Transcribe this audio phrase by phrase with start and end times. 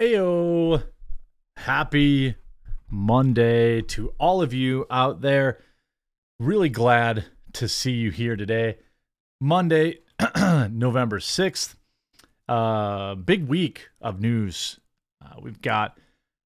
[0.00, 0.84] Ayo.
[1.56, 2.36] Happy
[2.88, 5.58] Monday to all of you out there.
[6.38, 7.24] Really glad
[7.54, 8.78] to see you here today.
[9.40, 9.98] Monday,
[10.70, 11.74] November 6th.
[12.48, 14.78] Uh, big week of news.
[15.20, 15.98] Uh, we've got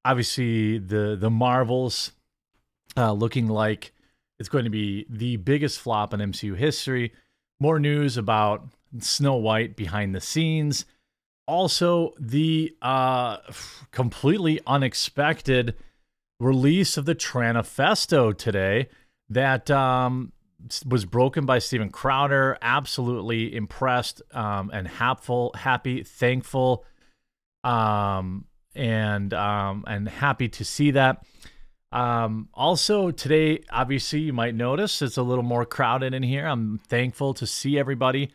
[0.03, 2.11] obviously the the Marvels
[2.97, 3.93] uh, looking like
[4.39, 7.13] it's going to be the biggest flop in MCU history.
[7.59, 8.67] More news about
[8.97, 10.85] Snow White behind the scenes
[11.47, 13.37] also the uh,
[13.91, 15.75] completely unexpected
[16.39, 18.89] release of the Tranifesto today
[19.29, 20.31] that um,
[20.85, 22.57] was broken by Steven Crowder.
[22.61, 26.85] Absolutely impressed um, and happy, happy, thankful,
[27.63, 31.23] um, and um, and happy to see that.
[31.91, 36.45] Um, also today, obviously, you might notice it's a little more crowded in here.
[36.45, 38.31] I'm thankful to see everybody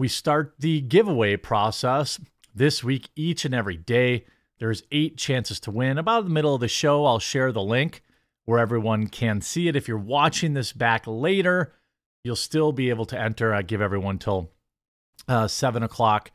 [0.00, 2.18] we start the giveaway process
[2.54, 4.24] this week, each and every day.
[4.58, 5.98] There's eight chances to win.
[5.98, 8.02] About the middle of the show, I'll share the link
[8.46, 9.76] where everyone can see it.
[9.76, 11.74] If you're watching this back later,
[12.24, 13.52] you'll still be able to enter.
[13.52, 14.50] I give everyone till
[15.28, 16.30] uh, seven o'clock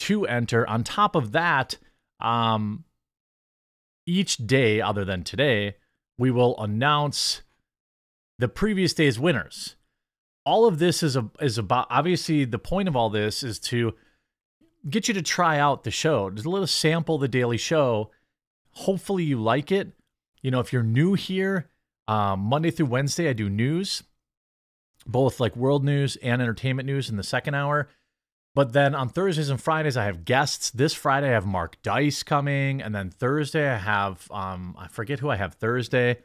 [0.00, 0.68] to enter.
[0.68, 1.78] On top of that,
[2.20, 2.84] um,
[4.06, 5.76] each day other than today,
[6.18, 7.40] we will announce
[8.38, 9.76] the previous day's winners
[10.44, 13.94] all of this is a, is about obviously the point of all this is to
[14.88, 16.30] get you to try out the show.
[16.30, 18.10] Just a little sample the daily show.
[18.72, 19.92] Hopefully you like it.
[20.42, 21.68] You know, if you're new here,
[22.08, 24.02] um, Monday through Wednesday I do news,
[25.06, 27.88] both like world news and entertainment news in the second hour.
[28.54, 30.70] But then on Thursdays and Fridays I have guests.
[30.70, 35.20] This Friday I have Mark Dice coming, and then Thursday I have um I forget
[35.20, 36.18] who I have Thursday.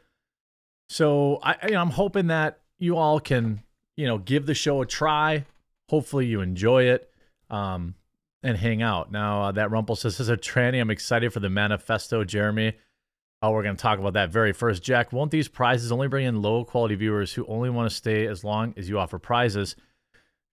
[0.90, 3.62] So I you know, I'm hoping that you all can
[3.98, 5.46] you know, give the show a try.
[5.90, 7.10] Hopefully you enjoy it
[7.50, 7.96] um,
[8.44, 9.12] and hang out.
[9.12, 10.82] Now, uh, that Rumple says, this is a tranny.
[10.82, 12.74] I'm excited for the manifesto, Jeremy.
[13.42, 14.82] Oh, we're going to talk about that very first.
[14.82, 18.26] Jack, won't these prizes only bring in low quality viewers who only want to stay
[18.26, 19.76] as long as you offer prizes?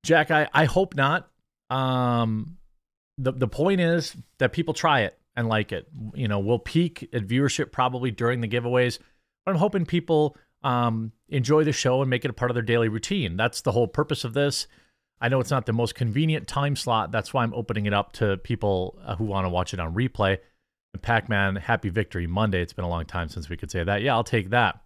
[0.04, 1.30] Jack, I, I hope not.
[1.70, 2.58] Um,
[3.18, 5.88] the, the point is that people try it and like it.
[6.14, 8.98] You know, we'll peak at viewership probably during the giveaways,
[9.44, 12.62] but I'm hoping people um, enjoy the show and make it a part of their
[12.62, 13.36] daily routine.
[13.36, 14.66] That's the whole purpose of this.
[15.20, 17.12] I know it's not the most convenient time slot.
[17.12, 19.94] That's why I'm opening it up to people uh, who want to watch it on
[19.94, 20.38] replay.
[21.00, 22.60] Pac Man, happy victory Monday.
[22.60, 24.02] It's been a long time since we could say that.
[24.02, 24.82] Yeah, I'll take that.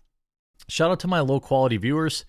[0.68, 2.24] Shout out to my low quality viewers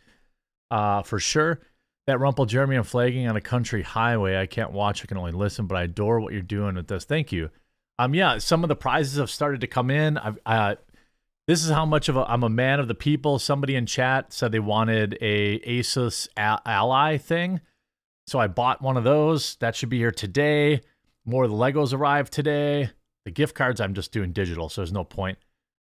[0.71, 1.61] uh, for sure.
[2.07, 4.37] That Rumple Jeremy, I'm flagging on a country highway.
[4.37, 7.03] I can't watch, I can only listen, but I adore what you're doing with this.
[7.03, 7.49] Thank you.
[7.99, 10.17] Um, yeah, some of the prizes have started to come in.
[10.17, 10.75] I've, uh,
[11.47, 13.39] this is how much of a I'm a man of the people.
[13.39, 17.61] Somebody in chat said they wanted a Asus a- Ally thing,
[18.27, 19.55] so I bought one of those.
[19.57, 20.81] That should be here today.
[21.25, 22.91] More of the Legos arrived today.
[23.25, 25.37] The gift cards I'm just doing digital, so there's no point.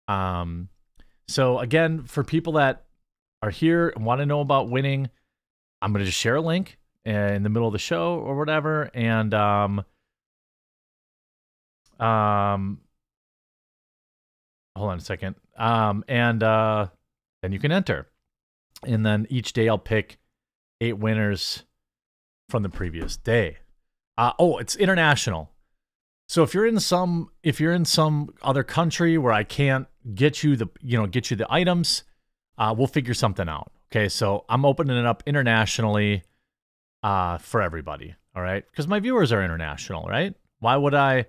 [0.07, 0.69] Um,
[1.27, 2.85] so again, for people that
[3.41, 5.09] are here and want to know about winning,
[5.81, 9.33] I'm gonna just share a link in the middle of the show or whatever, and
[9.33, 9.83] um,
[11.99, 12.81] um,
[14.77, 15.35] hold on a second.
[15.57, 16.87] Um, and uh,
[17.41, 18.07] then you can enter.
[18.83, 20.17] And then each day I'll pick
[20.81, 21.63] eight winners
[22.49, 23.57] from the previous day.
[24.17, 25.51] Uh, oh, it's international.
[26.27, 30.43] So if you're in some if you're in some other country where I can't get
[30.43, 32.03] you the you know get you the items,
[32.57, 33.71] uh, we'll figure something out.
[33.91, 36.23] Okay, so I'm opening it up internationally
[37.01, 38.15] uh, for everybody.
[38.35, 40.33] All right, because my viewers are international, right?
[40.59, 41.27] Why would I?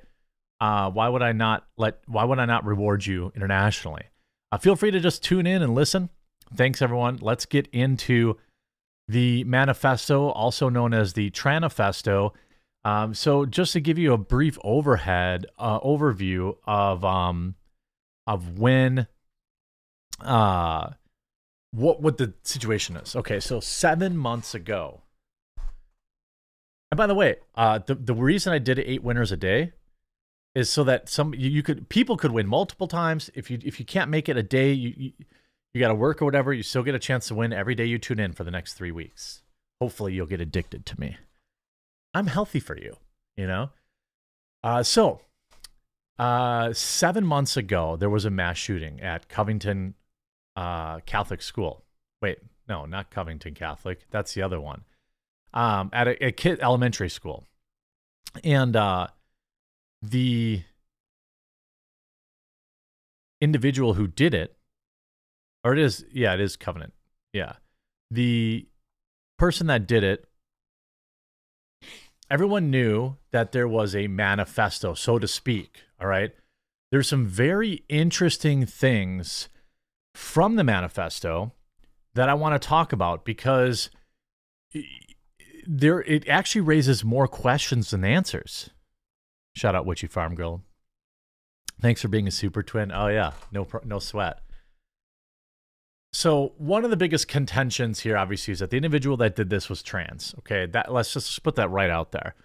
[0.61, 2.01] Uh, why would I not let?
[2.07, 4.05] Why would I not reward you internationally?
[4.51, 6.11] Uh, feel free to just tune in and listen.
[6.55, 7.19] Thanks, everyone.
[7.21, 8.37] Let's get into
[9.07, 12.33] the manifesto, also known as the Tranifesto.
[12.85, 17.55] Um, so, just to give you a brief overhead uh, overview of um,
[18.27, 19.07] of when
[20.21, 20.91] uh,
[21.73, 23.15] what what the situation is.
[23.15, 25.03] Okay, so seven months ago.
[26.91, 29.73] And by the way, uh, the the reason I did eight winners a day
[30.59, 33.31] is so that some you, you, could people could win multiple times.
[33.35, 35.13] If you if you can't make it a day, you you,
[35.73, 36.53] you got to work or whatever.
[36.53, 38.75] You still get a chance to win every day you tune in for the next
[38.75, 39.43] three weeks.
[39.81, 41.17] Hopefully, you'll get addicted to me.
[42.13, 42.97] I'm healthy for you,
[43.37, 43.71] you know.
[44.65, 45.21] Uh, so,
[46.19, 49.95] uh, seven months ago, there was a mass shooting at Covington
[50.57, 51.85] uh, Catholic School.
[52.21, 52.39] Wait,
[52.69, 54.01] no, not Covington Catholic.
[54.11, 54.83] That's the other one.
[55.55, 57.45] Um, at a, a kid elementary school,
[58.43, 59.07] and uh,
[60.03, 60.63] the
[63.41, 64.57] individual who did it,
[65.65, 66.93] or it is, yeah, it is Covenant.
[67.33, 67.55] Yeah.
[68.11, 68.67] The
[69.39, 70.29] person that did it
[72.31, 75.83] everyone knew that there was a manifesto, so to speak.
[76.01, 76.33] All right.
[76.91, 79.49] There's some very interesting things
[80.15, 81.53] from the manifesto
[82.15, 83.91] that I want to talk about because
[85.67, 88.71] there it actually raises more questions than answers.
[89.59, 90.63] Shout out Witchy Farm Girl.
[91.81, 92.93] Thanks for being a super twin.
[92.93, 94.39] Oh yeah, no no sweat.
[96.13, 99.69] So one of the biggest contentions here, obviously, is that the individual that did this
[99.69, 100.33] was trans.
[100.39, 102.37] Okay, that let's just put that right out there.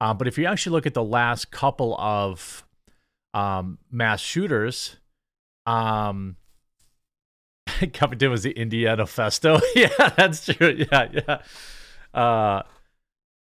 [0.00, 2.64] Uh, but if you actually look at the last couple of
[3.34, 4.98] um, mass shooters,
[5.66, 6.36] um,
[7.92, 9.60] Covington was the Indiana Festo.
[9.74, 10.86] yeah, that's true.
[10.92, 11.38] Yeah, yeah.
[12.14, 12.62] Uh,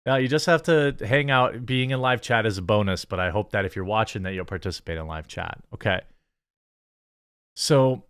[0.04, 1.64] now you just have to hang out.
[1.64, 4.34] Being in live chat is a bonus, but I hope that if you're watching, that
[4.34, 5.62] you'll participate in live chat.
[5.72, 6.00] Okay.
[7.54, 8.04] So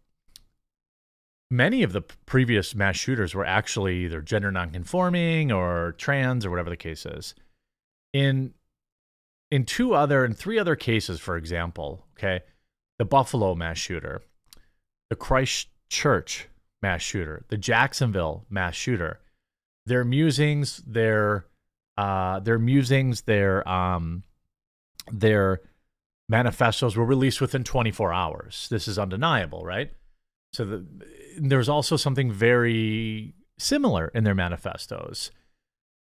[1.50, 6.70] many of the previous mass shooters were actually either gender nonconforming or trans or whatever
[6.70, 7.34] the case is.
[8.12, 8.54] In
[9.50, 12.40] in two other and three other cases, for example, okay,
[12.98, 14.22] the Buffalo mass shooter,
[15.10, 16.48] the Christchurch
[16.80, 19.20] mass shooter, the Jacksonville mass shooter,
[19.84, 21.44] their musings, their
[21.96, 24.22] uh, their musings, their um,
[25.10, 25.60] their
[26.28, 28.68] manifestos were released within 24 hours.
[28.70, 29.90] This is undeniable, right?
[30.52, 30.86] So the
[31.38, 35.30] there's also something very similar in their manifestos.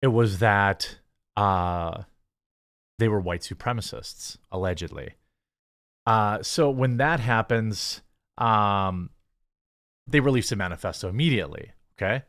[0.00, 0.98] It was that
[1.36, 2.02] uh,
[2.98, 5.14] they were white supremacists, allegedly.
[6.06, 8.02] Uh, so when that happens,
[8.38, 9.10] um,
[10.06, 11.72] they release a manifesto immediately.
[11.96, 12.22] Okay.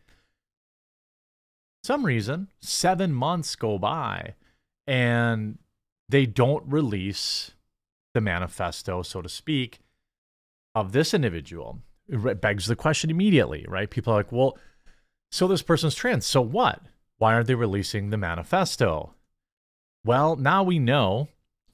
[1.89, 4.35] Some reason, seven months go by
[4.85, 5.57] and
[6.07, 7.53] they don't release
[8.13, 9.79] the manifesto, so to speak,
[10.75, 13.89] of this individual it begs the question immediately, right?
[13.89, 14.55] People are like, well,
[15.31, 16.27] so this person's trans.
[16.27, 16.79] So what?
[17.17, 19.15] Why aren't they releasing the manifesto?
[20.05, 21.29] Well, now we know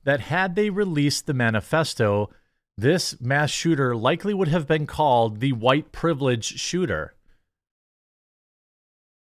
[0.05, 2.29] that had they released the manifesto,
[2.77, 7.14] this mass shooter likely would have been called the white privilege shooter.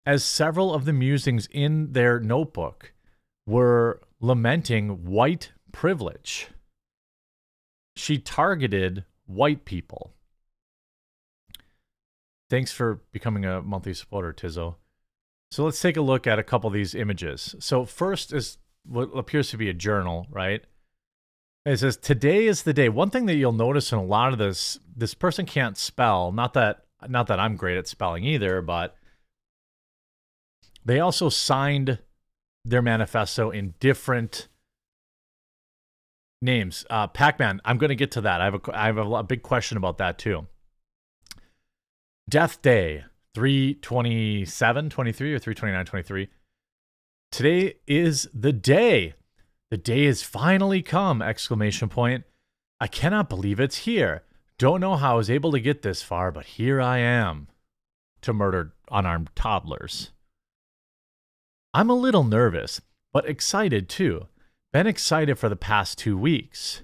[0.07, 2.93] As several of the musings in their notebook
[3.47, 6.49] were lamenting white privilege,
[7.97, 10.13] she targeted white people.
[12.51, 14.77] Thanks for becoming a monthly supporter, Tizo.
[15.51, 17.55] So let's take a look at a couple of these images.
[17.61, 20.63] So first is what appears to be a journal, right?
[21.65, 22.91] It says today is the day.
[22.91, 26.31] One thing that you'll notice in a lot of this, this person can't spell.
[26.31, 28.97] Not that not that I'm great at spelling either, but
[30.85, 31.99] they also signed
[32.65, 34.49] their manifesto in different
[36.41, 36.85] names.
[36.89, 38.41] Uh, Pac-Man, I'm going to get to that.
[38.41, 40.47] I have a I have a, a big question about that too.
[42.29, 43.05] Death Day,
[43.35, 46.29] 327, 23 or 329, 23.
[47.31, 49.15] Today is the day.
[49.71, 52.25] The day has finally come, exclamation point.
[52.81, 54.23] I cannot believe it's here.
[54.57, 57.49] Don't know how I was able to get this far, but here I am.
[58.23, 60.13] To murder unarmed toddlers.
[61.75, 62.81] I'm a little nervous,
[63.13, 64.29] but excited too.
[64.73, 66.83] Been excited for the past two weeks.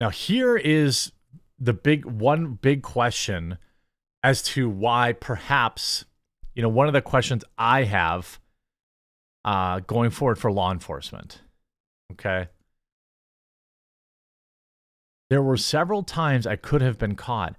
[0.00, 1.12] Now, here is
[1.58, 3.58] the big one big question
[4.22, 6.06] as to why perhaps,
[6.54, 8.40] you know, one of the questions I have
[9.44, 11.42] uh, going forward for law enforcement.
[12.12, 12.48] Okay.
[15.28, 17.56] There were several times I could have been caught,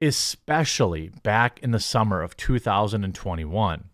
[0.00, 3.89] especially back in the summer of 2021.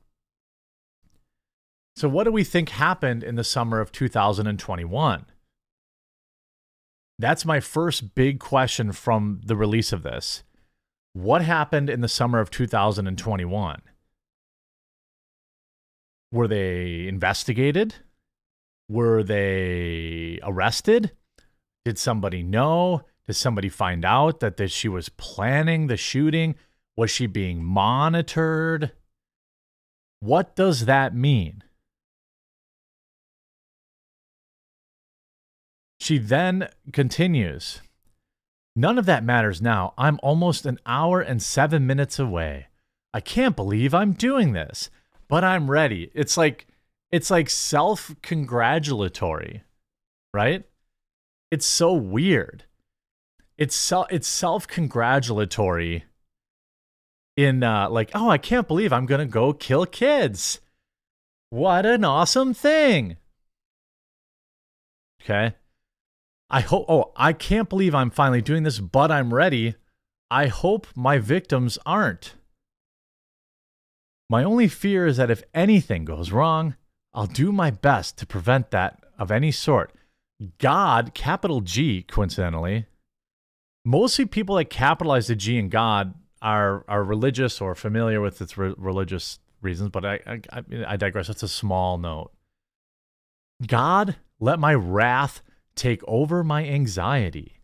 [1.97, 5.27] So, what do we think happened in the summer of 2021?
[7.19, 10.43] That's my first big question from the release of this.
[11.15, 13.81] What happened in the summer of 2021?
[16.31, 17.95] Were they investigated?
[18.91, 21.13] Were they arrested?
[21.87, 23.07] Did somebody know?
[23.27, 26.57] Did somebody find out that, that she was planning the shooting?
[26.95, 28.93] Was she being monitored?
[30.21, 31.63] What does that mean?
[35.99, 37.81] She then continues
[38.79, 39.95] None of that matters now.
[39.97, 42.67] I'm almost an hour and seven minutes away.
[43.15, 44.91] I can't believe I'm doing this,
[45.29, 46.11] but I'm ready.
[46.13, 46.67] It's like
[47.11, 49.63] it's like self-congratulatory,
[50.35, 50.65] right?
[51.51, 52.65] It's so weird.
[53.57, 56.05] It's self it's self-congratulatory
[57.39, 60.61] in uh like, oh, I can't believe I'm gonna go kill kids.
[61.49, 63.17] What an awesome thing.
[65.23, 65.55] Okay.
[66.49, 69.75] I hope, oh, I can't believe I'm finally doing this, but I'm ready.
[70.31, 72.35] I hope my victims aren't.
[74.29, 76.77] My only fear is that if anything goes wrong,
[77.15, 79.93] I'll do my best to prevent that of any sort.
[80.59, 82.87] God, capital G, coincidentally,
[83.85, 88.59] mostly people that capitalize the G in God are are religious or familiar with its
[88.59, 91.29] re- religious reasons, but I, I I digress.
[91.29, 92.33] That's a small note.
[93.67, 95.41] God, let my wrath
[95.77, 97.61] take over my anxiety.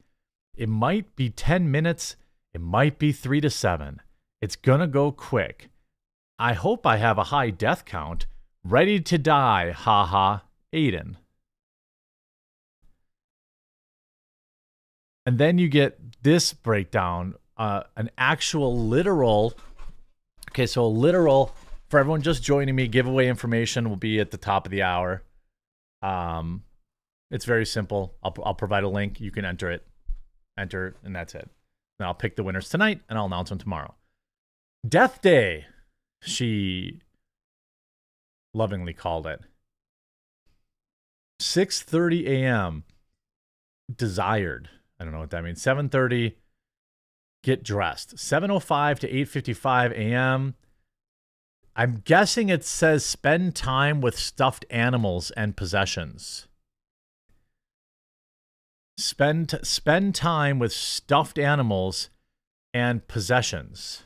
[0.54, 2.16] It might be 10 minutes,
[2.54, 4.00] it might be 3 to 7.
[4.40, 5.70] It's gonna go quick.
[6.38, 8.26] I hope I have a high death count.
[8.64, 10.40] Ready to die, haha,
[10.72, 11.16] Aiden.
[15.24, 19.54] And then you get this breakdown, uh, an actual literal.
[20.50, 21.54] Okay, so literal
[21.88, 22.88] for everyone just joining me.
[22.88, 25.22] Giveaway information will be at the top of the hour.
[26.02, 26.64] Um,
[27.32, 28.14] it's very simple.
[28.22, 29.20] I'll I'll provide a link.
[29.20, 29.84] You can enter it,
[30.56, 31.50] enter, and that's it.
[31.98, 33.94] And I'll pick the winners tonight, and I'll announce them tomorrow.
[34.88, 35.66] Death Day,
[36.20, 37.00] she
[38.54, 39.40] lovingly called it.
[41.40, 42.84] 6:30 a.m.
[43.92, 44.68] desired
[45.02, 45.60] I don't know what that means.
[45.60, 46.36] 7:30
[47.42, 48.14] get dressed.
[48.16, 50.54] 7:05 to 8:55 a.m.
[51.74, 56.46] I'm guessing it says spend time with stuffed animals and possessions.
[58.98, 62.10] Spend spend time with stuffed animals
[62.74, 64.04] and possessions.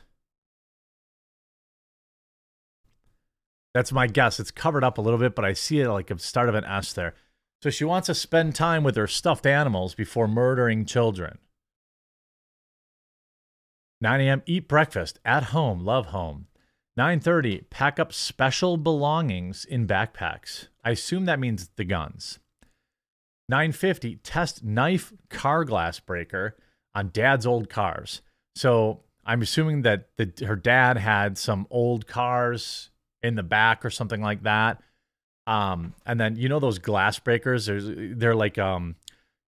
[3.73, 4.39] That's my guess.
[4.39, 6.65] It's covered up a little bit, but I see it like a start of an
[6.65, 7.13] S there.
[7.61, 11.37] So she wants to spend time with her stuffed animals before murdering children.
[13.99, 14.43] 9 a.m.
[14.45, 15.79] Eat breakfast at home.
[15.83, 16.47] Love home.
[16.97, 20.67] 9:30 Pack up special belongings in backpacks.
[20.83, 22.39] I assume that means the guns.
[23.51, 26.57] 9:50 Test knife car glass breaker
[26.93, 28.21] on dad's old cars.
[28.55, 32.89] So I'm assuming that the, her dad had some old cars
[33.21, 34.81] in the back or something like that
[35.47, 37.69] um, and then you know those glass breakers?
[37.69, 38.95] They're like um,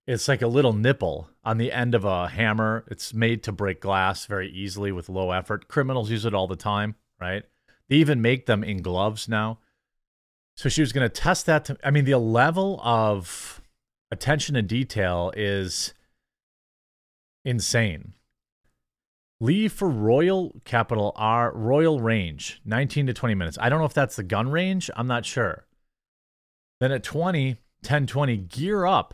[0.08, 2.86] it's like a little nipple on the end of a hammer.
[2.88, 5.68] It's made to break glass very easily with low effort.
[5.68, 7.44] Criminals use it all the time, right?
[7.90, 9.60] They even make them in gloves now.
[10.56, 11.66] So she was going to test that.
[11.66, 13.59] To, I mean, the level of
[14.12, 15.94] attention to detail is
[17.46, 18.14] insane.
[19.42, 23.58] Leave for Royal Capital R Royal Range, 19 to 20 minutes.
[23.62, 24.90] I don't know if that's the gun range.
[24.96, 25.66] I'm not sure.
[26.80, 29.14] Then at 20, 10 20, gear up,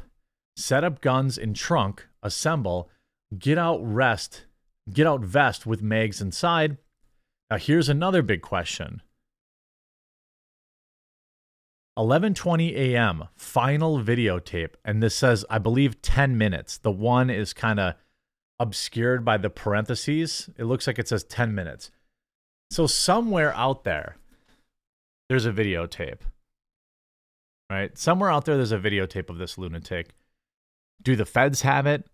[0.56, 2.90] set up guns in trunk, assemble,
[3.38, 4.46] get out rest,
[4.92, 6.78] get out vest with mags inside.
[7.52, 9.04] Now here's another big question.
[11.98, 13.26] 11:20 a.m.
[13.36, 16.78] final videotape and this says I believe 10 minutes.
[16.78, 17.96] The one is kind of
[18.60, 20.50] obscured by the parentheses.
[20.58, 21.92] It looks like it says 10 minutes.
[22.72, 24.18] So somewhere out there
[25.30, 26.20] there's a videotape
[27.70, 27.98] right?
[27.98, 30.10] Somewhere out there, there's a videotape of this lunatic.
[31.02, 32.06] Do the feds have it?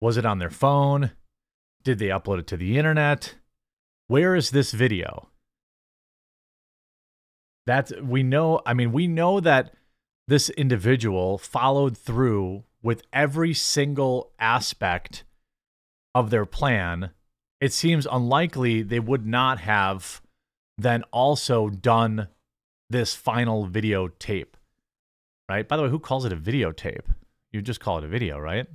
[0.00, 1.12] Was it on their phone?
[1.84, 3.34] Did they upload it to the internet?
[4.06, 5.28] Where is this video?
[7.68, 9.74] That's we know, I mean, we know that
[10.26, 15.24] this individual followed through with every single aspect
[16.14, 17.10] of their plan.
[17.60, 20.22] It seems unlikely they would not have
[20.76, 22.28] then also done
[22.88, 24.54] this final videotape
[25.48, 25.66] right?
[25.66, 27.06] By the way, who calls it a videotape?
[27.52, 28.66] You just call it a video, right?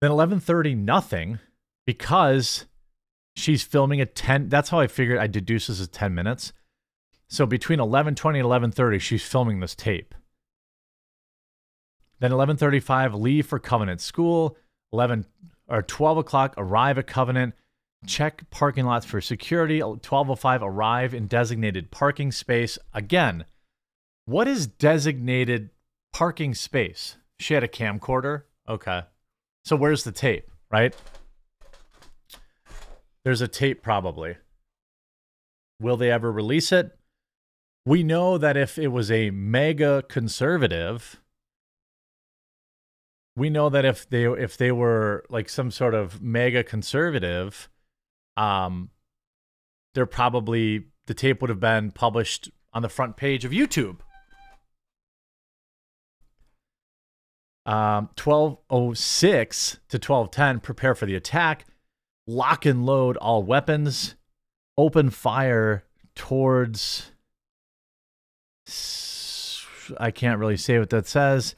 [0.00, 1.38] Then 11:30 nothing
[1.86, 2.66] because
[3.36, 6.52] she's filming a 10 that's how I figured I deduce this is 10 minutes.
[7.30, 10.14] So between 11:20 and 11:30 she's filming this tape.
[12.18, 14.56] Then 11:35 leave for Covenant School,
[14.92, 15.24] 11
[15.68, 17.54] or 12 o'clock arrive at Covenant,
[18.04, 22.78] check parking lots for security, 12:05 arrive in designated parking space.
[22.92, 23.44] Again,
[24.24, 25.70] what is designated
[26.12, 27.16] parking space?
[27.38, 28.42] She had a camcorder.
[28.68, 29.04] Okay.
[29.64, 30.96] So where's the tape, right?
[33.24, 34.36] There's a tape probably.
[35.80, 36.96] Will they ever release it?
[37.86, 41.20] We know that if it was a mega conservative,
[43.36, 47.68] we know that if they if they were like some sort of mega conservative,
[48.36, 48.90] um,
[49.94, 53.98] they're probably the tape would have been published on the front page of YouTube.
[57.66, 61.66] Um, 1206 to 1210, prepare for the attack.
[62.26, 64.16] Lock and load all weapons.
[64.76, 65.84] Open fire
[66.14, 67.12] towards.
[69.98, 71.56] I can't really say what that says.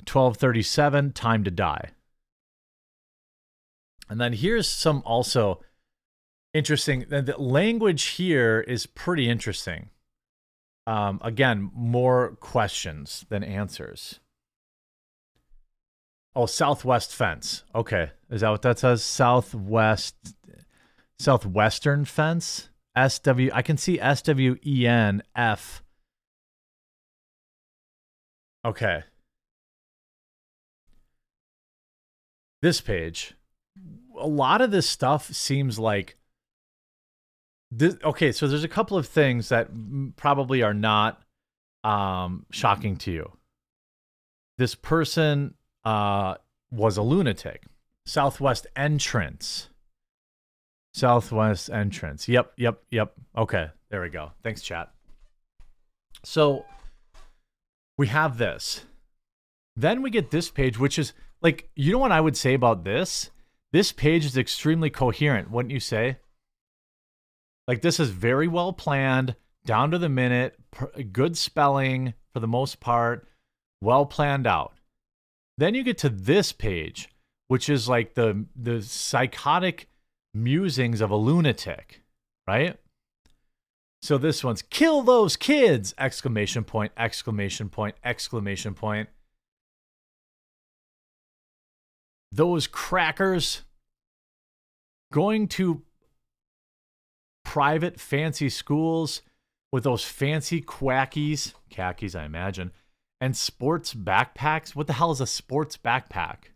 [0.00, 1.90] 1237, time to die.
[4.08, 5.60] And then here's some also
[6.52, 7.06] interesting.
[7.08, 9.90] The language here is pretty interesting.
[10.86, 14.18] Um, again, more questions than answers.
[16.34, 17.64] Oh, southwest fence.
[17.74, 19.02] Okay, is that what that says?
[19.02, 20.16] Southwest,
[21.18, 22.68] southwestern fence.
[22.96, 23.50] S W.
[23.54, 25.82] I can see S W E N F.
[28.64, 29.02] Okay.
[32.62, 33.34] This page,
[34.18, 36.16] a lot of this stuff seems like
[37.70, 37.96] this.
[38.04, 39.68] Okay, so there's a couple of things that
[40.16, 41.22] probably are not
[41.84, 43.32] um, shocking to you.
[44.58, 46.34] This person uh,
[46.70, 47.62] was a lunatic.
[48.04, 49.68] Southwest entrance.
[50.92, 52.28] Southwest entrance.
[52.28, 53.14] Yep, yep, yep.
[53.38, 54.32] Okay, there we go.
[54.42, 54.90] Thanks, chat.
[56.24, 56.66] So
[58.00, 58.86] we have this.
[59.76, 62.82] Then we get this page, which is like, you know what I would say about
[62.82, 63.28] this?
[63.74, 66.16] This page is extremely coherent, wouldn't you say?
[67.68, 70.58] Like, this is very well planned, down to the minute,
[71.12, 73.28] good spelling for the most part,
[73.82, 74.72] well planned out.
[75.58, 77.10] Then you get to this page,
[77.48, 79.90] which is like the the psychotic
[80.32, 82.00] musings of a lunatic,
[82.48, 82.78] right?
[84.02, 85.94] So this one's kill those kids!
[85.98, 89.08] Exclamation point, exclamation point, exclamation point.
[92.32, 93.62] Those crackers
[95.12, 95.82] going to
[97.44, 99.22] private fancy schools
[99.72, 102.72] with those fancy quackies, khakis, I imagine,
[103.20, 104.74] and sports backpacks.
[104.74, 106.52] What the hell is a sports backpack?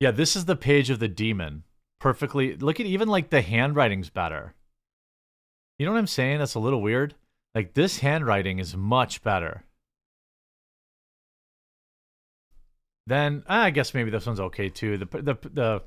[0.00, 1.64] Yeah, this is the page of the demon.
[1.98, 2.56] Perfectly.
[2.56, 4.54] Look at even like the handwriting's better.
[5.78, 6.38] You know what I'm saying?
[6.38, 7.14] That's a little weird.
[7.54, 9.64] Like this handwriting is much better.
[13.06, 14.98] Then I guess maybe this one's okay too.
[14.98, 15.82] The the the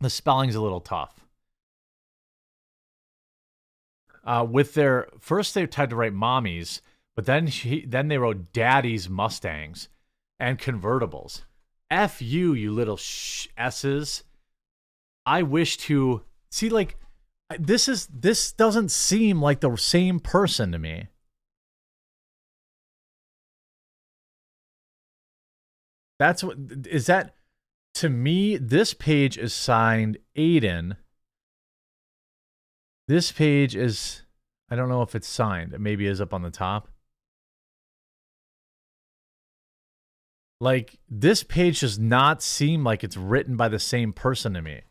[0.00, 1.26] the spelling's a little tough.
[4.24, 6.80] Uh, with their first, they tried to write mommies,
[7.14, 9.88] but then she, then they wrote daddy's Mustangs
[10.40, 11.42] and convertibles.
[11.90, 14.24] F you, you little sh- s's.
[15.24, 16.96] I wish to see like
[17.58, 21.08] this is this doesn't seem like the same person to me.
[26.18, 26.56] That's what
[26.86, 27.36] is that
[27.94, 30.96] to me this page is signed Aiden.
[33.08, 34.22] This page is
[34.68, 35.72] I don't know if it's signed.
[35.72, 36.88] It maybe is up on the top.
[40.60, 44.82] Like this page does not seem like it's written by the same person to me.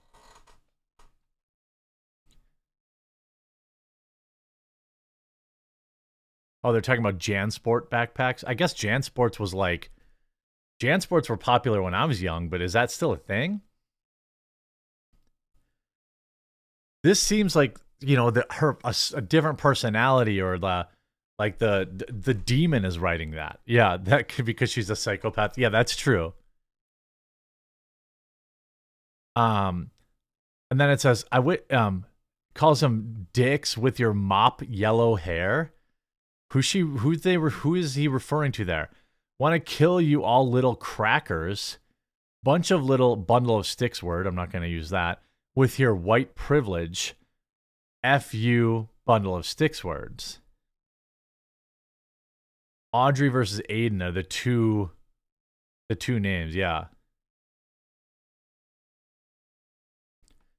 [6.66, 8.44] Oh, they're talking about JanSport backpacks.
[8.48, 9.92] I guess JanSports was like
[10.82, 13.62] JanSports were popular when I was young, but is that still a thing?
[17.04, 20.88] This seems like you know the her a, a different personality or the
[21.38, 23.60] like the the demon is writing that.
[23.68, 25.60] Yeah, that could because she's a psychopath.
[25.60, 26.34] Yeah, that's true.
[29.36, 29.92] Um,
[30.72, 32.08] and then it says, "I w- um
[32.56, 35.75] calls him dicks with your mop yellow hair."
[36.54, 36.80] Who she?
[36.80, 37.38] Who they?
[37.38, 37.50] were?
[37.50, 38.90] Who is he referring to there?
[39.40, 41.78] Want to kill you all, little crackers.
[42.44, 44.02] Bunch of little bundle of sticks.
[44.04, 44.28] Word.
[44.28, 45.22] I'm not going to use that.
[45.56, 47.16] With your white privilege.
[48.04, 50.40] F you bundle of sticks words.
[52.94, 54.92] Audrey versus Aiden are the two
[55.90, 56.86] the two names, yeah.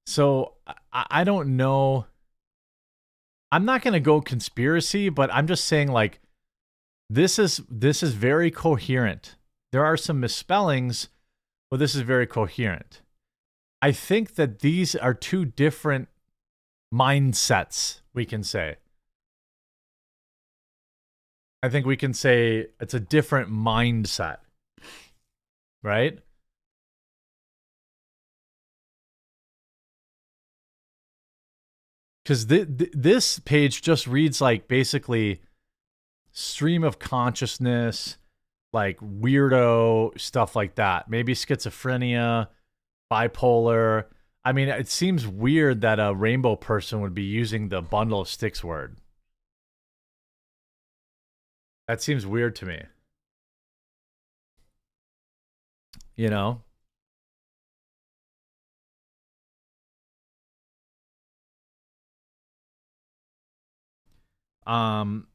[0.07, 0.55] So
[0.93, 2.07] I, I don't know.
[3.57, 6.21] I'm not gonna go conspiracy, but I'm just saying like
[7.09, 9.37] this is this is very coherent.
[9.73, 11.09] There are some misspellings,
[11.71, 13.01] but this is very coherent.
[13.81, 16.09] I think that these are two different
[16.93, 18.77] mindsets, we can say.
[21.63, 24.41] I think we can say it's a different mindset,
[25.83, 26.19] right?
[32.27, 35.43] Because th- th- this page just reads like basically
[36.33, 38.17] stream of consciousness,
[38.73, 41.09] like weirdo stuff like that.
[41.09, 42.49] Maybe schizophrenia,
[43.13, 44.07] bipolar.
[44.45, 48.29] I mean, it seems weird that a rainbow person would be using the bundle of
[48.29, 48.97] sticks word.
[51.87, 52.83] That seems weird to me.
[56.17, 56.63] You know?
[64.67, 65.29] Um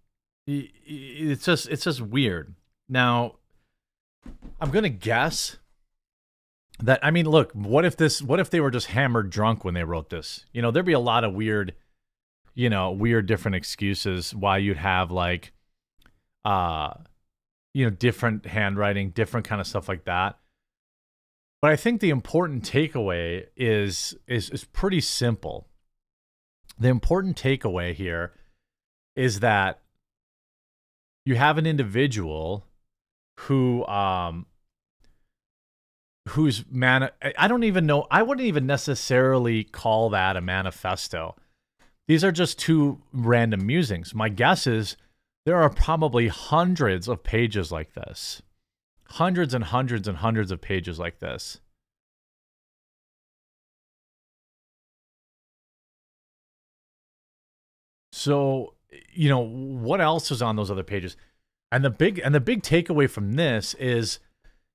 [0.48, 2.56] it's just it's just weird.
[2.90, 3.36] Now,
[4.60, 5.58] I'm to guess
[6.82, 9.74] that I mean, look, what if this what if they were just hammered drunk when
[9.74, 10.46] they wrote this?
[10.52, 11.74] You know, there'd be a lot of weird
[12.54, 15.54] you know, weird different excuses why you'd have like
[16.44, 16.94] uh
[17.74, 20.38] you know, different handwriting, different kind of stuff like that.
[21.62, 25.68] But I think the important takeaway is is is pretty simple.
[26.80, 28.34] The important takeaway here
[29.16, 29.80] is that
[31.26, 32.66] you have an individual
[33.42, 34.46] who um
[36.30, 41.36] whose man I don't even know I wouldn't even necessarily call that a manifesto.
[42.08, 44.14] These are just two random musings.
[44.14, 44.98] My guess is
[45.46, 48.42] there are probably hundreds of pages like this.
[49.10, 51.60] Hundreds and hundreds and hundreds of pages like this.
[58.14, 58.76] So,
[59.12, 61.16] you know, what else is on those other pages?
[61.72, 64.20] And the big and the big takeaway from this is,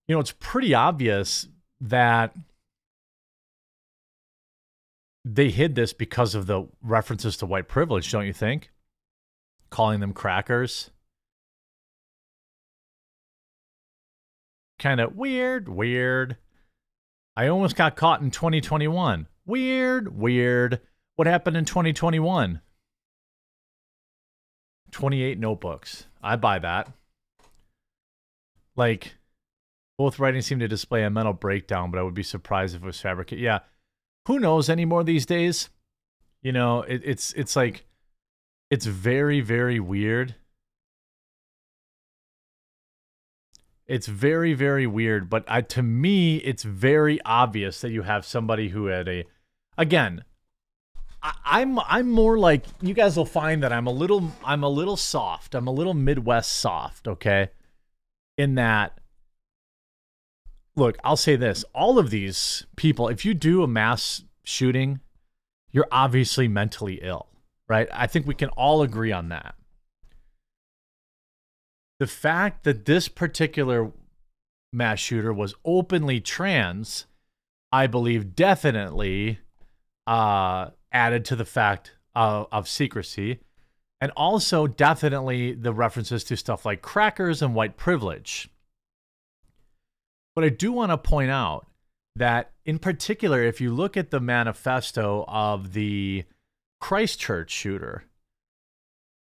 [0.09, 1.49] you know, it's pretty obvious
[1.81, 2.35] that
[5.25, 8.71] they hid this because of the references to white privilege, don't you think?
[9.71, 10.91] Calling them crackers.
[14.79, 16.37] Kind of weird, weird.
[17.37, 19.27] I almost got caught in 2021.
[19.45, 20.81] Weird, weird.
[21.17, 22.61] What happened in 2021?
[24.97, 26.07] 28 notebooks.
[26.23, 26.91] I buy that.
[28.77, 29.17] Like,
[29.99, 32.87] both writings seem to display a mental breakdown, but I would be surprised if it
[32.87, 33.45] was fabricated.
[33.45, 33.59] Yeah,
[34.27, 35.69] who knows anymore these days?
[36.41, 37.85] You know, it, it's it's like
[38.71, 40.35] it's very very weird.
[43.87, 48.71] It's very very weird, but I, to me, it's very obvious that you have somebody
[48.71, 49.25] who had a,
[49.77, 50.25] again,
[51.23, 54.69] I, am I'm more like you guys will find that I'm a little I'm a
[54.69, 55.55] little soft.
[55.55, 57.51] I'm a little Midwest soft, okay?
[58.39, 58.99] In that
[60.77, 65.01] look, I'll say this, all of these people, if you do a mass shooting,
[65.73, 67.27] you're obviously mentally ill,
[67.69, 67.89] right?
[67.93, 69.55] I think we can all agree on that.
[71.99, 73.91] The fact that this particular
[74.73, 77.07] mass shooter was openly trans,
[77.73, 79.41] I believe definitely
[80.07, 83.41] uh added to the fact of, of secrecy.
[84.01, 88.51] And also, definitely the references to stuff like crackers and white privilege.
[90.35, 91.67] But I do want to point out
[92.15, 96.25] that, in particular, if you look at the manifesto of the
[96.79, 98.05] Christchurch shooter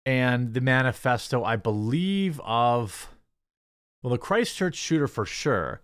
[0.07, 3.09] and the manifesto, I believe, of,
[4.01, 5.81] well, the Christchurch shooter for sure,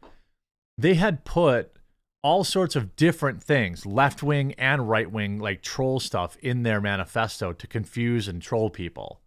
[0.79, 1.77] they had put
[2.23, 6.79] all sorts of different things, left wing and right wing, like troll stuff in their
[6.79, 9.19] manifesto to confuse and troll people.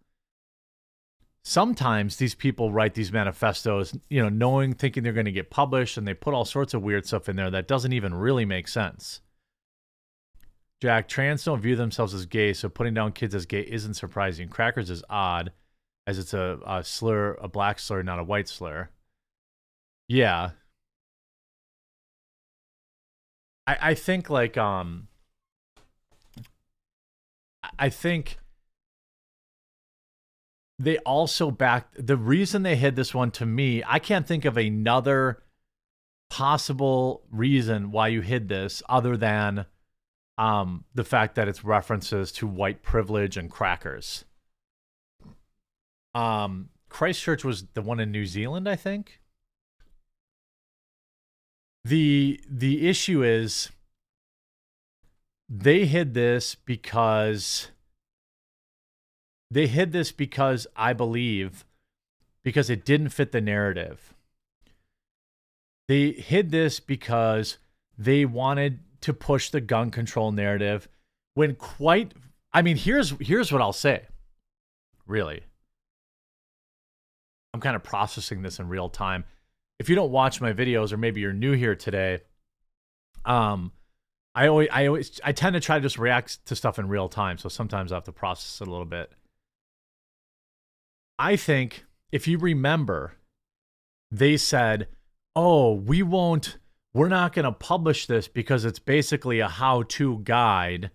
[1.43, 5.95] Sometimes these people write these manifestos, you know, knowing, thinking they're going to get published,
[5.97, 8.67] and they put all sorts of weird stuff in there that doesn't even really make
[8.67, 9.21] sense.
[10.81, 14.49] Jack, trans don't view themselves as gay, so putting down kids as gay isn't surprising.
[14.49, 15.51] Crackers is odd,
[16.05, 18.89] as it's a, a slur, a black slur, not a white slur.
[20.07, 20.51] Yeah,
[23.67, 25.09] I, I think like um
[27.77, 28.37] I think
[30.79, 34.57] they also back the reason they hid this one to me, I can't think of
[34.57, 35.43] another
[36.29, 39.65] possible reason why you hid this other than
[40.37, 44.23] um the fact that it's references to white privilege and crackers.
[46.15, 49.19] Um Christchurch was the one in New Zealand, I think
[51.87, 53.69] the the issue is
[55.47, 57.69] they hid this because
[59.49, 61.65] they hid this because I believe
[62.43, 64.13] because it didn't fit the narrative.
[65.87, 67.57] They hid this because
[67.97, 70.89] they wanted to push the gun control narrative
[71.35, 72.13] when quite
[72.51, 74.07] I mean here's here's what I'll say.
[75.05, 75.43] Really.
[77.53, 79.23] I'm kind of processing this in real time
[79.79, 82.21] if you don't watch my videos or maybe you're new here today,
[83.25, 83.71] um,
[84.33, 87.09] I always, I always, I tend to try to just react to stuff in real
[87.09, 87.37] time.
[87.37, 89.11] So sometimes I have to process it a little bit.
[91.19, 93.13] I think if you remember,
[94.11, 94.87] they said,
[95.35, 96.57] "Oh, we won't.
[96.93, 100.91] We're not going to publish this because it's basically a how-to guide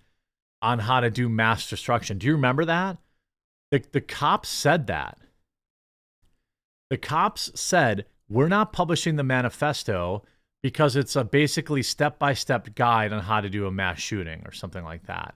[0.60, 2.98] on how to do mass destruction." Do you remember that?
[3.72, 5.18] The the cops said that.
[6.90, 10.22] The cops said we're not publishing the manifesto
[10.62, 14.42] because it's a basically step by step guide on how to do a mass shooting
[14.46, 15.34] or something like that.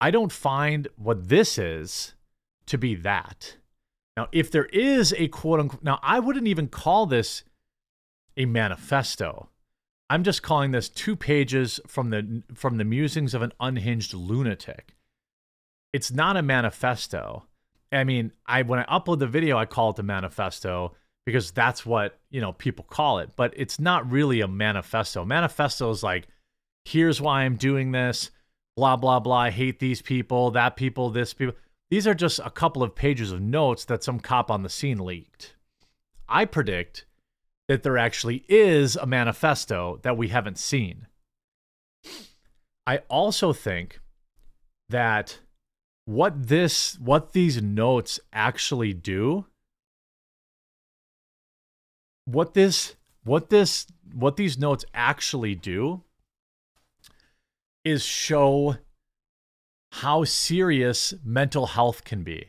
[0.00, 2.14] I don't find what this is
[2.66, 3.56] to be that.
[4.16, 7.44] Now, if there is a quote unquote, now I wouldn't even call this
[8.36, 9.48] a manifesto.
[10.08, 14.94] I'm just calling this two pages from the from the musings of an unhinged lunatic.
[15.92, 17.44] it's not a manifesto.
[17.90, 21.86] I mean, I when I upload the video, I call it the manifesto because that's
[21.86, 25.24] what, you know, people call it, but it's not really a manifesto.
[25.24, 26.26] Manifesto is like
[26.84, 28.30] here's why I'm doing this,
[28.76, 31.54] blah blah blah, I hate these people, that people, this people.
[31.90, 34.98] These are just a couple of pages of notes that some cop on the scene
[34.98, 35.54] leaked.
[36.28, 37.04] I predict
[37.68, 41.06] that there actually is a manifesto that we haven't seen.
[42.86, 44.00] I also think
[44.88, 45.40] that
[46.04, 49.46] what this what these notes actually do
[52.24, 56.02] what this what this what these notes actually do
[57.84, 58.76] is show
[59.92, 62.48] how serious mental health can be.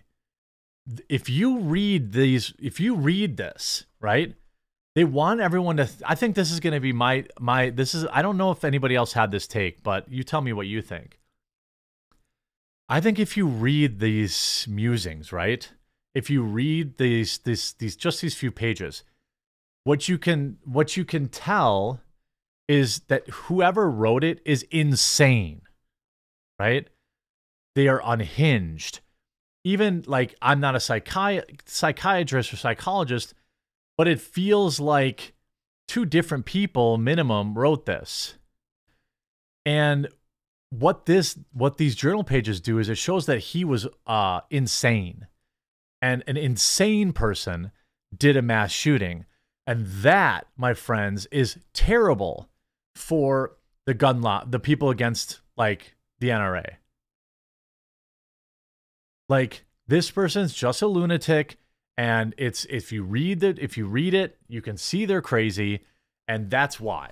[1.09, 4.35] If you read these if you read this right
[4.95, 7.95] they want everyone to th- i think this is going to be my my this
[7.95, 10.67] is i don't know if anybody else had this take but you tell me what
[10.67, 11.19] you think.
[12.89, 15.71] I think if you read these musings right
[16.13, 19.03] if you read these these these just these few pages
[19.83, 22.01] what you can what you can tell
[22.67, 25.63] is that whoever wrote it is insane
[26.59, 26.87] right?
[27.75, 28.99] They are unhinged.
[29.65, 33.33] Even like i'm not a psychi- psychiatrist or psychologist
[33.97, 35.33] but it feels like
[35.87, 38.37] two different people minimum wrote this.
[39.65, 40.09] And
[40.69, 45.27] what this what these journal pages do is it shows that he was uh insane.
[46.01, 47.71] And an insane person
[48.15, 49.25] did a mass shooting
[49.65, 52.49] and that my friends is terrible
[52.95, 56.75] for the gun law the people against like the NRA
[59.29, 61.57] like this person's just a lunatic
[61.97, 65.81] and it's if you read it if you read it you can see they're crazy
[66.27, 67.11] and that's why.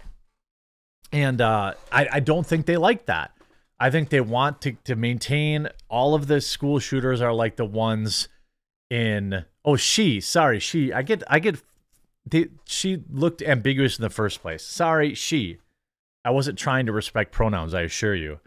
[1.11, 3.31] And uh, I, I don't think they like that.
[3.79, 7.65] I think they want to, to maintain all of the school shooters are like the
[7.65, 8.27] ones
[8.89, 11.55] in oh she sorry she i get i get
[12.25, 14.63] they, she looked ambiguous in the first place.
[14.63, 15.57] Sorry she.
[16.23, 18.39] I wasn't trying to respect pronouns i assure you.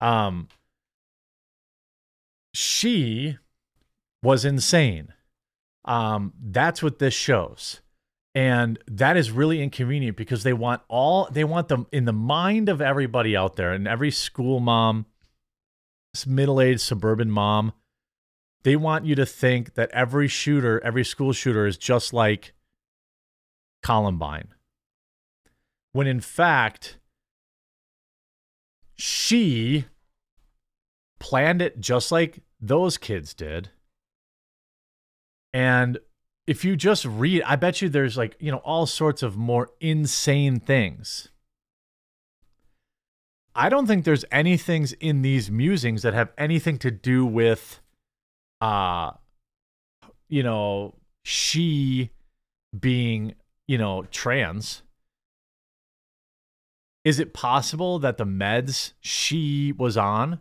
[0.00, 0.48] Um
[2.54, 3.38] she
[4.22, 5.12] was insane.
[5.84, 7.80] Um, that's what this shows.
[8.34, 12.68] And that is really inconvenient because they want all they want them in the mind
[12.68, 15.06] of everybody out there and every school mom,
[16.26, 17.72] middle-aged suburban mom,
[18.64, 22.53] they want you to think that every shooter, every school shooter is just like
[23.84, 24.48] Columbine.
[25.92, 26.98] When in fact,
[28.96, 29.84] she
[31.20, 33.70] planned it just like those kids did
[35.54, 35.98] and
[36.48, 39.70] if you just read, I bet you there's like, you know, all sorts of more
[39.80, 41.28] insane things.
[43.54, 47.80] I don't think there's any things in these musings that have anything to do with
[48.60, 49.12] uh
[50.28, 52.10] you know, she
[52.78, 53.34] being,
[53.66, 54.82] you know, trans.
[57.04, 60.40] Is it possible that the meds she was on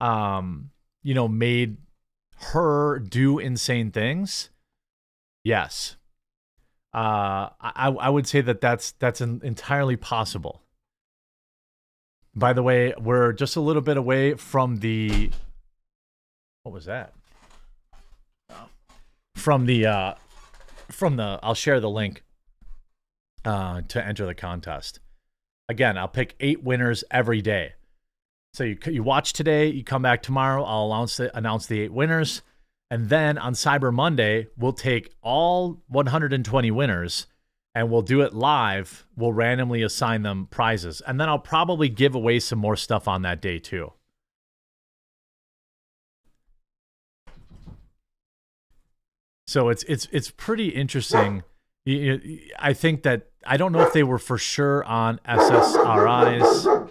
[0.00, 0.70] um
[1.02, 1.76] you know made
[2.38, 4.50] her do insane things,
[5.44, 5.96] yes,
[6.94, 10.62] uh, I I would say that that's that's entirely possible.
[12.34, 15.30] By the way, we're just a little bit away from the.
[16.62, 17.12] What was that?
[19.34, 20.14] From the uh,
[20.90, 22.22] from the I'll share the link
[23.48, 25.00] uh, to enter the contest.
[25.70, 27.72] Again, I'll pick eight winners every day.
[28.52, 30.62] So you you watch today, you come back tomorrow.
[30.64, 32.42] I'll announce the, announce the eight winners,
[32.90, 37.26] and then on Cyber Monday we'll take all 120 winners
[37.74, 39.06] and we'll do it live.
[39.16, 43.22] We'll randomly assign them prizes, and then I'll probably give away some more stuff on
[43.22, 43.92] that day too.
[49.46, 51.44] So it's it's it's pretty interesting.
[52.58, 56.90] I think that I don't know if they were for sure on SSRIs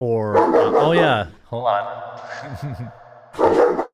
[0.00, 2.92] or uh, oh yeah, hold on.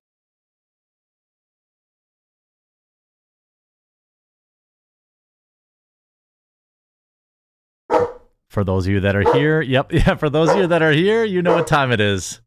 [8.48, 10.14] for those of you that are here, yep, yeah.
[10.14, 12.40] For those of you that are here, you know what time it is.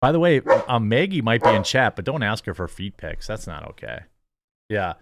[0.00, 2.96] By the way, um, Maggie might be in chat, but don't ask her for feet
[2.96, 3.26] pics.
[3.26, 4.00] That's not okay.
[4.68, 4.94] Yeah.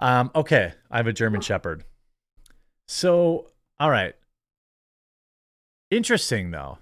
[0.00, 1.84] Um, okay, I have a German Shepherd.
[2.88, 4.14] So, all right.
[5.90, 6.78] Interesting though.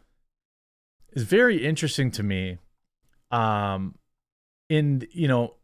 [1.12, 2.58] It's very interesting to me.
[3.30, 3.96] Um
[4.68, 5.56] in you know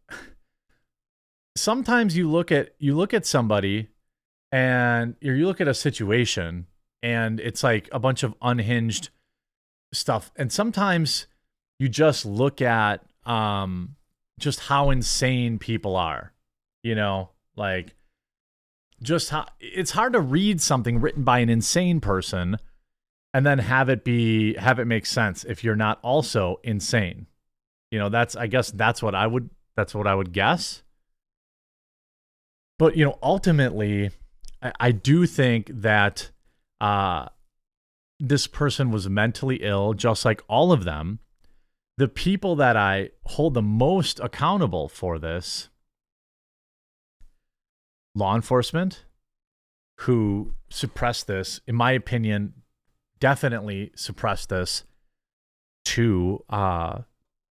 [1.56, 3.88] sometimes you look at you look at somebody
[4.52, 6.66] and you look at a situation
[7.02, 9.11] and it's like a bunch of unhinged
[9.92, 10.32] stuff.
[10.37, 11.26] And sometimes
[11.78, 13.96] you just look at um,
[14.38, 16.32] just how insane people are,
[16.82, 17.95] you know, like
[19.03, 22.57] just how it's hard to read something written by an insane person
[23.35, 27.27] and then have it be have it make sense if you're not also insane.
[27.90, 30.83] You know, that's I guess that's what I would that's what I would guess.
[32.79, 34.11] But you know, ultimately,
[34.62, 36.31] I, I do think that
[36.81, 37.29] uh,
[38.19, 41.21] this person was mentally ill, just like all of them.
[41.99, 45.71] The people that I hold the most accountable for this
[48.16, 49.05] law enforcement
[50.00, 52.55] who suppressed this, in my opinion,
[53.20, 54.85] definitely suppressed this
[55.85, 57.02] to uh,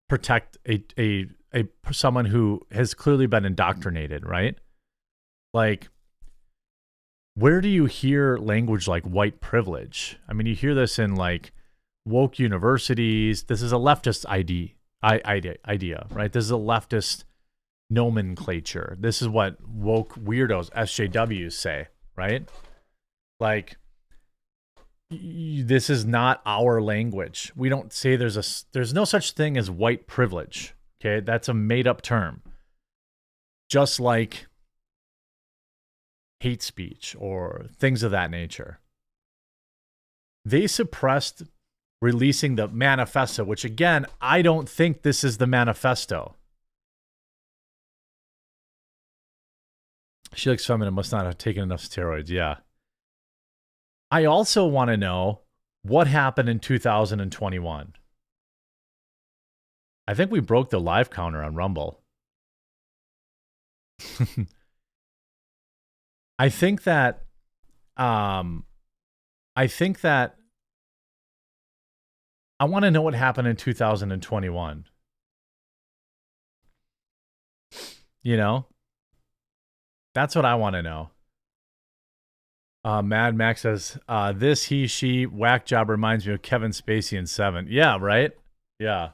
[0.07, 4.57] protect a, a a someone who has clearly been indoctrinated, right?
[5.53, 5.89] Like
[7.35, 10.19] where do you hear language like white privilege?
[10.27, 11.51] I mean, you hear this in like
[12.05, 13.43] woke universities.
[13.43, 16.31] This is a leftist ID, idea, idea, right?
[16.31, 17.23] This is a leftist
[17.91, 18.97] nomenclature.
[18.99, 22.49] This is what woke weirdos, SJWs, say, right?
[23.39, 23.77] Like,
[25.11, 27.51] this is not our language.
[27.55, 30.73] We don't say there's a there's no such thing as white privilege.
[31.01, 32.41] Okay, that's a made up term.
[33.69, 34.47] Just like
[36.39, 38.79] hate speech or things of that nature.
[40.45, 41.43] They suppressed
[42.01, 46.35] releasing the manifesto, which again, I don't think this is the manifesto.
[50.33, 52.29] She looks feminine, must not have taken enough steroids.
[52.29, 52.57] Yeah.
[54.09, 55.41] I also want to know
[55.83, 57.93] what happened in 2021.
[60.07, 62.01] I think we broke the live counter on Rumble.
[66.39, 67.25] I think that
[67.97, 68.65] um
[69.55, 70.37] I think that
[72.59, 74.85] I want to know what happened in 2021.
[78.23, 78.65] You know?
[80.13, 81.09] That's what I want to know.
[82.83, 87.17] Uh, Mad Max says, uh, this, he, she, whack job reminds me of Kevin Spacey
[87.17, 87.67] in Seven.
[87.69, 88.31] Yeah, right?
[88.79, 89.09] Yeah.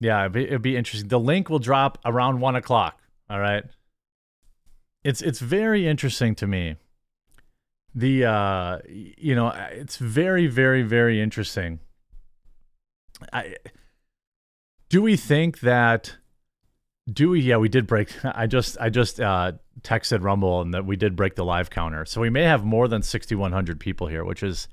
[0.00, 1.08] Yeah, it'd be, it'd be interesting.
[1.08, 3.00] The link will drop around one o'clock.
[3.30, 3.64] All right.
[5.04, 6.76] It's it's very interesting to me.
[7.94, 11.80] The uh you know, it's very very very interesting.
[13.32, 13.56] I
[14.88, 16.16] do we think that
[17.10, 20.86] do we yeah, we did break I just I just uh texted Rumble and that
[20.86, 22.04] we did break the live counter.
[22.04, 24.68] So we may have more than 6100 people here, which is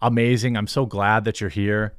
[0.00, 0.56] amazing.
[0.56, 1.94] I'm so glad that you're here.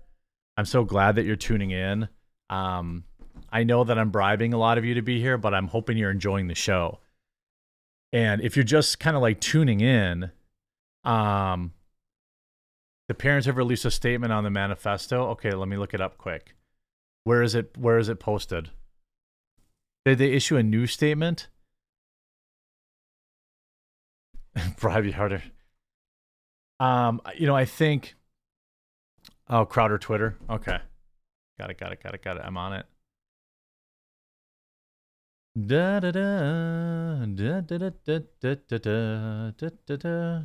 [0.58, 2.10] I'm so glad that you're tuning in.
[2.50, 3.06] Um
[3.52, 5.98] I know that I'm bribing a lot of you to be here, but I'm hoping
[5.98, 7.00] you're enjoying the show.
[8.12, 10.32] And if you're just kind of like tuning in,
[11.04, 11.74] um,
[13.08, 15.30] the parents have released a statement on the manifesto.
[15.32, 16.56] Okay, let me look it up quick.
[17.24, 17.78] Where is it?
[17.78, 18.70] Where is it posted?
[20.06, 21.48] Did they issue a new statement?
[24.56, 25.44] You harder.
[26.80, 28.16] Um, you know, I think.
[29.50, 30.38] Oh, Crowder Twitter.
[30.50, 30.78] Okay,
[31.60, 32.44] got it, got it, got it, got it.
[32.46, 32.86] I'm on it.
[35.56, 37.90] Da da da da da da
[38.42, 40.42] da da da da da da.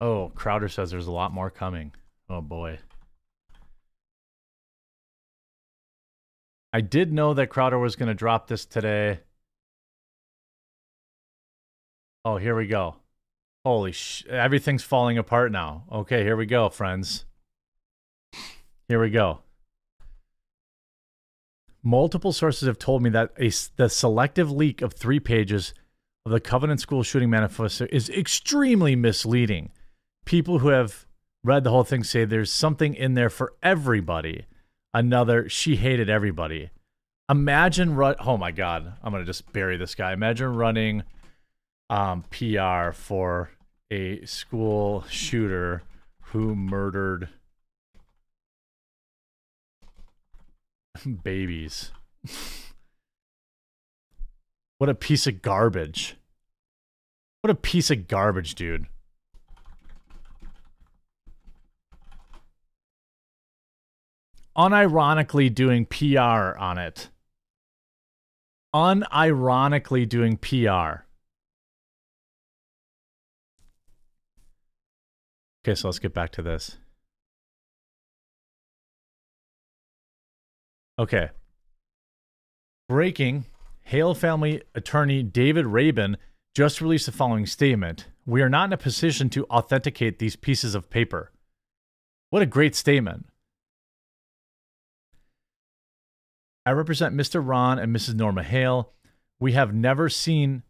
[0.00, 1.92] Oh, Crowder says there's a lot more coming.
[2.28, 2.78] Oh boy.
[6.76, 9.20] I did know that Crowder was going to drop this today.
[12.22, 12.96] Oh, here we go.
[13.64, 14.26] Holy sh!
[14.28, 15.84] Everything's falling apart now.
[15.90, 17.24] Okay, here we go, friends.
[18.88, 19.38] Here we go.
[21.82, 25.72] Multiple sources have told me that a, the selective leak of three pages
[26.26, 29.70] of the Covenant School shooting manifesto is extremely misleading.
[30.26, 31.06] People who have
[31.42, 34.44] read the whole thing say there's something in there for everybody.
[34.96, 36.70] Another, she hated everybody.
[37.28, 38.14] Imagine run.
[38.18, 40.14] Oh my God, I'm gonna just bury this guy.
[40.14, 41.02] Imagine running
[41.90, 43.50] um, PR for
[43.90, 45.82] a school shooter
[46.28, 47.28] who murdered
[51.22, 51.90] babies.
[54.78, 56.16] what a piece of garbage.
[57.42, 58.86] What a piece of garbage, dude.
[64.56, 67.10] Unironically doing PR on it.
[68.74, 71.04] Unironically doing PR.
[75.62, 76.78] Okay, so let's get back to this.
[80.98, 81.30] Okay.
[82.88, 83.44] Breaking
[83.82, 86.16] Hale family attorney David Rabin
[86.54, 90.74] just released the following statement We are not in a position to authenticate these pieces
[90.74, 91.30] of paper.
[92.30, 93.26] What a great statement.
[96.66, 97.40] I represent Mr.
[97.42, 98.14] Ron and Mrs.
[98.14, 98.92] Norma Hale.
[99.38, 100.64] We have never seen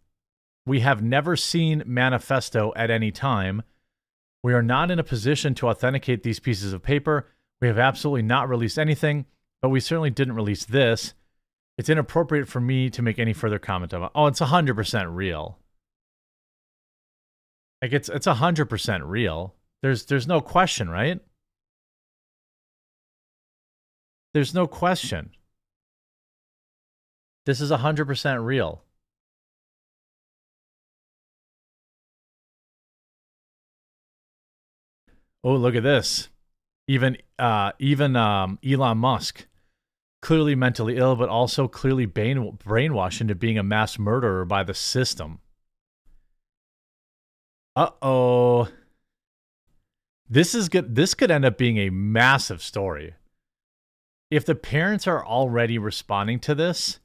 [0.66, 3.62] we have never seen manifesto at any time.
[4.42, 7.28] We are not in a position to authenticate these pieces of paper.
[7.60, 9.26] We have absolutely not released anything,
[9.62, 11.14] but we certainly didn't release this.
[11.78, 14.10] It's inappropriate for me to make any further comment about.
[14.14, 15.58] Oh, it's 100% real.
[17.80, 19.54] Like it's it's 100% real.
[19.82, 21.20] There's there's no question, right?
[24.34, 25.30] There's no question.
[27.46, 28.82] This is 100% real.
[35.44, 36.28] Oh, look at this.
[36.88, 39.46] Even uh, even um, Elon Musk,
[40.20, 44.74] clearly mentally ill, but also clearly brain- brainwashed into being a mass murderer by the
[44.74, 45.38] system.
[47.76, 48.68] Uh oh.
[50.28, 50.96] This is good.
[50.96, 53.14] This could end up being a massive story.
[54.32, 56.98] If the parents are already responding to this,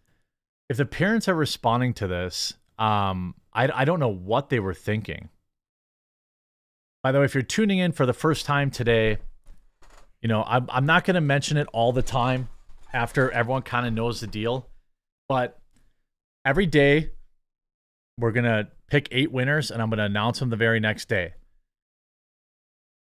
[0.71, 4.73] if the parents are responding to this, um, I, I don't know what they were
[4.73, 5.27] thinking.
[7.03, 9.17] By the way, if you're tuning in for the first time today,
[10.21, 12.47] you know, I'm, I'm not going to mention it all the time
[12.93, 14.69] after everyone kind of knows the deal.
[15.27, 15.59] But
[16.45, 17.09] every day,
[18.17, 21.09] we're going to pick eight winners and I'm going to announce them the very next
[21.09, 21.33] day.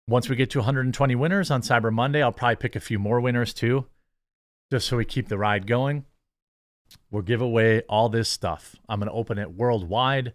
[0.06, 3.22] Once we get to 120 winners on Cyber Monday, I'll probably pick a few more
[3.22, 3.86] winners too,
[4.70, 6.04] just so we keep the ride going.
[7.10, 8.76] We'll give away all this stuff.
[8.88, 10.34] I'm going to open it worldwide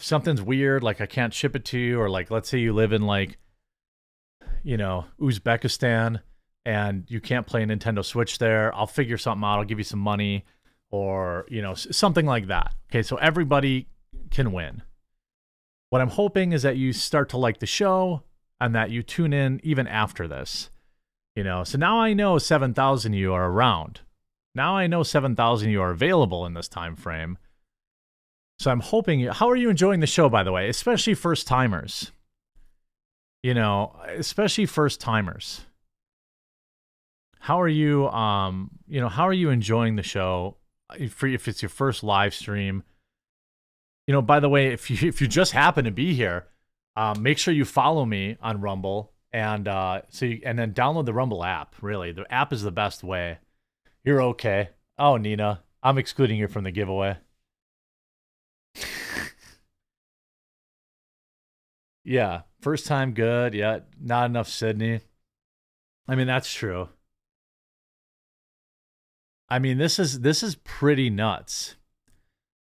[0.00, 2.72] if something's weird, like I can't ship it to you, or like let's say you
[2.72, 3.36] live in like,
[4.62, 6.22] you know, Uzbekistan
[6.64, 9.58] and you can't play a Nintendo Switch there, I'll figure something out.
[9.58, 10.46] I'll give you some money
[10.90, 12.74] or, you know, something like that.
[12.90, 13.88] Okay, so everybody
[14.30, 14.82] can win.
[15.90, 18.22] What I'm hoping is that you start to like the show
[18.58, 20.70] and that you tune in even after this.
[21.36, 24.00] You know, so now I know 7,000 you are around.
[24.54, 27.38] Now I know 7,000 you are available in this time frame.
[28.58, 29.20] So I'm hoping.
[29.20, 30.68] You, how are you enjoying the show, by the way?
[30.68, 32.12] Especially first timers.
[33.42, 35.62] You know, especially first timers.
[37.38, 38.08] How are you?
[38.08, 40.56] Um, you know, how are you enjoying the show?
[40.94, 42.82] If, if it's your first live stream,
[44.06, 44.20] you know.
[44.20, 46.48] By the way, if you if you just happen to be here,
[46.96, 51.06] um, make sure you follow me on Rumble and uh, so you, and then download
[51.06, 51.76] the Rumble app.
[51.80, 53.38] Really, the app is the best way.
[54.04, 54.70] You're okay.
[54.98, 57.18] Oh, Nina, I'm excluding you from the giveaway.
[62.04, 63.54] yeah, first time good.
[63.54, 65.00] Yeah, not enough Sydney.
[66.08, 66.88] I mean, that's true.
[69.48, 71.76] I mean, this is this is pretty nuts.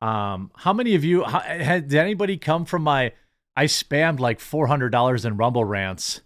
[0.01, 3.13] Um, how many of you how, had did anybody come from my
[3.55, 6.21] I spammed like four hundred dollars in Rumble rants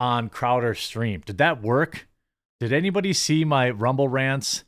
[0.00, 1.22] on Crowder stream?
[1.24, 2.08] Did that work?
[2.60, 4.64] Did anybody see my Rumble rants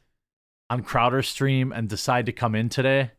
[0.69, 3.13] on Crowder stream and decide to come in today?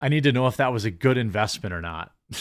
[0.00, 2.12] I need to know if that was a good investment or not.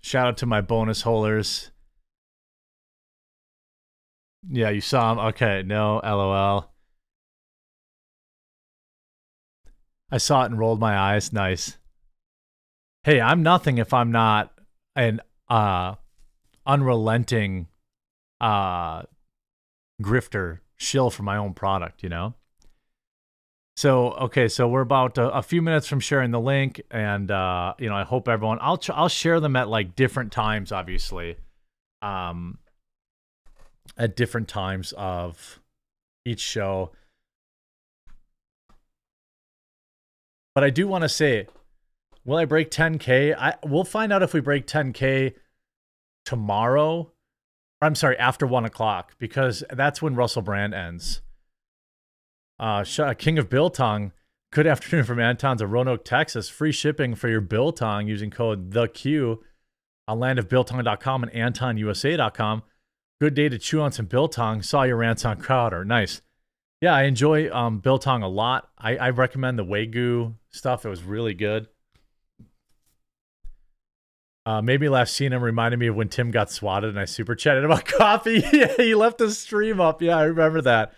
[0.00, 1.72] Shout out to my bonus holders.
[4.48, 5.18] Yeah, you saw him.
[5.18, 6.70] Okay, no, lol.
[10.10, 11.32] I saw it and rolled my eyes.
[11.32, 11.78] Nice.
[13.04, 14.50] Hey, I'm nothing if I'm not
[14.96, 15.96] an uh
[16.66, 17.68] unrelenting
[18.40, 19.02] uh
[20.02, 22.34] grifter shill for my own product, you know?
[23.76, 27.74] So, okay, so we're about a, a few minutes from sharing the link and uh,
[27.78, 31.36] you know, I hope everyone I'll I'll share them at like different times obviously.
[32.00, 32.56] Um
[33.98, 35.60] at different times of
[36.24, 36.92] each show.
[40.54, 41.48] But I do want to say,
[42.24, 43.36] will I break 10k?
[43.36, 45.34] I we'll find out if we break 10k
[46.24, 47.12] tomorrow
[47.84, 51.20] I'm sorry, after one o'clock because that's when Russell Brand ends.
[52.58, 52.84] Uh,
[53.18, 54.12] King of Biltong.
[54.52, 56.48] Good afternoon from Anton's of Roanoke, Texas.
[56.48, 59.42] Free shipping for your Biltong using code the Q
[60.08, 62.62] on landofbiltong.com and antonusa.com.
[63.20, 64.62] Good day to chew on some Biltong.
[64.62, 65.84] Saw your rants on Crowder.
[65.84, 66.22] Nice.
[66.80, 68.70] Yeah, I enjoy um, Biltong a lot.
[68.78, 70.84] I, I recommend the Wagyu stuff.
[70.84, 71.68] It was really good.
[74.46, 77.06] Uh, made me laugh seeing him reminded me of when Tim got swatted and I
[77.06, 78.44] super chatted about coffee.
[78.52, 80.02] yeah, he left the stream up.
[80.02, 80.92] Yeah, I remember that.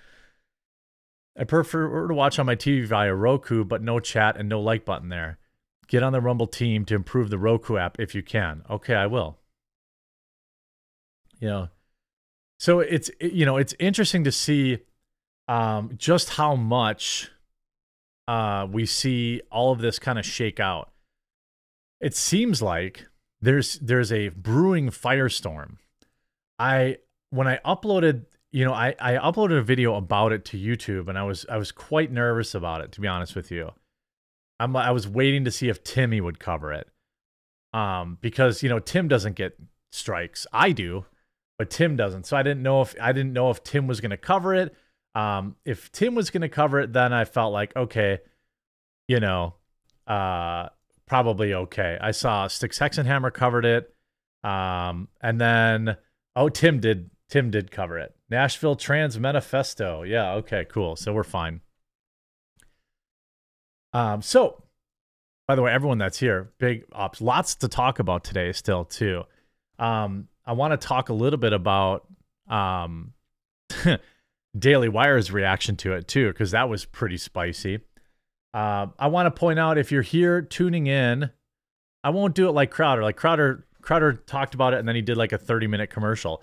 [1.39, 4.85] I prefer to watch on my TV via Roku, but no chat and no like
[4.85, 5.39] button there.
[5.87, 8.63] Get on the Rumble team to improve the Roku app if you can.
[8.69, 9.39] Okay, I will.
[11.39, 11.69] You know,
[12.59, 14.79] so it's you know it's interesting to see
[15.47, 17.31] um, just how much
[18.27, 20.91] uh, we see all of this kind of shake out.
[22.01, 23.07] It seems like
[23.47, 25.77] there's there's a brewing firestorm.
[26.59, 26.99] I
[27.31, 31.17] when I uploaded, you know, I, I uploaded a video about it to YouTube and
[31.17, 33.71] I was I was quite nervous about it, to be honest with you.
[34.59, 36.89] I'm I was waiting to see if Timmy would cover it.
[37.73, 39.57] Um, because you know, Tim doesn't get
[39.93, 40.49] strikes.
[40.53, 41.05] I do,
[41.57, 42.27] but Tim doesn't.
[42.27, 44.75] So I didn't know if I didn't know if Tim was gonna cover it.
[45.15, 48.19] Um, if Tim was gonna cover it, then I felt like, okay,
[49.07, 49.55] you know,
[50.09, 50.71] uh
[51.07, 51.99] probably okay.
[52.01, 53.95] I saw Styx Hexenhammer covered it.
[54.45, 55.97] Um, and then
[56.35, 58.15] oh, Tim did Tim did cover it.
[58.31, 60.03] Nashville Trans Manifesto.
[60.03, 60.97] Yeah, okay, cool.
[60.97, 61.61] So we're fine.
[63.93, 64.63] Um, so
[65.49, 69.23] by the way, everyone that's here, big ops, lots to talk about today still too.
[69.79, 72.07] Um, I want to talk a little bit about
[72.49, 73.13] um
[74.59, 77.81] Daily Wire's reaction to it too, because that was pretty spicy.
[78.57, 81.29] Uh, I want to point out if you're here tuning in,
[82.03, 83.03] I won't do it like Crowder.
[83.03, 86.43] Like Crowder, Crowder talked about it and then he did like a 30 minute commercial.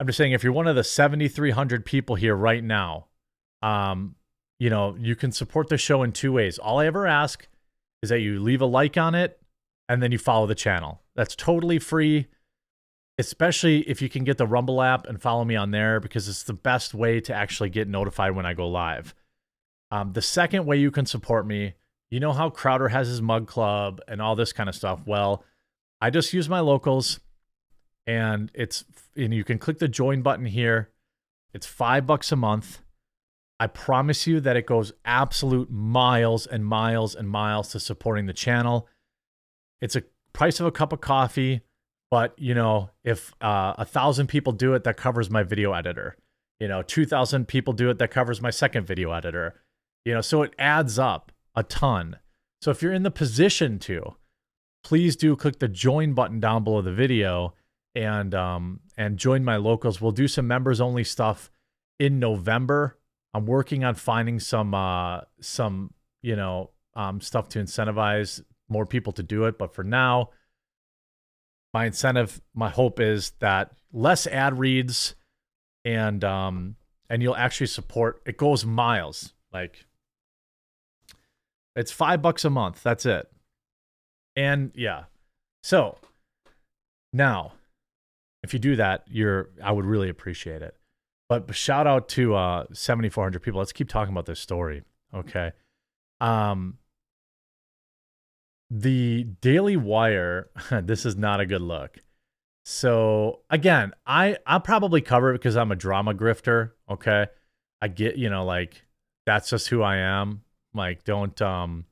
[0.00, 3.06] I'm just saying if you're one of the 7,300 people here right now,
[3.62, 4.16] um,
[4.58, 6.58] you know, you can support the show in two ways.
[6.58, 7.46] All I ever ask
[8.02, 9.40] is that you leave a like on it
[9.88, 11.02] and then you follow the channel.
[11.14, 12.26] That's totally free,
[13.16, 16.42] especially if you can get the Rumble app and follow me on there because it's
[16.42, 19.14] the best way to actually get notified when I go live.
[19.90, 21.74] Um, the second way you can support me,
[22.10, 25.00] you know how Crowder has his mug club and all this kind of stuff.
[25.06, 25.44] Well,
[26.00, 27.20] I just use my locals
[28.06, 28.84] and it's
[29.16, 30.90] and you can click the join button here.
[31.52, 32.80] It's five bucks a month.
[33.60, 38.32] I promise you that it goes absolute miles and miles and miles to supporting the
[38.32, 38.88] channel.
[39.80, 41.62] It's a price of a cup of coffee,
[42.10, 46.16] but you know, if uh, a thousand people do it, that covers my video editor.
[46.60, 49.60] You know, two thousand people do it, that covers my second video editor.
[50.04, 52.16] You know, so it adds up a ton.
[52.62, 54.16] So if you're in the position to,
[54.82, 57.54] please do click the join button down below the video
[57.94, 60.00] and um and join my locals.
[60.00, 61.50] We'll do some members only stuff
[61.98, 62.98] in November.
[63.34, 65.92] I'm working on finding some uh some,
[66.22, 70.30] you know, um stuff to incentivize more people to do it, but for now
[71.74, 75.14] my incentive, my hope is that less ad reads
[75.84, 76.76] and um
[77.10, 79.34] and you'll actually support it goes miles.
[79.52, 79.86] Like
[81.78, 82.82] it's five bucks a month.
[82.82, 83.30] That's it.
[84.34, 85.04] And yeah.
[85.62, 85.98] So
[87.12, 87.52] now,
[88.42, 90.76] if you do that, you're I would really appreciate it.
[91.28, 93.58] But shout out to uh 7,400 people.
[93.58, 94.82] Let's keep talking about this story.
[95.14, 95.52] Okay.
[96.20, 96.78] Um,
[98.70, 100.50] the Daily Wire,
[100.82, 101.98] this is not a good look.
[102.64, 106.72] So again, I I'll probably cover it because I'm a drama grifter.
[106.90, 107.28] Okay.
[107.80, 108.84] I get, you know, like
[109.26, 110.42] that's just who I am.
[110.78, 111.84] Like, don't um,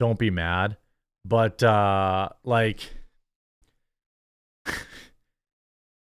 [0.00, 0.78] don't be mad.
[1.24, 2.80] But uh, like,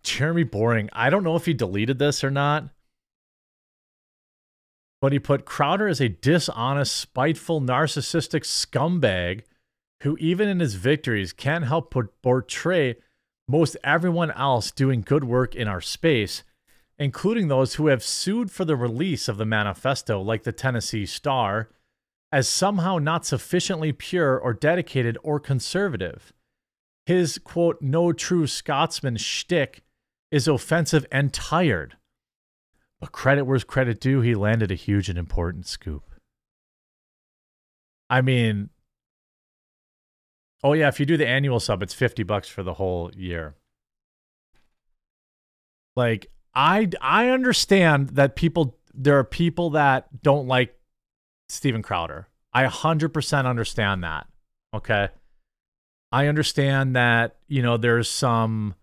[0.03, 0.89] Jeremy Boring.
[0.93, 2.69] I don't know if he deleted this or not.
[5.01, 9.43] But he put Crowder as a dishonest, spiteful, narcissistic scumbag
[10.03, 12.97] who, even in his victories, can't help but portray
[13.47, 16.43] most everyone else doing good work in our space
[16.99, 21.69] including those who have sued for the release of the manifesto, like the Tennessee Star,
[22.31, 26.33] as somehow not sufficiently pure or dedicated or conservative.
[27.05, 29.81] His quote, no true Scotsman shtick
[30.29, 31.95] is offensive and tired.
[32.99, 36.03] But credit where's credit due, he landed a huge and important scoop.
[38.09, 38.69] I mean,
[40.63, 43.55] oh yeah, if you do the annual sub, it's 50 bucks for the whole year.
[45.95, 50.75] Like, I I understand that people there are people that don't like
[51.47, 52.27] Steven Crowder.
[52.53, 54.27] I 100% understand that.
[54.73, 55.09] Okay?
[56.11, 58.75] I understand that, you know, there's some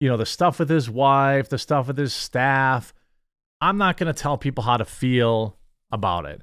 [0.00, 2.94] you know, the stuff with his wife, the stuff with his staff.
[3.60, 5.56] I'm not going to tell people how to feel
[5.92, 6.40] about it.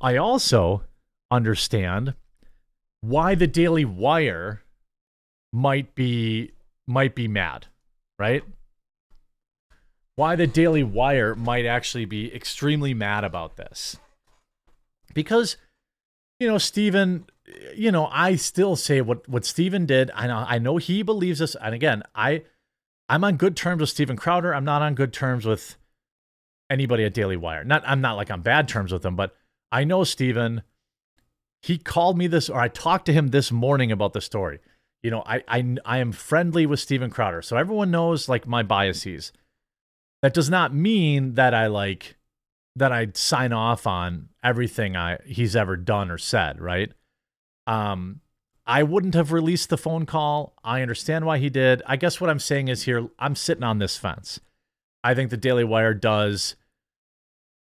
[0.00, 0.84] I also
[1.30, 2.14] understand
[3.00, 4.62] why the Daily Wire
[5.52, 6.52] might be
[6.86, 7.66] might be mad,
[8.18, 8.44] right?
[10.16, 13.96] Why the Daily Wire might actually be extremely mad about this.
[15.12, 15.56] Because,
[16.38, 17.26] you know, Steven,
[17.74, 20.10] you know, I still say what what Steven did.
[20.14, 21.56] I know I know he believes this.
[21.60, 22.42] And again, I
[23.08, 24.54] I'm on good terms with Steven Crowder.
[24.54, 25.76] I'm not on good terms with
[26.70, 27.64] anybody at Daily Wire.
[27.64, 29.34] Not I'm not like on bad terms with them, but
[29.70, 30.62] I know Steven.
[31.62, 34.58] He called me this, or I talked to him this morning about the story.
[35.02, 38.62] You know, I I I am friendly with Steven Crowder, so everyone knows like my
[38.62, 39.32] biases
[40.24, 42.16] that does not mean that I like
[42.76, 46.90] that I'd sign off on everything I he's ever done or said, right?
[47.66, 48.22] Um,
[48.66, 50.54] I wouldn't have released the phone call.
[50.64, 51.82] I understand why he did.
[51.84, 54.40] I guess what I'm saying is here, I'm sitting on this fence.
[55.02, 56.56] I think the Daily Wire does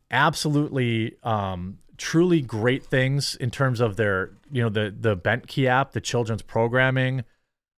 [0.10, 5.91] absolutely um, truly great things in terms of their, you know, the the Bentkey app,
[5.91, 7.26] the children's programming.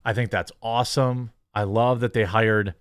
[0.05, 1.31] I think that's awesome.
[1.55, 2.75] I love that they hired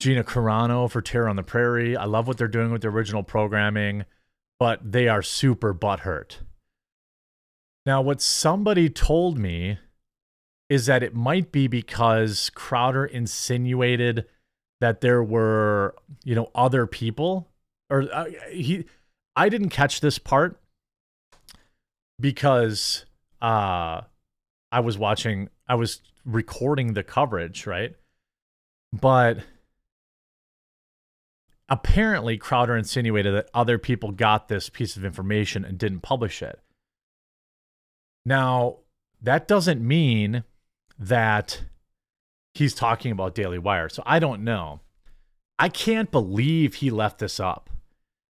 [0.00, 1.96] Gina Carano for Terror on the Prairie.
[1.96, 4.04] I love what they're doing with the original programming,
[4.58, 6.36] but they are super butthurt
[7.88, 9.78] now, what somebody told me
[10.68, 14.26] is that it might be because Crowder insinuated
[14.82, 17.48] that there were, you know, other people
[17.88, 18.84] or uh, he
[19.34, 20.60] I didn't catch this part
[22.20, 23.06] because
[23.40, 24.02] uh
[24.70, 27.96] I was watching I was recording the coverage, right?
[28.92, 29.38] But
[31.68, 36.60] apparently Crowder insinuated that other people got this piece of information and didn't publish it.
[38.24, 38.78] Now,
[39.20, 40.44] that doesn't mean
[40.98, 41.62] that
[42.54, 43.88] he's talking about Daily Wire.
[43.88, 44.80] So I don't know.
[45.58, 47.70] I can't believe he left this up.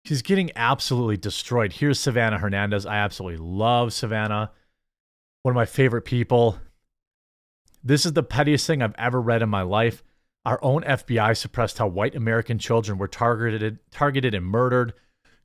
[0.03, 1.73] He's getting absolutely destroyed.
[1.73, 2.85] Here's Savannah Hernandez.
[2.85, 4.51] I absolutely love Savannah.
[5.43, 6.57] One of my favorite people.
[7.83, 10.03] This is the pettiest thing I've ever read in my life.
[10.45, 14.93] Our own FBI suppressed how white American children were targeted, targeted and murdered.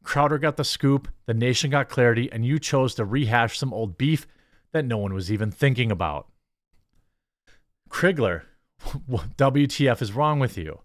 [0.03, 3.99] Crowder got the scoop, the nation got clarity, and you chose to rehash some old
[3.99, 4.27] beef
[4.73, 6.29] that no one was even thinking about.
[7.91, 8.43] Crigler,
[9.11, 10.81] WTF is wrong with you?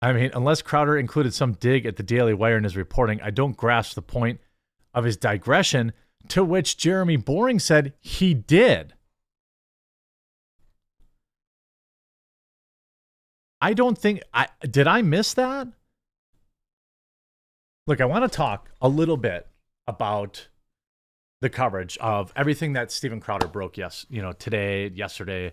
[0.00, 3.30] I mean, unless Crowder included some dig at the Daily Wire in his reporting, I
[3.30, 4.40] don't grasp the point
[4.94, 5.92] of his digression,
[6.28, 8.94] to which Jeremy Boring said he did.
[13.60, 15.68] I don't think I did I miss that?
[17.86, 19.46] Look, I want to talk a little bit
[19.86, 20.48] about
[21.40, 23.76] the coverage of everything that Steven Crowder broke.
[23.76, 25.52] Yes, you know today, yesterday,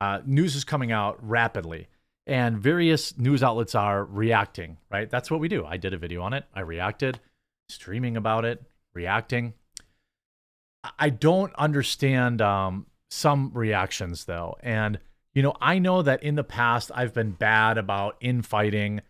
[0.00, 1.88] uh, news is coming out rapidly,
[2.26, 4.78] and various news outlets are reacting.
[4.90, 5.64] Right, that's what we do.
[5.64, 6.44] I did a video on it.
[6.54, 7.20] I reacted,
[7.68, 8.62] streaming about it,
[8.94, 9.54] reacting.
[10.98, 14.98] I don't understand um, some reactions though, and
[15.38, 19.02] you know I know that in the past I've been bad about infighting,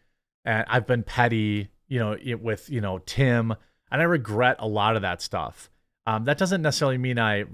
[0.45, 1.71] and I've been petty.
[1.87, 3.53] You know, it, with you know Tim,
[3.91, 5.71] and I regret a lot of that stuff.
[6.07, 7.45] Um, that doesn't necessarily mean I,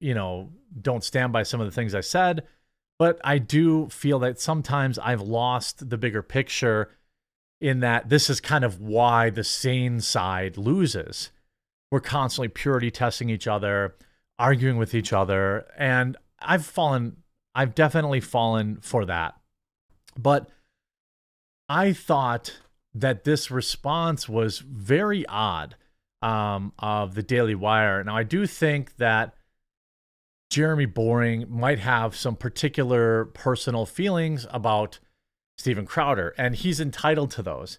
[0.00, 0.48] you know,
[0.80, 2.44] don't stand by some of the things I said,
[2.98, 6.92] but I do feel that sometimes I've lost the bigger picture
[7.60, 11.32] in that this is kind of why the sane side loses.
[11.90, 13.94] We're constantly purity testing each other,
[14.38, 17.18] arguing with each other, and I've fallen,
[17.56, 19.34] I've definitely fallen for that.
[20.14, 20.50] But
[21.70, 22.58] I thought
[22.94, 25.74] that this response was very odd
[26.20, 28.04] um, of the Daily Wire.
[28.04, 29.34] Now, I do think that
[30.50, 34.98] Jeremy Boring might have some particular personal feelings about
[35.56, 37.78] Steven Crowder, and he's entitled to those.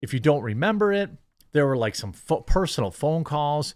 [0.00, 1.10] If you don't remember it,
[1.52, 3.74] there were like some fo- personal phone calls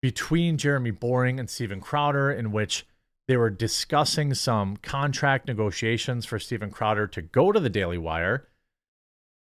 [0.00, 2.86] between Jeremy Boring and Steven Crowder in which
[3.28, 8.48] they were discussing some contract negotiations for Steven Crowder to go to the Daily Wire,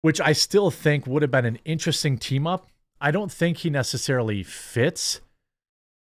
[0.02, 3.70] which I still think would have been an interesting team up I don't think he
[3.70, 5.20] necessarily fits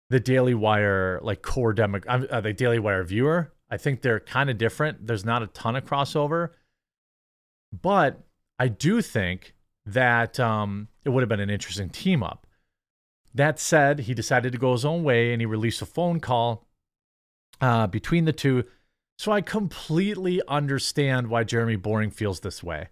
[0.10, 3.54] the Daily Wire like core demo, uh, the Daily Wire viewer.
[3.70, 5.08] I think they're kind of different.
[5.08, 6.50] There's not a ton of crossover,
[7.72, 8.20] but
[8.60, 9.56] I do think
[9.86, 12.46] that um, it would have been an interesting team up.
[13.34, 16.68] That said, he decided to go his own way and he released a phone call
[17.62, 18.64] uh, between the two.
[19.18, 22.90] So I completely understand why Jeremy Boring feels this way.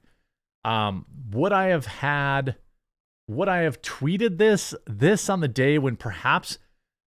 [0.63, 2.55] Um, would I have had
[3.27, 6.57] would I have tweeted this this on the day when perhaps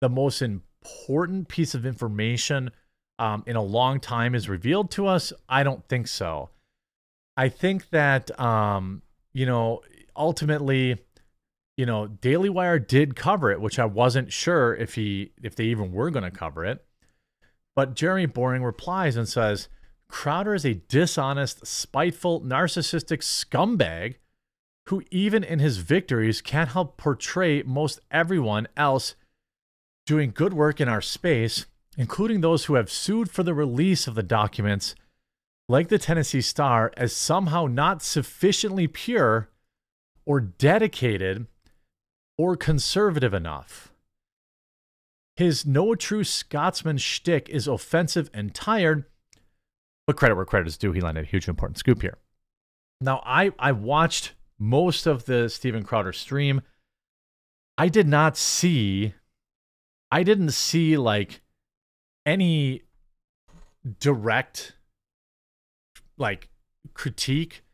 [0.00, 2.70] the most important piece of information
[3.18, 5.32] um, in a long time is revealed to us?
[5.48, 6.50] I don't think so.
[7.36, 9.82] I think that um, you know
[10.16, 10.98] ultimately,
[11.76, 15.64] you know, Daily Wire did cover it, which I wasn't sure if he if they
[15.64, 16.84] even were going to cover it.
[17.74, 19.68] But Jeremy Boring replies and says,
[20.08, 24.16] Crowder is a dishonest, spiteful, narcissistic scumbag
[24.88, 29.14] who, even in his victories, can't help portray most everyone else
[30.06, 31.66] doing good work in our space,
[31.96, 34.94] including those who have sued for the release of the documents,
[35.68, 39.48] like the Tennessee Star, as somehow not sufficiently pure
[40.26, 41.46] or dedicated
[42.36, 43.91] or conservative enough.
[45.42, 49.06] His no true Scotsman shtick is offensive and tired,
[50.06, 50.92] but credit where credit is due.
[50.92, 52.18] He landed a huge important scoop here.
[53.00, 56.62] Now, I, I watched most of the Steven Crowder stream,
[57.76, 59.14] I did not see,
[60.12, 61.40] I didn't see like
[62.24, 62.82] any
[63.98, 64.76] direct
[66.18, 66.50] like
[66.94, 67.64] critique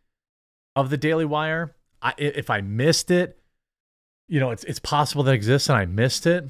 [0.74, 1.76] of the Daily Wire.
[2.00, 3.38] I, if I missed it,
[4.26, 6.48] you know, it's it's possible that exists and I missed it.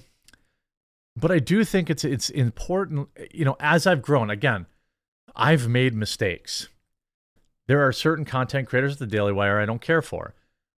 [1.20, 4.66] But I do think it's it's important, you know, as I've grown, again,
[5.34, 6.68] I've made mistakes.
[7.66, 10.34] There are certain content creators at the Daily Wire I don't care for.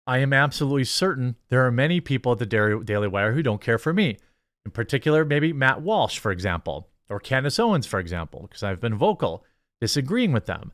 [0.08, 3.78] I am absolutely certain there are many people at the Daily Wire who don't care
[3.78, 4.18] for me.
[4.66, 8.96] In particular, maybe Matt Walsh, for example, or Candace Owens, for example, because I've been
[8.96, 9.46] vocal
[9.82, 10.72] disagreeing with them.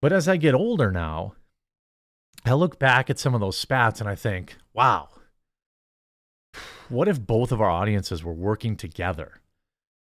[0.00, 1.34] But as I get older now,
[2.46, 5.10] I look back at some of those spats and I think, wow,
[6.88, 9.40] what if both of our audiences were working together?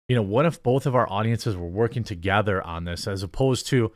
[0.07, 3.67] You know, what if both of our audiences were working together on this as opposed
[3.67, 3.91] to,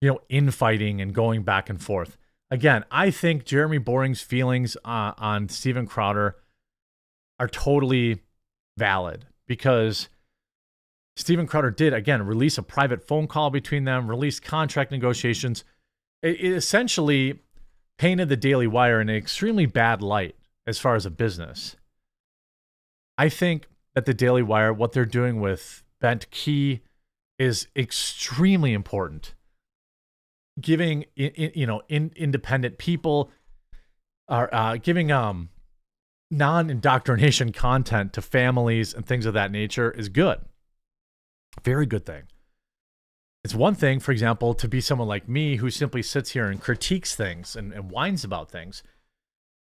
[0.00, 2.16] you know, infighting and going back and forth?
[2.50, 6.36] Again, I think Jeremy Boring's feelings uh, on Steven Crowder
[7.38, 8.22] are totally
[8.76, 10.08] valid because
[11.16, 15.64] Steven Crowder did, again, release a private phone call between them, release contract negotiations.
[16.22, 17.40] It, it essentially
[17.96, 20.34] painted the Daily Wire in an extremely bad light
[20.66, 21.76] as far as a business.
[23.16, 26.80] I think that the Daily Wire, what they're doing with Bentkey,
[27.38, 29.34] is extremely important.
[30.60, 33.30] Giving you know in, independent people
[34.28, 35.48] are uh, giving um
[36.30, 40.40] non indoctrination content to families and things of that nature is good.
[41.64, 42.24] Very good thing.
[43.44, 46.60] It's one thing, for example, to be someone like me who simply sits here and
[46.60, 48.82] critiques things and, and whines about things.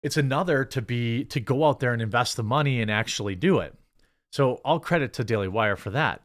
[0.02, 3.58] It's another to be to go out there and invest the money and actually do
[3.58, 3.74] it.
[4.30, 6.22] So all credit to Daily Wire for that.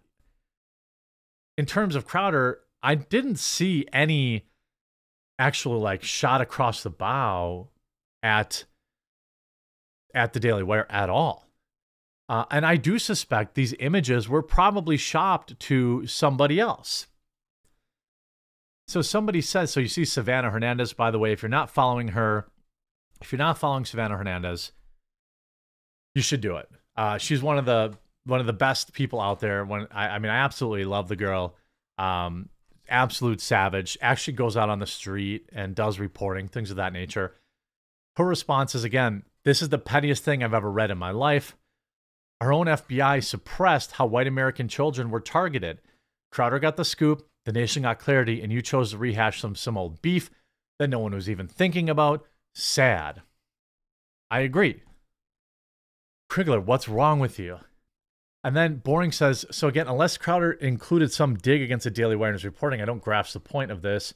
[1.58, 4.46] In terms of Crowder, I didn't see any
[5.40, 7.70] actual like shot across the bow
[8.22, 8.66] at
[10.14, 11.48] at the Daily Wire at all.
[12.30, 17.08] Uh, and I do suspect these images were probably shopped to somebody else.
[18.88, 22.10] So somebody says, so you see Savannah Hernandez, by the way, if you're not following
[22.10, 22.48] her,
[23.22, 24.72] if you're not following Savannah Hernandez,
[26.16, 26.70] you should do it.
[26.96, 29.66] Uh, she's one of the one of the best people out there.
[29.66, 31.56] When I, I mean, I absolutely love the girl.
[31.98, 32.50] Um,
[32.90, 33.98] absolute savage.
[34.02, 37.36] Actually goes out on the street and does reporting, things of that nature.
[38.16, 41.58] Her response is again, this is the pettiest thing I've ever read in my life.
[42.40, 45.80] Our own FBI suppressed how white American children were targeted.
[46.32, 49.78] Crowder got the scoop, the nation got clarity, and you chose to rehash some, some
[49.78, 50.30] old beef
[50.80, 52.26] that no one was even thinking about.
[52.54, 53.22] Sad.
[54.30, 54.82] I agree.
[56.30, 57.60] Crigler, what's wrong with you?
[58.44, 62.30] And then Boring says, so again, unless Crowder included some dig against the Daily Wire
[62.30, 64.14] in his reporting, I don't grasp the point of this.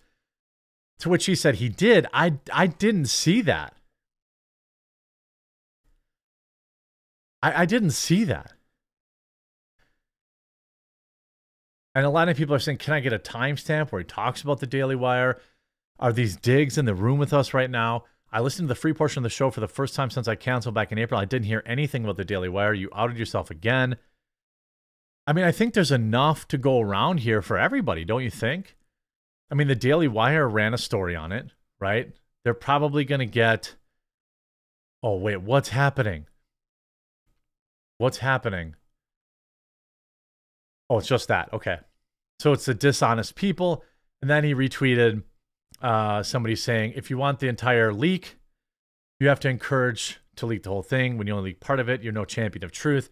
[1.00, 2.08] To which he said he did.
[2.12, 3.76] I I didn't see that.
[7.44, 8.54] I, I didn't see that.
[11.94, 14.42] And a lot of people are saying, can I get a timestamp where he talks
[14.42, 15.40] about the Daily Wire?
[16.00, 18.06] Are these digs in the room with us right now?
[18.32, 20.36] I listened to the free portion of the show for the first time since I
[20.36, 21.20] canceled back in April.
[21.20, 22.74] I didn't hear anything about the Daily Wire.
[22.74, 23.98] You outed yourself again.
[25.26, 28.76] I mean, I think there's enough to go around here for everybody, don't you think?
[29.50, 32.12] I mean, the Daily Wire ran a story on it, right?
[32.44, 33.76] They're probably going to get.
[35.04, 36.28] Oh, wait, what's happening?
[37.98, 38.76] What's happening?
[40.90, 41.52] Oh, it's just that.
[41.54, 41.78] Okay.
[42.40, 43.84] So it's the dishonest people.
[44.22, 45.24] And then he retweeted
[45.82, 48.38] uh, somebody saying, if you want the entire leak,
[49.20, 51.18] you have to encourage to leak the whole thing.
[51.18, 53.10] When you only leak part of it, you're no champion of truth.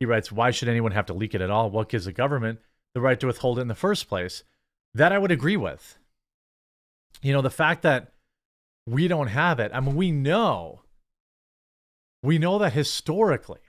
[0.00, 1.70] He writes, why should anyone have to leak it at all?
[1.70, 2.60] What gives the government
[2.94, 4.42] the right to withhold it in the first place?
[4.94, 5.98] That I would agree with.
[7.22, 8.12] You know, the fact that
[8.86, 10.82] we don't have it, I mean, we know,
[12.22, 13.60] we know that historically,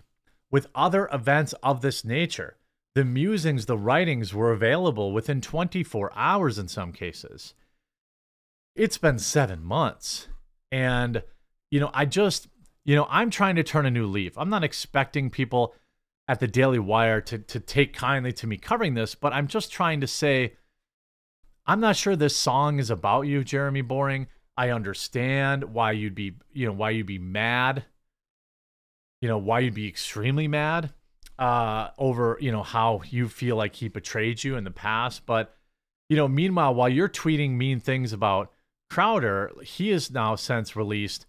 [0.51, 2.57] with other events of this nature.
[2.95, 7.53] The musings, the writings were available within 24 hours in some cases.
[8.75, 10.27] It's been seven months.
[10.71, 11.23] And,
[11.71, 12.47] you know, I just,
[12.83, 14.37] you know, I'm trying to turn a new leaf.
[14.37, 15.73] I'm not expecting people
[16.27, 19.71] at the Daily Wire to, to take kindly to me covering this, but I'm just
[19.71, 20.53] trying to say,
[21.65, 24.27] I'm not sure this song is about you, Jeremy Boring.
[24.57, 27.85] I understand why you'd be, you know, why you'd be mad
[29.25, 30.93] you know, why you'd be extremely mad
[31.39, 35.25] uh, over, you know, how you feel like he betrayed you in the past.
[35.25, 35.55] But,
[36.09, 38.51] you know, meanwhile, while you're tweeting mean things about
[38.95, 41.25] Crowder, he is now since released,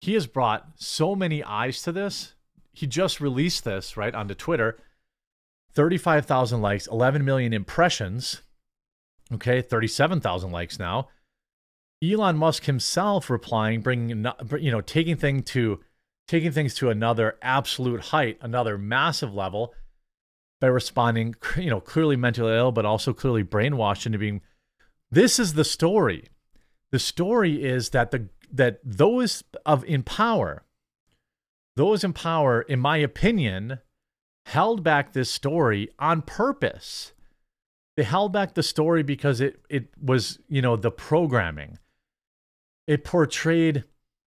[0.00, 2.34] he has brought so many eyes to this.
[2.72, 4.78] He just released this, right, onto Twitter.
[5.74, 8.42] 35,000 likes, 11 million impressions.
[9.32, 11.08] Okay, 37,000 likes now.
[12.00, 14.24] Elon Musk himself replying, bringing
[14.60, 15.80] you know taking thing to
[16.28, 19.74] taking things to another absolute height, another massive level
[20.60, 24.42] by responding, you know, clearly mentally ill, but also clearly brainwashed into being.
[25.10, 26.28] This is the story.
[26.92, 30.64] The story is that the that those of in power,
[31.76, 33.78] those in power, in my opinion,
[34.46, 37.12] held back this story on purpose.
[37.96, 41.78] They held back the story because it it was, you know, the programming.
[42.86, 43.84] It portrayed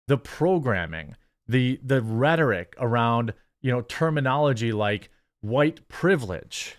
[0.08, 6.76] the programming, the the rhetoric around, you know, terminology like white privilege.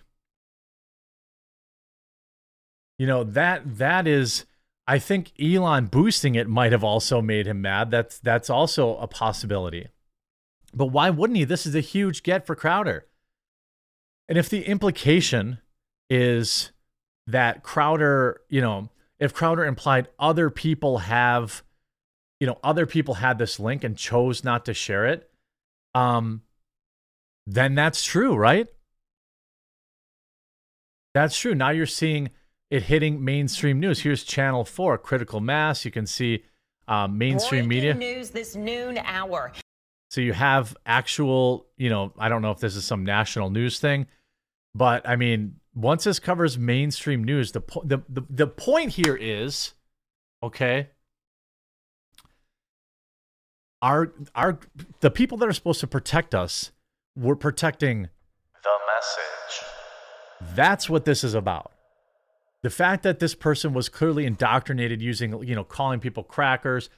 [2.97, 4.45] You know, that that is
[4.91, 7.91] I think Elon boosting it might have also made him mad.
[7.91, 9.87] That's that's also a possibility.
[10.73, 11.45] But why wouldn't he?
[11.45, 13.05] This is a huge get for Crowder.
[14.27, 15.59] And if the implication
[16.09, 16.73] is
[17.25, 21.63] that Crowder, you know, if Crowder implied other people have,
[22.41, 25.31] you know, other people had this link and chose not to share it,
[25.95, 26.41] um,
[27.47, 28.67] then that's true, right?
[31.13, 31.55] That's true.
[31.55, 32.31] Now you're seeing
[32.71, 33.99] it hitting mainstream news.
[33.99, 35.83] Here's Channel 4, Critical Mass.
[35.83, 36.43] You can see
[36.87, 37.93] um, mainstream Breaking media.
[37.93, 39.51] news this noon hour.
[40.09, 43.79] So you have actual, you know, I don't know if this is some national news
[43.79, 44.07] thing,
[44.73, 49.15] but I mean, once this covers mainstream news, the po- the, the the point here
[49.15, 49.73] is,
[50.43, 50.89] okay,
[53.81, 54.59] our our
[54.99, 56.71] the people that are supposed to protect us,
[57.15, 58.09] we're protecting
[58.63, 60.55] The message.
[60.55, 61.70] That's what this is about.
[62.63, 66.89] The fact that this person was clearly indoctrinated using, you know, calling people crackers,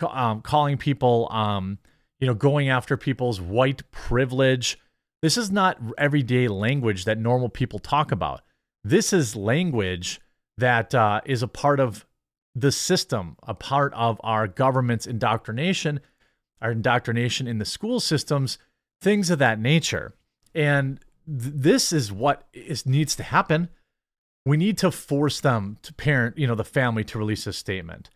[0.00, 1.78] um, calling people, um,
[2.20, 4.78] you know, going after people's white privilege.
[5.22, 8.42] This is not everyday language that normal people talk about.
[8.84, 10.20] This is language
[10.58, 12.06] that uh, is a part of
[12.54, 16.00] the system, a part of our government's indoctrination,
[16.62, 18.58] our indoctrination in the school systems,
[19.02, 20.14] things of that nature.
[20.54, 23.68] And th- this is what is needs to happen.
[24.46, 28.08] We need to force them to parent, you know, the family to release a statement.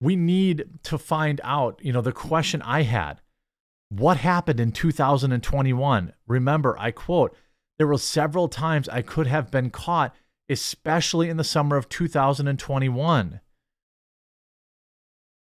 [0.00, 3.20] We need to find out, you know, the question I had
[3.88, 6.12] what happened in 2021?
[6.26, 7.36] Remember, I quote,
[7.78, 10.14] there were several times I could have been caught,
[10.48, 13.40] especially in the summer of 2021.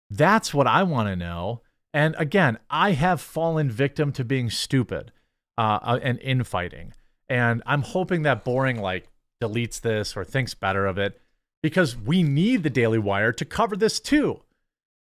[0.10, 1.62] That's what I want to know.
[1.94, 5.12] And again, I have fallen victim to being stupid
[5.58, 6.94] uh, uh, and infighting.
[7.30, 9.08] And I'm hoping that Boring like
[9.42, 11.22] deletes this or thinks better of it
[11.62, 14.42] because we need the Daily Wire to cover this too.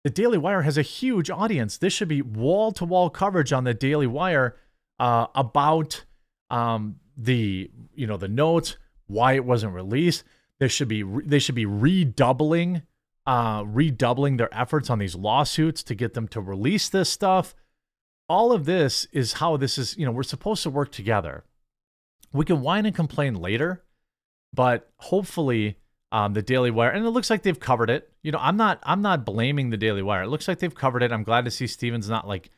[0.03, 1.77] The Daily Wire has a huge audience.
[1.77, 4.55] This should be wall to wall coverage on the Daily Wire
[4.99, 6.03] uh, about
[6.49, 8.77] um, the you know the notes,
[9.07, 10.23] why it wasn't released.
[10.59, 12.83] There should be they should be redoubling
[13.25, 17.55] uh, redoubling their efforts on these lawsuits to get them to release this stuff.
[18.27, 19.97] All of this is how this is.
[19.97, 21.43] You know, we're supposed to work together.
[22.31, 23.83] We can whine and complain later,
[24.53, 25.77] but hopefully
[26.11, 28.11] um, the Daily Wire, and it looks like they've covered it.
[28.21, 30.23] You know, I'm not I'm not blaming the Daily Wire.
[30.23, 31.11] It looks like they've covered it.
[31.11, 32.49] I'm glad to see Stevens not like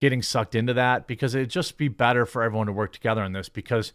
[0.00, 3.32] getting sucked into that because it'd just be better for everyone to work together on
[3.32, 3.92] this because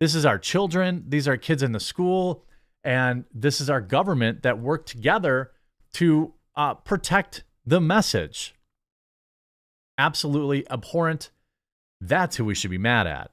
[0.00, 2.44] this is our children, these are kids in the school,
[2.82, 5.52] and this is our government that work together
[5.94, 8.54] to uh, protect the message.
[9.96, 11.30] Absolutely abhorrent.
[12.00, 13.30] That's who we should be mad at.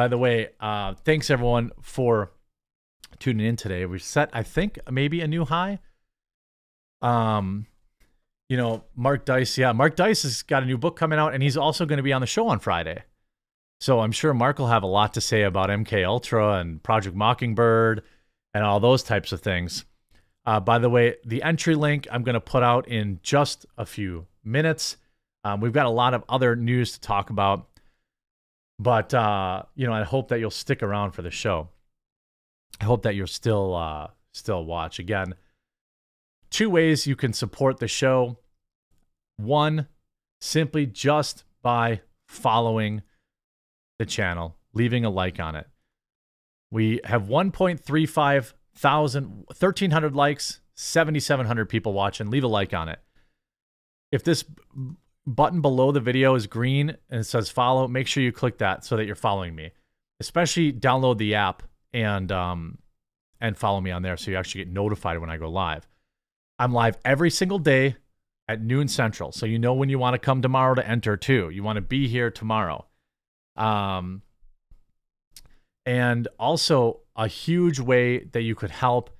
[0.00, 2.32] By the way, uh, thanks everyone for
[3.18, 3.84] tuning in today.
[3.84, 5.78] We set, I think, maybe a new high.
[7.02, 7.66] Um,
[8.48, 9.58] you know, Mark Dice.
[9.58, 12.02] Yeah, Mark Dice has got a new book coming out, and he's also going to
[12.02, 13.02] be on the show on Friday.
[13.78, 17.14] So I'm sure Mark will have a lot to say about MK Ultra and Project
[17.14, 18.02] Mockingbird
[18.54, 19.84] and all those types of things.
[20.46, 23.84] Uh, by the way, the entry link I'm going to put out in just a
[23.84, 24.96] few minutes.
[25.44, 27.68] Um, we've got a lot of other news to talk about,
[28.80, 31.68] but uh, you know, I hope that you'll stick around for the show.
[32.80, 34.98] I hope that you'll still uh, still watch.
[34.98, 35.34] Again,
[36.48, 38.38] two ways you can support the show.
[39.36, 39.86] One,
[40.40, 43.02] simply just by following
[43.98, 45.66] the channel, leaving a like on it.
[46.70, 52.30] We have 1.35 thousand, 1300 likes, 7,700 people watching.
[52.30, 53.00] Leave a like on it.
[54.10, 54.44] If this
[55.34, 58.84] button below the video is green and it says follow, make sure you click that
[58.84, 59.70] so that you're following me.
[60.20, 61.62] Especially download the app
[61.92, 62.78] and um
[63.40, 65.88] and follow me on there so you actually get notified when I go live.
[66.58, 67.96] I'm live every single day
[68.48, 69.32] at noon central.
[69.32, 71.50] So you know when you want to come tomorrow to enter too.
[71.50, 72.86] You want to be here tomorrow.
[73.56, 74.22] Um
[75.86, 79.10] and also a huge way that you could help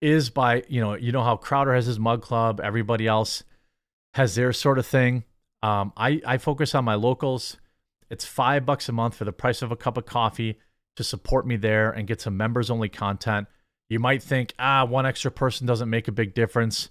[0.00, 3.44] is by, you know, you know how Crowder has his mug club, everybody else
[4.14, 5.24] has their sort of thing.
[5.62, 7.56] Um, I, I focus on my locals.
[8.10, 10.58] It's five bucks a month for the price of a cup of coffee
[10.96, 13.48] to support me there and get some members only content.
[13.88, 16.90] You might think, ah, one extra person doesn't make a big difference.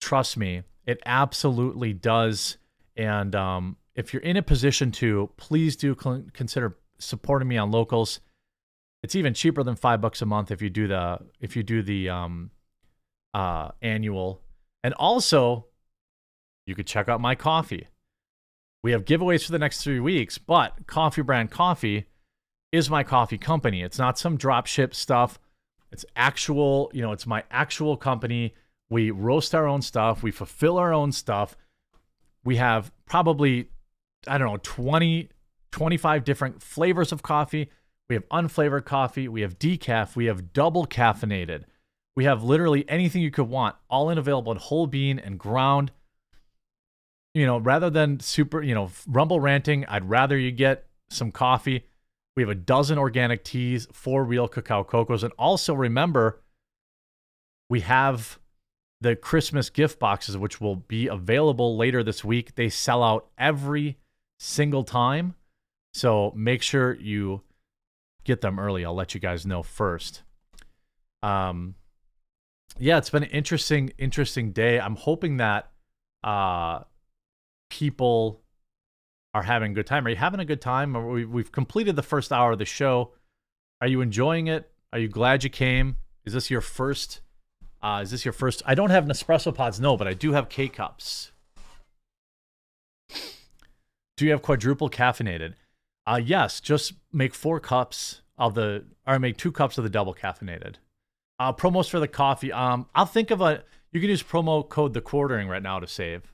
[0.00, 2.56] Trust me, it absolutely does.
[2.96, 7.70] And um, if you're in a position to, please do cl- consider supporting me on
[7.70, 8.20] locals.
[9.02, 11.82] It's even cheaper than five bucks a month if you do the if you do
[11.82, 12.50] the um,
[13.34, 14.40] uh, annual.
[14.84, 15.66] And also,
[16.66, 17.88] you could check out my coffee.
[18.82, 22.06] We have giveaways for the next three weeks, but Coffee Brand Coffee
[22.72, 23.82] is my coffee company.
[23.82, 25.38] It's not some drop ship stuff.
[25.92, 28.54] It's actual, you know, it's my actual company.
[28.90, 31.56] We roast our own stuff, we fulfill our own stuff.
[32.44, 33.68] We have probably,
[34.26, 35.28] I don't know, 20,
[35.70, 37.70] 25 different flavors of coffee.
[38.08, 41.64] We have unflavored coffee, we have decaf, we have double caffeinated.
[42.16, 45.92] We have literally anything you could want, all in available in whole bean and ground.
[47.34, 51.86] You know, rather than super, you know, rumble ranting, I'd rather you get some coffee
[52.36, 55.22] we have a dozen organic teas, four real cacao cocos.
[55.22, 56.40] And also remember,
[57.68, 58.38] we have
[59.00, 62.54] the Christmas gift boxes, which will be available later this week.
[62.54, 63.98] They sell out every
[64.38, 65.34] single time.
[65.92, 67.42] So make sure you
[68.24, 68.84] get them early.
[68.84, 70.22] I'll let you guys know first.
[71.22, 71.74] Um,
[72.78, 74.80] yeah, it's been an interesting, interesting day.
[74.80, 75.70] I'm hoping that
[76.24, 76.84] uh,
[77.72, 78.42] people
[79.32, 80.06] are having a good time.
[80.06, 80.92] Are you having a good time?
[81.32, 83.12] We've completed the first hour of the show.
[83.80, 84.70] Are you enjoying it?
[84.92, 85.96] Are you glad you came?
[86.26, 87.22] Is this your first?
[87.82, 88.62] Uh, is this your first?
[88.66, 91.32] I don't have Nespresso pods, no, but I do have K cups.
[94.18, 95.54] Do you have quadruple caffeinated?
[96.06, 100.14] Uh, yes, just make four cups of the, or make two cups of the double
[100.14, 100.74] caffeinated.
[101.38, 102.52] Uh, promos for the coffee.
[102.52, 103.64] Um, I'll think of a.
[103.92, 106.31] You can use promo code the quartering right now to save.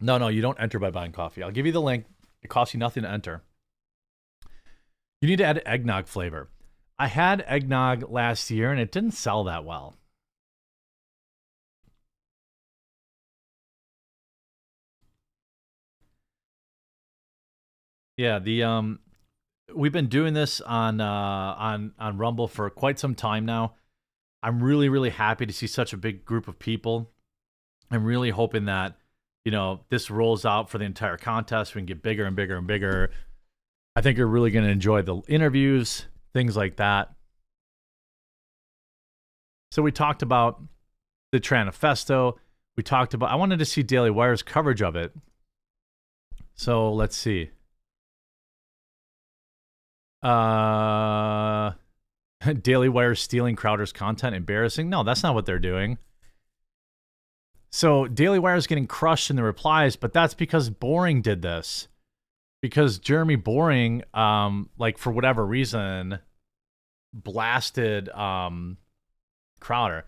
[0.00, 1.42] No, no, you don't enter by buying coffee.
[1.42, 2.06] I'll give you the link.
[2.42, 3.42] It costs you nothing to enter.
[5.20, 6.48] You need to add eggnog flavor.
[6.98, 9.96] I had eggnog last year and it didn't sell that well.
[18.16, 19.00] Yeah, the um
[19.74, 21.04] we've been doing this on uh
[21.58, 23.76] on on Rumble for quite some time now.
[24.42, 27.10] I'm really really happy to see such a big group of people.
[27.90, 28.99] I'm really hoping that
[29.44, 31.74] you know, this rolls out for the entire contest.
[31.74, 33.10] We can get bigger and bigger and bigger.
[33.96, 37.12] I think you're really going to enjoy the interviews, things like that.
[39.72, 40.60] So we talked about
[41.32, 42.34] the Tranifesto.
[42.76, 45.12] We talked about, I wanted to see Daily Wire's coverage of it.
[46.54, 47.50] So let's see.
[50.22, 51.72] Uh,
[52.62, 54.90] Daily Wire stealing Crowder's content, embarrassing.
[54.90, 55.98] No, that's not what they're doing.
[57.72, 61.88] So Daily Wire is getting crushed in the replies, but that's because Boring did this.
[62.62, 66.18] Because Jeremy Boring, um, like for whatever reason,
[67.12, 68.76] blasted um
[69.60, 70.04] Crowder.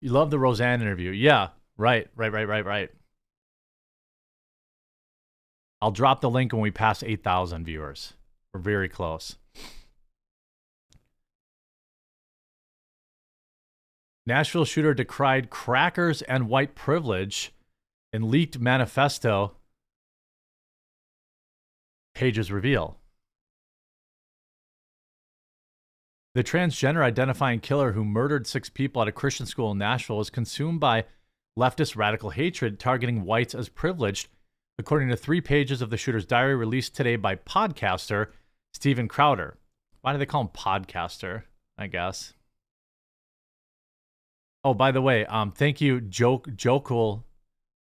[0.00, 1.10] You love the Roseanne interview.
[1.10, 2.90] Yeah, right, right, right, right, right.
[5.80, 8.14] I'll drop the link when we pass 8,000 viewers.
[8.52, 9.36] We're very close.
[14.28, 17.54] Nashville shooter decried crackers and white privilege
[18.12, 19.56] in leaked manifesto.
[22.14, 22.98] Pages reveal.
[26.34, 30.28] The transgender identifying killer who murdered six people at a Christian school in Nashville was
[30.28, 31.06] consumed by
[31.58, 34.28] leftist radical hatred targeting whites as privileged,
[34.78, 38.26] according to three pages of the shooter's diary released today by podcaster
[38.74, 39.56] Steven Crowder.
[40.02, 41.44] Why do they call him podcaster?
[41.78, 42.34] I guess.
[44.64, 47.22] Oh, by the way, um, thank you, Joke Jokul.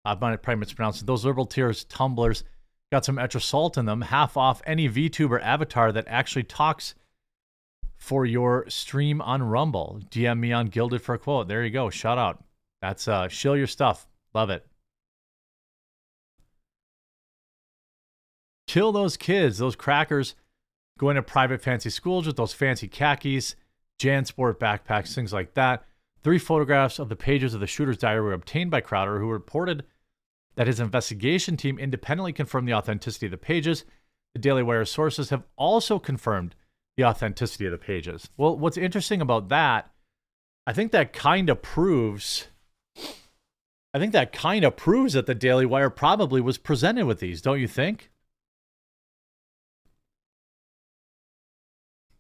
[0.04, 1.06] I might probably mispronounced it.
[1.06, 2.44] Those liberal tears tumblers
[2.92, 4.02] got some extra salt in them.
[4.02, 6.94] Half off any VTuber avatar that actually talks
[7.98, 10.02] for your stream on Rumble.
[10.12, 11.48] DM me on Gilded for a quote.
[11.48, 11.90] There you go.
[11.90, 12.44] Shout out.
[12.82, 14.08] That's uh, shill your stuff.
[14.34, 14.66] Love it.
[18.68, 20.36] Kill those kids, those crackers
[20.98, 23.56] going to private fancy schools with those fancy khakis,
[24.00, 25.86] JanSport backpacks, things like that.
[26.26, 29.84] Three photographs of the pages of the shooter's diary were obtained by Crowder, who reported
[30.56, 33.86] that his investigation team independently confirmed the authenticity of the pages.
[34.34, 36.56] The Daily Wire sources have also confirmed
[36.98, 38.28] the authenticity of the pages.
[38.38, 39.92] Well, what's interesting about that,
[40.66, 42.48] I think that kind of proves
[43.94, 47.40] I think that kind of proves that the Daily Wire probably was presented with these,
[47.40, 48.10] don't you think?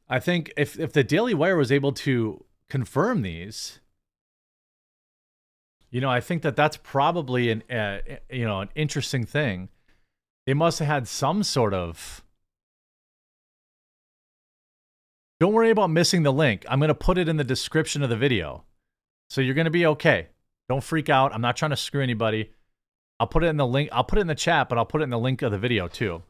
[0.08, 3.80] I think if if the Daily Wire was able to confirm these,
[5.96, 9.70] you know, I think that that's probably an uh, you know an interesting thing.
[10.46, 12.22] They must have had some sort of.
[15.40, 16.66] Don't worry about missing the link.
[16.68, 18.66] I'm going to put it in the description of the video.
[19.30, 20.28] So you're going to be okay.
[20.68, 21.34] Don't freak out.
[21.34, 22.52] I'm not trying to screw anybody.
[23.18, 23.88] I'll put it in the link.
[23.94, 25.58] I'll put it in the chat, but I'll put it in the link of the
[25.58, 26.24] video too.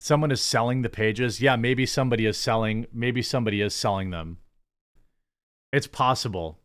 [0.00, 1.42] Someone is selling the pages.
[1.42, 2.86] Yeah, maybe somebody is selling.
[2.92, 4.38] Maybe somebody is selling them.
[5.72, 6.58] It's possible.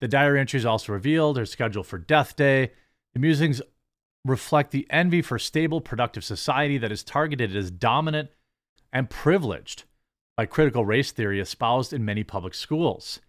[0.00, 2.72] The diary entries also revealed her schedule for Death Day.
[3.12, 3.60] The musings
[4.24, 8.30] reflect the envy for stable, productive society that is targeted as dominant
[8.92, 9.84] and privileged
[10.36, 13.20] by critical race theory espoused in many public schools.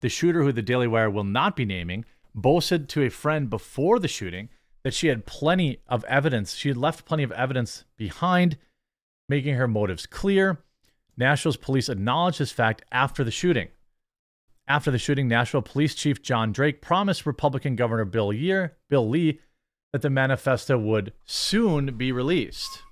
[0.00, 3.98] The shooter, who the Daily Wire will not be naming, boasted to a friend before
[3.98, 4.48] the shooting
[4.82, 6.54] that she had plenty of evidence.
[6.54, 8.56] She had left plenty of evidence behind,
[9.28, 10.62] making her motives clear.
[11.16, 13.68] Nashville's police acknowledged this fact after the shooting.
[14.66, 19.40] After the shooting, Nashville Police Chief John Drake promised Republican Governor Bill Year, Bill Lee
[19.92, 22.82] that the manifesto would soon be released.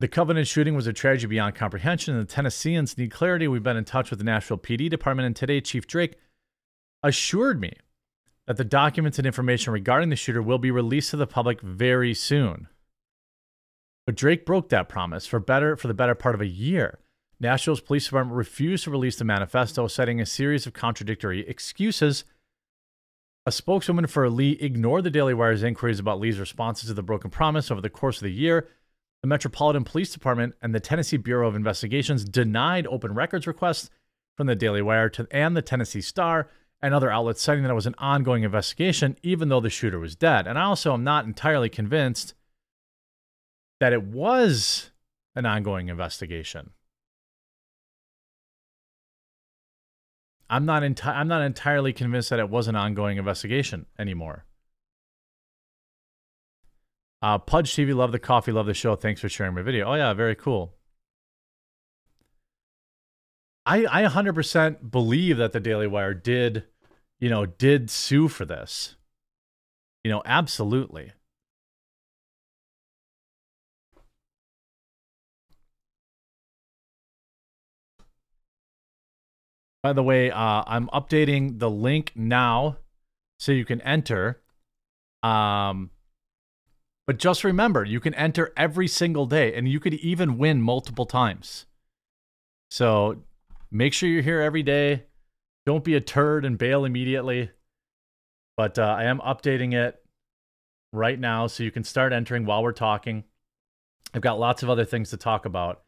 [0.00, 3.48] The Covenant shooting was a tragedy beyond comprehension, and the Tennesseans need clarity.
[3.48, 6.16] We've been in touch with the Nashville PD department, and today Chief Drake
[7.02, 7.72] assured me
[8.48, 12.14] that the documents and information regarding the shooter will be released to the public very
[12.14, 12.66] soon.
[14.06, 16.98] But Drake broke that promise for better for the better part of a year.
[17.38, 22.24] Nashville's police department refused to release the manifesto, citing a series of contradictory excuses
[23.44, 27.30] a spokeswoman for Lee ignored the Daily Wire's inquiries about Lee's responses to the broken
[27.30, 28.66] promise over the course of the year.
[29.20, 33.90] The Metropolitan Police Department and the Tennessee Bureau of Investigations denied open records requests
[34.38, 36.48] from the Daily Wire to, and the Tennessee Star
[36.80, 40.14] and other outlets, citing that it was an ongoing investigation, even though the shooter was
[40.14, 40.46] dead.
[40.46, 42.34] And I also am not entirely convinced
[43.80, 44.90] that it was
[45.34, 46.70] an ongoing investigation.
[50.50, 54.46] I'm not enti- I'm not entirely convinced that it was an ongoing investigation anymore.
[57.20, 58.94] Uh, Pudge TV, love the coffee, love the show.
[58.94, 59.86] Thanks for sharing my video.
[59.86, 60.77] Oh yeah, very cool.
[63.68, 66.64] I I 100% believe that the Daily Wire did,
[67.20, 68.96] you know, did sue for this.
[70.02, 71.12] You know, absolutely.
[79.82, 82.78] By the way, uh, I'm updating the link now
[83.38, 84.40] so you can enter.
[85.22, 85.90] Um,
[87.06, 91.06] but just remember, you can enter every single day and you could even win multiple
[91.06, 91.66] times.
[92.70, 93.22] So
[93.70, 95.04] make sure you're here every day.
[95.66, 97.50] Don't be a turd and bail immediately.
[98.56, 100.02] But uh, I am updating it
[100.92, 103.24] right now so you can start entering while we're talking.
[104.14, 105.82] I've got lots of other things to talk about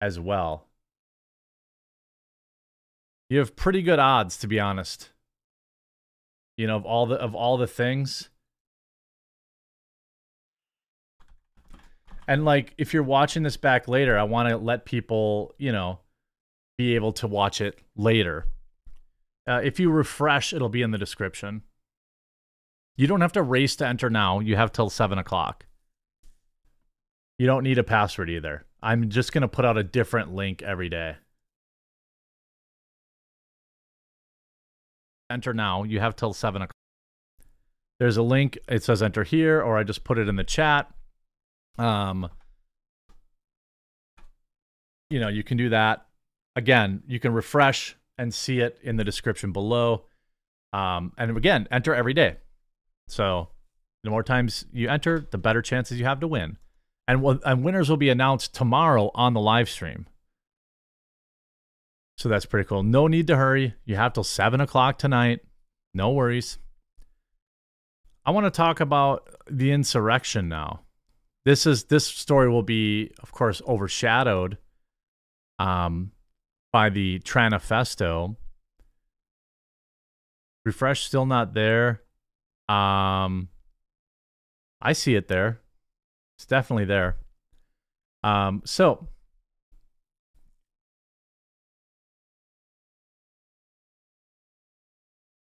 [0.00, 0.66] as well.
[3.28, 5.10] You have pretty good odds, to be honest.
[6.56, 8.28] You know, of all the of all the things.
[12.28, 16.00] And like if you're watching this back later, I want to let people, you know,
[16.80, 18.46] be able to watch it later.
[19.46, 21.60] Uh, if you refresh, it'll be in the description.
[22.96, 24.40] You don't have to race to enter now.
[24.40, 25.66] You have till seven o'clock.
[27.38, 28.64] You don't need a password either.
[28.82, 31.16] I'm just going to put out a different link every day.
[35.30, 35.84] enter now.
[35.84, 36.74] You have till seven o'clock.
[37.98, 38.58] There's a link.
[38.68, 40.90] It says enter here, or I just put it in the chat.
[41.78, 42.28] Um,
[45.10, 46.06] you know, you can do that.
[46.56, 50.04] Again, you can refresh and see it in the description below.
[50.72, 52.36] Um, and again, enter every day.
[53.08, 53.48] So
[54.04, 56.58] the more times you enter, the better chances you have to win.
[57.08, 60.06] And, and winners will be announced tomorrow on the live stream.
[62.16, 62.82] So that's pretty cool.
[62.82, 63.74] No need to hurry.
[63.84, 65.40] You have till seven o'clock tonight.
[65.94, 66.58] No worries.
[68.24, 70.82] I want to talk about the insurrection now.
[71.44, 74.58] This is this story will be, of course, overshadowed
[75.58, 76.12] um,
[76.72, 78.36] by the Tranifesto.
[80.64, 82.02] Refresh still not there.
[82.68, 83.48] Um,
[84.80, 85.60] I see it there.
[86.36, 87.16] It's definitely there.
[88.22, 89.08] Um, so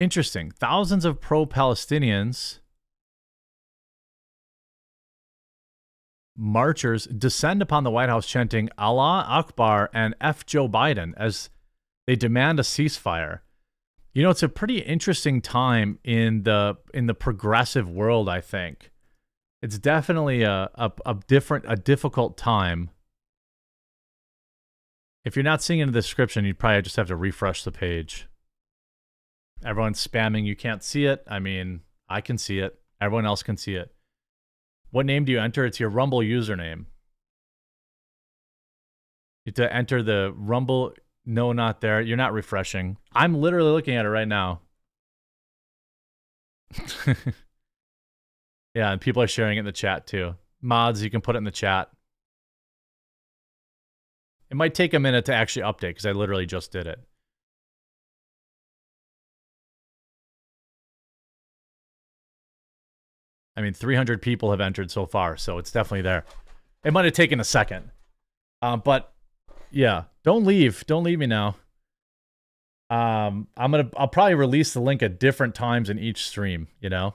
[0.03, 0.51] Interesting.
[0.51, 1.47] Thousands of pro
[6.37, 10.47] marchers descend upon the White House chanting Allah Akbar and F.
[10.47, 11.51] Joe Biden as
[12.07, 13.41] they demand a ceasefire.
[14.13, 18.91] You know, it's a pretty interesting time in the in the progressive world, I think.
[19.63, 22.91] It's definitely a, a, a different a difficult time.
[25.25, 28.27] If you're not seeing in the description, you'd probably just have to refresh the page.
[29.65, 31.23] Everyone's spamming, you can't see it.
[31.29, 32.81] I mean, I can see it.
[33.01, 33.92] Everyone else can see it.
[34.93, 35.65] What name do you enter?
[35.65, 36.85] It's your Rumble username.
[39.45, 40.93] You to enter the Rumble.
[41.25, 42.01] No, not there.
[42.01, 42.99] You're not refreshing.
[43.13, 44.61] I'm literally looking at it right now.
[48.75, 50.35] yeah, and people are sharing it in the chat too.
[50.61, 51.91] Mods, you can put it in the chat.
[54.51, 57.01] It might take a minute to actually update because I literally just did it.
[63.57, 66.25] I mean, 300 people have entered so far, so it's definitely there.
[66.85, 67.91] It might have taken a second.
[68.63, 69.13] Um, but
[69.71, 70.85] yeah, don't leave.
[70.87, 71.57] Don't leave me now.
[72.91, 73.91] Um, I'm gonna.
[73.97, 76.69] I'll probably release the link at different times in each stream.
[76.81, 77.15] You know.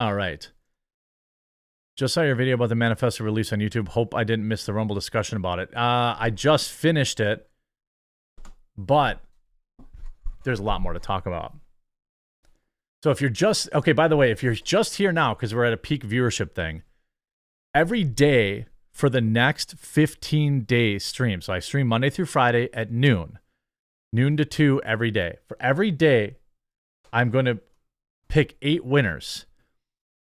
[0.00, 0.50] All right.
[1.96, 3.88] Just saw your video about the manifesto release on YouTube.
[3.88, 5.74] Hope I didn't miss the Rumble discussion about it.
[5.76, 7.48] Uh, I just finished it,
[8.76, 9.20] but
[10.44, 11.54] there's a lot more to talk about.
[13.02, 15.64] So if you're just okay, by the way, if you're just here now because we're
[15.64, 16.82] at a peak viewership thing,
[17.74, 21.40] every day for the next 15 day stream.
[21.40, 23.40] So I stream Monday through Friday at noon,
[24.12, 25.38] noon to two every day.
[25.48, 26.36] For every day,
[27.12, 27.58] I'm going to
[28.28, 29.46] pick eight winners,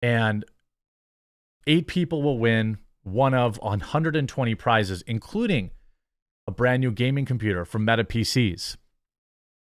[0.03, 0.45] and
[1.67, 5.71] eight people will win one of 120 prizes, including
[6.47, 8.77] a brand new gaming computer from Meta PCs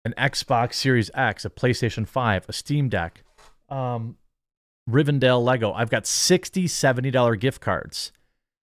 [0.07, 3.23] an Xbox Series X, a PlayStation 5, a Steam Deck,
[3.67, 4.15] um,
[4.89, 5.73] Rivendell Lego.
[5.73, 8.13] I've got 60 $70 gift cards,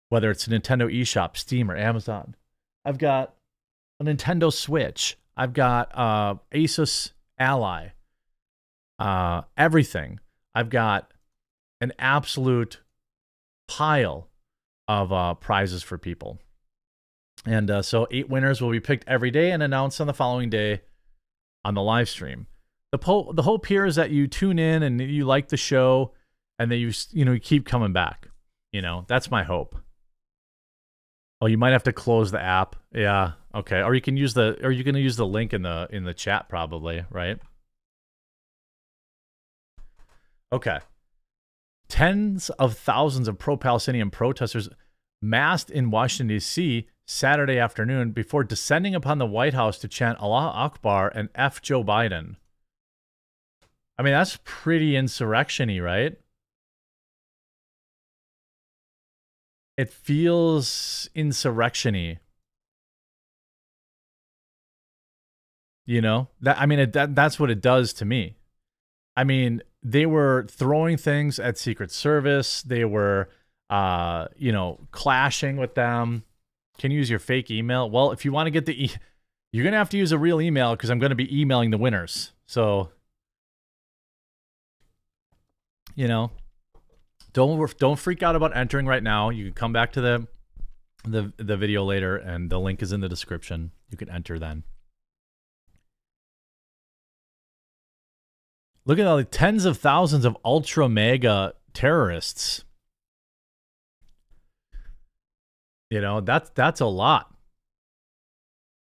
[0.07, 2.35] whether it's Nintendo eShop, Steam, or Amazon.
[2.85, 3.35] I've got
[3.99, 5.17] a Nintendo Switch.
[5.35, 7.89] I've got uh, Asus Ally,
[8.97, 10.21] uh, everything.
[10.53, 11.11] I've got
[11.81, 12.79] an absolute
[13.67, 14.29] pile
[14.87, 16.39] of uh, prizes for people.
[17.45, 20.49] And uh, so, eight winners will be picked every day and announced on the following
[20.49, 20.81] day
[21.63, 22.47] on the live stream.
[22.91, 26.13] The po- the hope here is that you tune in and you like the show
[26.57, 28.29] and that you you know you keep coming back.
[28.71, 29.75] You know, that's my hope.
[31.41, 32.75] Oh, you might have to close the app.
[32.93, 33.33] Yeah.
[33.53, 33.81] Okay.
[33.81, 36.13] Or you can use the or you can use the link in the in the
[36.13, 37.37] chat probably, right?
[40.51, 40.79] Okay.
[41.89, 44.69] Tens of thousands of pro-Palestinian protesters
[45.21, 46.87] massed in Washington D.C.
[47.05, 51.83] Saturday afternoon before descending upon the White House to chant Allah Akbar and F Joe
[51.83, 52.35] Biden.
[53.97, 56.17] I mean, that's pretty insurrectiony, right?
[59.77, 62.19] It feels insurrectiony.
[65.85, 68.37] You know that I mean it, that that's what it does to me.
[69.15, 72.63] I mean, they were throwing things at Secret Service.
[72.63, 73.29] They were,
[73.69, 76.23] uh, you know, clashing with them
[76.77, 77.89] can you use your fake email?
[77.89, 78.95] Well, if you want to get the, e-
[79.51, 82.33] you're gonna have to use a real email because I'm gonna be emailing the winners.
[82.45, 82.89] So,
[85.95, 86.31] you know,
[87.33, 89.29] don't don't freak out about entering right now.
[89.29, 90.27] You can come back to the
[91.05, 93.71] the the video later, and the link is in the description.
[93.89, 94.63] You can enter then.
[98.85, 102.63] Look at all the tens of thousands of ultra mega terrorists
[105.89, 107.33] You know, that's that's a lot.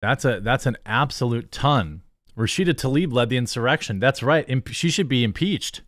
[0.01, 2.01] That's a that's an absolute ton.
[2.37, 3.99] Rashida Tlaib led the insurrection.
[3.99, 4.47] That's right.
[4.69, 5.81] She should be impeached.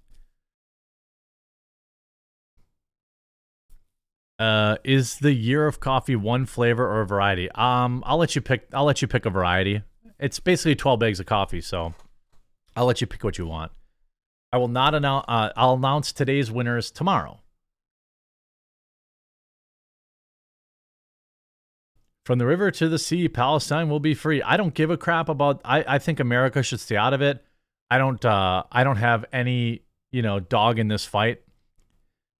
[4.39, 7.49] Uh, is the year of coffee one flavor or a variety?
[7.51, 8.67] Um, I'll let you pick.
[8.73, 9.83] I'll let you pick a variety.
[10.19, 11.93] It's basically twelve bags of coffee, so
[12.75, 13.71] I'll let you pick what you want.
[14.51, 15.25] I will not announce.
[15.27, 17.39] Uh, I'll announce today's winners tomorrow.
[22.25, 24.41] From the river to the sea, Palestine will be free.
[24.41, 25.59] I don't give a crap about.
[25.65, 27.43] I, I think America should stay out of it.
[27.91, 28.23] I don't.
[28.23, 29.81] Uh, I don't have any
[30.11, 31.41] you know dog in this fight.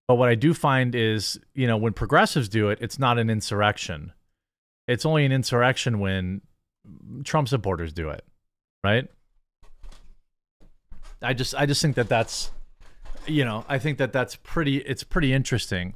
[0.08, 3.28] But what I do find is you know when progressives do it, it's not an
[3.28, 4.12] insurrection.
[4.88, 6.40] It's only an insurrection when
[7.24, 8.24] Trump supporters do it,
[8.82, 9.08] right?
[11.20, 12.50] I just I just think that that's
[13.26, 15.94] you know I think that that's pretty it's pretty interesting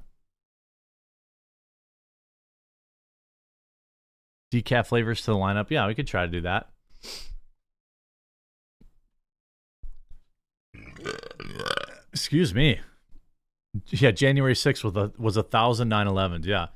[4.53, 5.67] decaf flavors to the lineup.
[5.71, 6.69] Yeah, we could try to do that.
[12.13, 12.81] Excuse me.
[13.89, 16.47] Yeah, January 6th was a was a thousand nine elevens.
[16.47, 16.69] Yeah.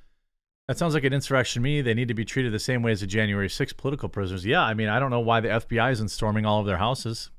[0.68, 1.80] That sounds like an insurrection to me.
[1.80, 4.46] They need to be treated the same way as the January 6th political prisoners.
[4.46, 7.30] Yeah, I mean, I don't know why the FBI isn't storming all of their houses.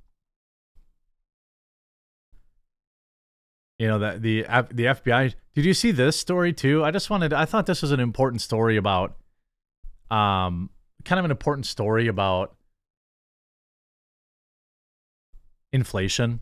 [3.79, 5.33] You know that the the FBI.
[5.55, 6.83] Did you see this story too?
[6.83, 7.33] I just wanted.
[7.33, 9.15] I thought this was an important story about,
[10.13, 10.69] um,
[11.05, 12.55] kind of an important story about
[15.71, 16.41] inflation.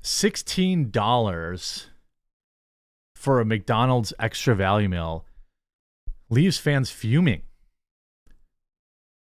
[0.00, 1.86] Sixteen dollars
[3.14, 5.24] for a McDonald's extra value meal
[6.28, 7.42] leaves fans fuming.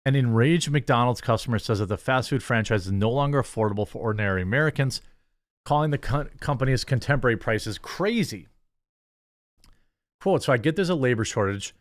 [0.06, 3.98] An enraged McDonald's customer says that the fast food franchise is no longer affordable for
[3.98, 5.02] ordinary Americans,
[5.66, 8.48] calling the co- company's contemporary prices crazy.
[10.22, 11.74] Quote, so I get there's a labor shortage.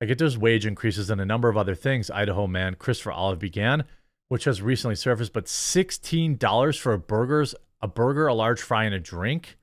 [0.00, 3.38] I get there's wage increases and a number of other things, Idaho man Christopher Olive
[3.38, 3.84] began,
[4.28, 8.94] which has recently surfaced, but $16 for a burgers, a burger, a large fry, and
[8.94, 9.56] a drink?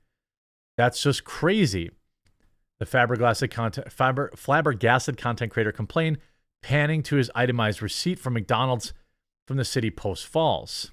[0.77, 1.91] That's just crazy.
[2.79, 6.17] The flabbergasted content, flabber, flabbergasted content creator complained,
[6.61, 8.93] panning to his itemized receipt from McDonald's
[9.47, 10.91] from the city Post Falls.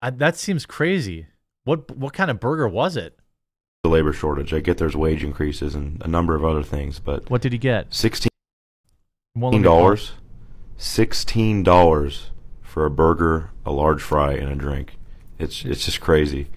[0.00, 1.26] I, that seems crazy.
[1.64, 3.18] What what kind of burger was it?
[3.82, 4.52] The labor shortage.
[4.54, 7.58] I get there's wage increases and a number of other things, but What did he
[7.58, 7.92] get?
[7.92, 8.28] sixteen
[9.34, 10.12] Well, let me- dollars,
[10.76, 12.30] sixteen dollars
[12.62, 14.98] for a burger, a large fry, and a drink.
[15.38, 16.48] It's it's just crazy.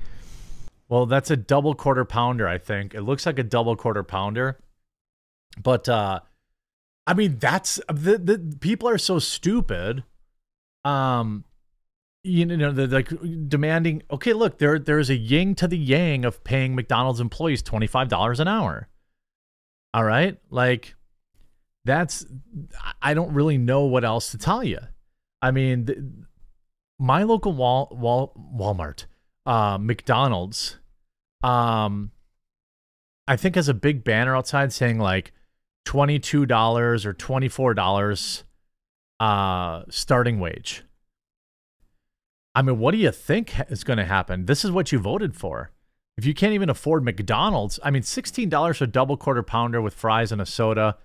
[0.88, 2.94] Well, that's a double quarter pounder, I think.
[2.94, 4.60] It looks like a double quarter pounder.
[5.62, 6.20] But uh
[7.08, 10.04] I mean, that's the the people are so stupid.
[10.84, 11.46] Um
[12.24, 13.10] you know, they're like
[13.48, 18.40] demanding, okay, look, there there's a yin to the yang of paying McDonald's employees $25
[18.40, 18.88] an hour.
[19.94, 20.38] All right?
[20.50, 20.96] Like
[21.86, 22.26] that's
[23.02, 24.80] I don't really know what else to tell you.
[25.41, 25.99] I mean, th-
[26.99, 29.06] my local Wal, Wal Walmart,
[29.45, 30.80] uh, McDonald's,
[31.44, 32.12] um,
[33.28, 35.32] I think has a big banner outside saying like
[35.86, 38.44] twenty two dollars or twenty four dollars,
[39.20, 40.84] uh, starting wage.
[42.56, 44.45] I mean, what do you think is going to happen?
[44.45, 45.72] This is what you voted for.
[46.18, 49.82] If you can't even afford McDonald's, I mean, sixteen dollars for a double quarter pounder
[49.82, 50.98] with fries and a soda,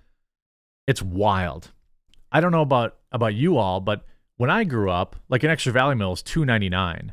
[0.86, 1.72] it's wild.
[2.32, 4.04] I don't know about about you all, but
[4.36, 7.12] when I grew up, like an extra value meal was two ninety nine,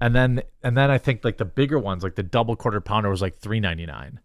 [0.00, 3.10] and then and then I think like the bigger ones, like the double quarter pounder,
[3.10, 4.20] was like three ninety nine.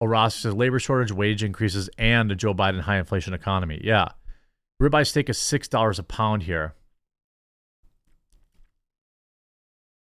[0.00, 3.80] Ross says labor shortage, wage increases, and a Joe Biden high inflation economy.
[3.82, 4.08] Yeah,
[4.82, 6.74] ribeye steak is six dollars a pound here.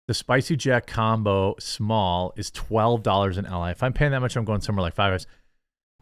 [0.07, 3.69] The spicy jack combo small is twelve dollars in LA.
[3.69, 5.27] If I'm paying that much, I'm going somewhere like five hours.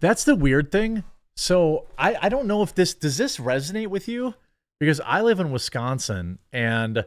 [0.01, 1.05] That's the weird thing.
[1.37, 4.35] So I, I don't know if this does this resonate with you
[4.81, 7.05] because I live in Wisconsin and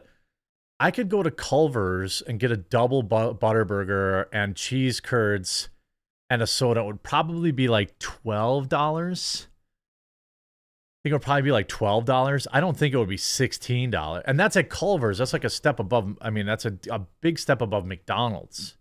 [0.78, 5.68] I could go to Culver's and get a double bu- butter burger and cheese curds
[6.28, 6.80] and a soda.
[6.80, 9.48] It would probably be like twelve dollars.
[9.48, 12.46] I think it would probably be like twelve dollars.
[12.52, 14.24] I don't think it would be sixteen dollars.
[14.26, 15.18] And that's at Culver's.
[15.18, 16.16] That's like a step above.
[16.20, 18.76] I mean, that's a, a big step above McDonald's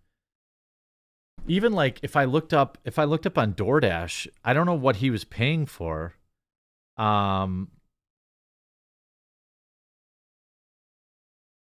[1.50, 4.76] even like if I looked up if I looked up on DoorDash, I don't know
[4.76, 6.14] what he was paying for.
[6.96, 7.72] Um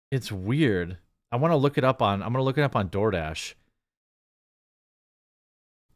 [0.09, 0.97] It's weird.
[1.31, 3.55] I want to look it up on I'm going to look it up on DoorDash.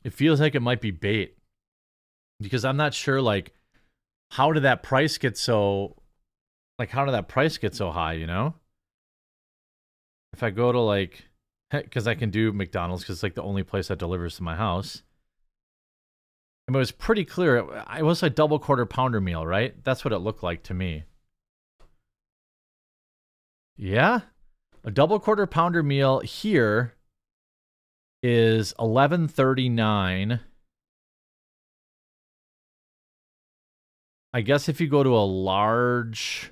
[0.03, 1.37] It feels like it might be bait.
[2.39, 3.53] Because I'm not sure like
[4.31, 5.95] how did that price get so
[6.79, 8.55] like how did that price get so high, you know?
[10.33, 11.26] If I go to like
[11.71, 14.55] because I can do McDonald's because it's like the only place that delivers to my
[14.55, 15.03] house.
[16.67, 17.57] Mean, it was pretty clear.
[17.97, 19.73] It was a double quarter pounder meal, right?
[19.83, 21.03] That's what it looked like to me.
[23.77, 24.21] Yeah,
[24.83, 26.95] a double quarter pounder meal here
[28.21, 30.41] is eleven thirty nine.
[34.33, 36.51] I guess if you go to a large,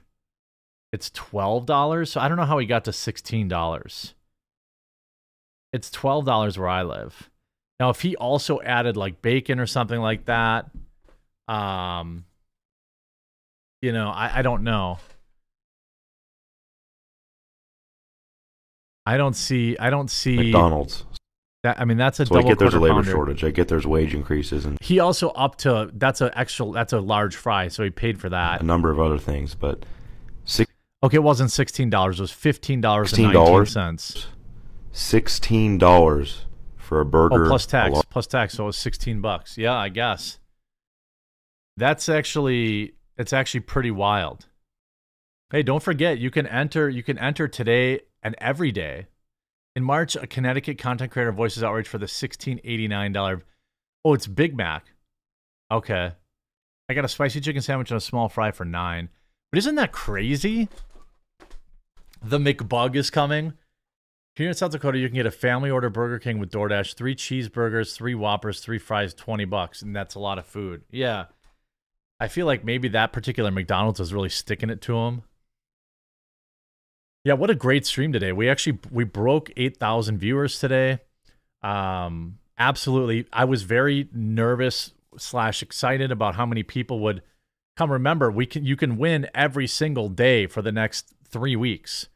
[0.94, 2.12] it's twelve dollars.
[2.12, 4.14] So I don't know how he got to sixteen dollars
[5.76, 7.30] it's twelve dollars where I live.
[7.80, 10.70] Now, if he also added like bacon or something like that,
[11.50, 12.24] um,
[13.82, 15.00] you know, I, I don't know.
[19.06, 19.78] I don't see.
[19.78, 21.04] I don't see McDonald's.
[21.64, 21.80] that.
[21.80, 23.12] I mean, that's a So I get there's a labor pounder.
[23.12, 23.44] shortage.
[23.44, 26.72] I get there's wage increases and He also up to that's a extra.
[26.72, 28.62] That's a large fry, so he paid for that.
[28.62, 29.86] a number of other things, but
[30.46, 30.72] six,
[31.04, 32.20] Okay, it wasn't sixteen dollars.
[32.20, 33.68] It was fifteen dollars and nineteen $16?
[33.68, 34.28] cents.
[34.96, 36.46] Sixteen dollars
[36.78, 37.46] for a burger.
[37.46, 38.54] Oh, plus tax, plus tax.
[38.56, 39.58] So it was sixteen bucks.
[39.58, 40.40] Yeah, I guess.
[41.78, 44.48] That's actually it's actually pretty wild.
[45.52, 49.08] Hey, don't forget you can enter you can enter today and every day.
[49.76, 53.42] In March, a Connecticut content creator voices outrage for the $1689
[54.06, 54.86] Oh, it's Big Mac.
[55.72, 56.14] Okay.
[56.88, 59.10] I got a spicy chicken sandwich and a small fry for nine.
[59.52, 60.70] But isn't that crazy?
[62.24, 63.54] The McBug is coming.
[64.36, 67.16] Here in South Dakota, you can get a family order Burger King with DoorDash, three
[67.16, 69.82] cheeseburgers, three Whoppers, three fries, 20 bucks.
[69.82, 70.84] And that's a lot of food.
[70.92, 71.26] Yeah.
[72.20, 75.24] I feel like maybe that particular McDonald's is really sticking it to them.
[77.24, 78.34] Yeah, what a great stream today.
[78.34, 81.00] We actually we broke 8,000 viewers today.
[81.64, 83.28] Um absolutely.
[83.32, 87.22] I was very nervous slash excited about how many people would
[87.78, 87.90] come.
[87.90, 92.10] Remember, we can you can win every single day for the next three weeks.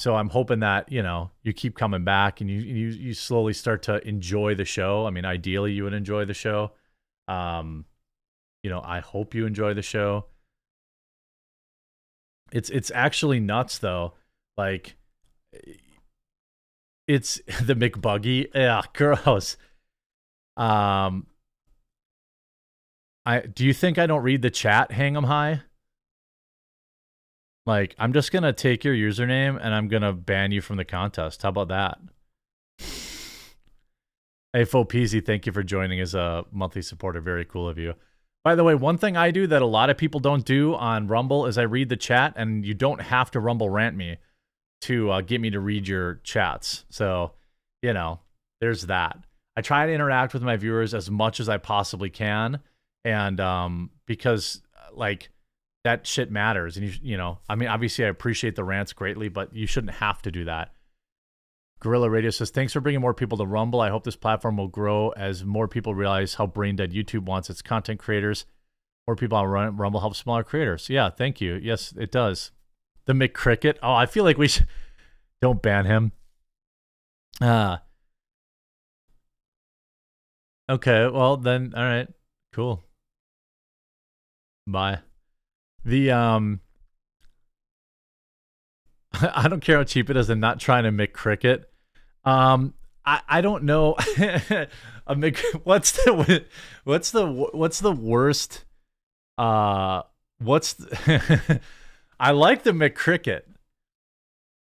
[0.00, 3.52] So I'm hoping that you know you keep coming back and you you you slowly
[3.52, 5.04] start to enjoy the show.
[5.06, 6.72] I mean, ideally you would enjoy the show.
[7.28, 7.84] Um,
[8.62, 10.24] you know, I hope you enjoy the show.
[12.50, 14.14] It's it's actually nuts though.
[14.56, 14.96] Like
[17.06, 18.46] it's the McBuggy.
[18.54, 19.58] Yeah, gross.
[20.56, 21.26] Um,
[23.26, 24.92] I do you think I don't read the chat?
[24.92, 25.60] Hang 'em high.
[27.66, 31.42] Like I'm just gonna take your username and I'm gonna ban you from the contest.
[31.42, 31.98] How about that?
[34.52, 37.20] Hey, Peasy, thank you for joining as a monthly supporter.
[37.20, 37.94] Very cool of you.
[38.42, 41.06] By the way, one thing I do that a lot of people don't do on
[41.06, 44.16] Rumble is I read the chat, and you don't have to Rumble rant me
[44.82, 46.84] to uh, get me to read your chats.
[46.88, 47.32] So,
[47.82, 48.20] you know,
[48.60, 49.18] there's that.
[49.56, 52.60] I try to interact with my viewers as much as I possibly can,
[53.04, 54.62] and um, because
[54.94, 55.28] like
[55.84, 59.28] that shit matters, and you you know, I mean, obviously I appreciate the rants greatly,
[59.28, 60.72] but you shouldn't have to do that.
[61.80, 63.80] Gorilla Radio says, Thanks for bringing more people to Rumble.
[63.80, 67.48] I hope this platform will grow as more people realize how brain dead YouTube wants
[67.48, 68.44] its content creators.
[69.06, 70.90] More people on Rumble help smaller creators.
[70.90, 71.54] Yeah, thank you.
[71.54, 72.52] Yes, it does.
[73.06, 73.78] The McCricket.
[73.82, 74.66] Oh, I feel like we should.
[75.42, 76.12] Don't ban him.
[77.40, 77.78] Uh,
[80.68, 82.08] okay, well, then, all right.
[82.52, 82.84] Cool.
[84.66, 84.98] Bye.
[85.84, 86.60] The, um,
[89.20, 90.30] I don't care how cheap it is.
[90.30, 91.70] I'm not trying to make cricket.
[92.24, 92.74] Um,
[93.04, 93.96] I, I don't know.
[94.18, 96.44] a Mc, what's the
[96.84, 98.64] what's the what's the worst?
[99.38, 100.02] Uh,
[100.38, 101.60] what's the,
[102.20, 103.42] I like the McCricket.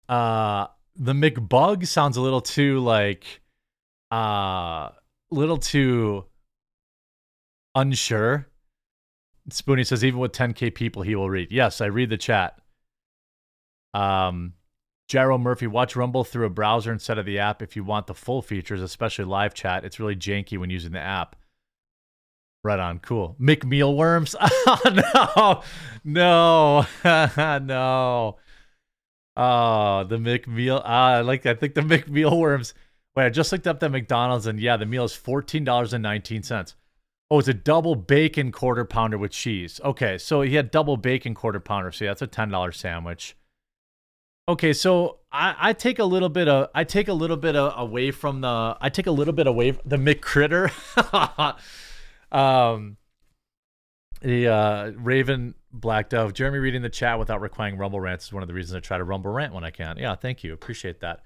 [0.08, 0.66] Uh,
[0.96, 3.40] the McBug sounds a little too like,
[4.10, 4.90] uh,
[5.30, 6.24] little too
[7.74, 8.47] unsure.
[9.50, 11.50] Spoonie says even with 10k people he will read.
[11.50, 12.60] Yes, I read the chat.
[13.94, 14.54] Um,
[15.08, 18.14] Gyro Murphy, watch Rumble through a browser instead of the app if you want the
[18.14, 19.84] full features, especially live chat.
[19.84, 21.36] It's really janky when using the app.
[22.62, 23.36] Right on, cool.
[23.40, 24.34] McMealworms?
[24.40, 25.62] oh,
[26.04, 28.36] no, no, no.
[29.36, 30.82] Oh, the McMeal.
[30.84, 31.46] Ah, I like.
[31.46, 32.74] I think the McMealworms.
[33.14, 36.02] Wait, I just looked up the McDonald's, and yeah, the meal is fourteen dollars and
[36.02, 36.74] nineteen cents.
[37.30, 39.80] Oh, it's a double bacon quarter pounder with cheese.
[39.84, 41.92] Okay, so he had double bacon quarter pounder.
[41.92, 43.36] So yeah, that's a ten dollar sandwich.
[44.48, 47.74] Okay, so I, I take a little bit of I take a little bit of,
[47.76, 50.72] away from the I take a little bit away from the McCritter.
[52.32, 52.96] um,
[54.22, 56.32] the uh, Raven Black Dove.
[56.32, 58.96] Jeremy reading the chat without requiring Rumble rants is one of the reasons I try
[58.96, 59.98] to Rumble rant when I can.
[59.98, 61.20] Yeah, thank you, appreciate that.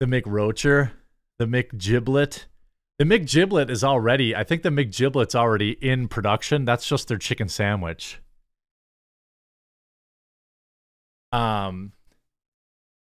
[0.00, 0.92] The McRoacher,
[1.38, 2.46] the McGiblet.
[2.98, 4.34] The McGiblet is already.
[4.34, 6.64] I think the McGiblet's already in production.
[6.64, 8.18] That's just their chicken sandwich.
[11.30, 11.92] Um,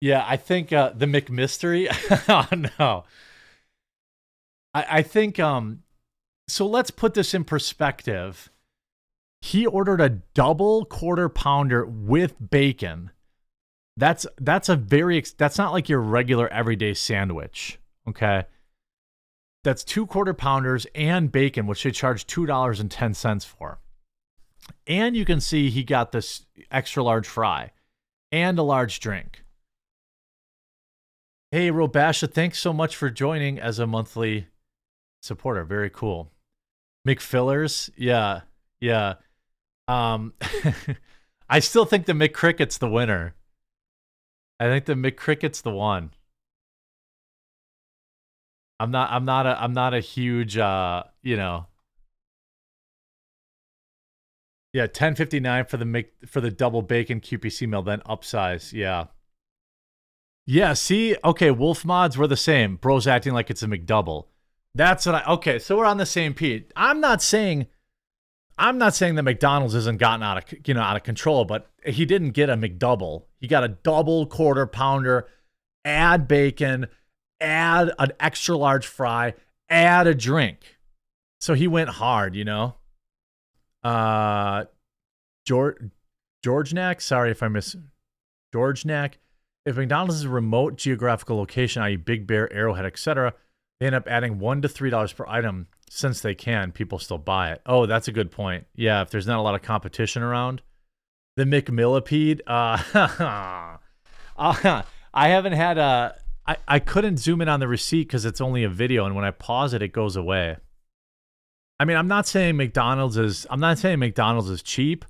[0.02, 1.88] yeah, I think uh, the McMystery.
[2.28, 3.04] oh no,
[4.74, 5.82] I, I think um.
[6.46, 8.50] So let's put this in perspective.
[9.40, 13.12] He ordered a double quarter pounder with bacon.
[13.96, 17.78] That's that's a very that's not like your regular everyday sandwich.
[18.06, 18.44] Okay.
[19.62, 23.80] That's two quarter pounders and bacon, which they charge two dollars and ten cents for.
[24.86, 27.72] And you can see he got this extra large fry
[28.32, 29.44] and a large drink.
[31.50, 34.46] Hey, Robasha, thanks so much for joining as a monthly
[35.20, 35.64] supporter.
[35.64, 36.30] Very cool.
[37.06, 38.42] McFillers, yeah,
[38.80, 39.14] yeah.
[39.88, 40.34] Um,
[41.48, 43.34] I still think the McCricket's the winner.
[44.60, 46.12] I think the McCricket's the one.
[48.80, 49.10] I'm not.
[49.12, 49.62] I'm not a.
[49.62, 50.56] I'm not a huge.
[50.56, 51.66] Uh, you know,
[54.72, 58.72] yeah, ten fifty nine for the make for the double bacon QPC meal, then upsize.
[58.72, 59.06] Yeah.
[60.46, 62.76] Yeah, see, okay, Wolf mods were the same.
[62.76, 64.26] Bro's acting like it's a McDouble.
[64.74, 66.64] That's what I okay, so we're on the same page.
[66.74, 67.66] I'm not saying
[68.56, 71.70] I'm not saying that McDonald's isn't gotten out of you know out of control, but
[71.84, 73.24] he didn't get a McDouble.
[73.40, 75.28] He got a double quarter pounder,
[75.84, 76.86] add bacon,
[77.40, 79.34] add an extra large fry,
[79.68, 80.76] add a drink.
[81.40, 82.76] So he went hard, you know.
[83.82, 84.64] Uh,
[85.46, 85.76] George
[86.42, 87.00] George Knack.
[87.00, 87.76] Sorry if I miss
[88.52, 89.18] George Knack.
[89.66, 93.34] If McDonald's is a remote geographical location, i.e., Big Bear, Arrowhead, etc.,
[93.78, 96.72] they end up adding one to three dollars per item since they can.
[96.72, 97.62] People still buy it.
[97.66, 98.66] Oh, that's a good point.
[98.74, 100.62] Yeah, if there's not a lot of competition around,
[101.36, 102.40] the McMillipede.
[102.46, 103.78] Uh,
[104.36, 104.82] uh,
[105.14, 106.16] I haven't had a.
[106.50, 109.24] I, I couldn't zoom in on the receipt because it's only a video, and when
[109.24, 110.56] I pause it, it goes away.
[111.78, 113.46] I mean, I'm not saying McDonald's is.
[113.48, 115.04] I'm not saying McDonald's is cheap,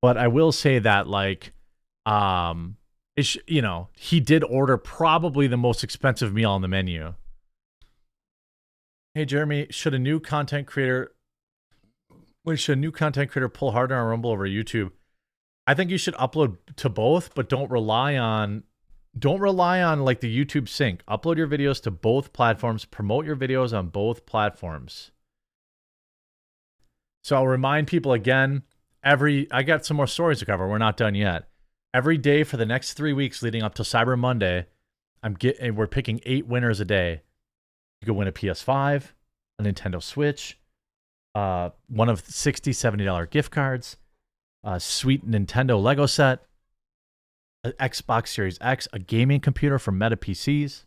[0.00, 1.52] but I will say that like,
[2.04, 2.78] um,
[3.16, 7.14] it's you know he did order probably the most expensive meal on the menu.
[9.14, 11.12] Hey Jeremy, should a new content creator
[12.44, 14.90] wait, should a new content creator pull harder on Rumble over YouTube?
[15.64, 18.64] I think you should upload to both, but don't rely on
[19.18, 21.04] don't rely on like the YouTube sync.
[21.06, 25.10] Upload your videos to both platforms, promote your videos on both platforms.
[27.22, 28.62] So I'll remind people again,
[29.04, 30.66] every I got some more stories to cover.
[30.66, 31.48] We're not done yet.
[31.94, 34.66] Every day for the next 3 weeks leading up to Cyber Monday,
[35.22, 37.22] I'm getting we're picking 8 winners a day.
[38.00, 39.12] You could win a PS5,
[39.58, 40.58] a Nintendo Switch,
[41.34, 43.98] uh one of 60 $70 gift cards,
[44.64, 46.46] a sweet Nintendo Lego set,
[47.64, 50.84] an Xbox Series X, a gaming computer from Meta PCs,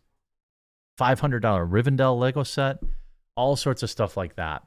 [1.00, 2.80] $500 Rivendell Lego set,
[3.36, 4.64] all sorts of stuff like that.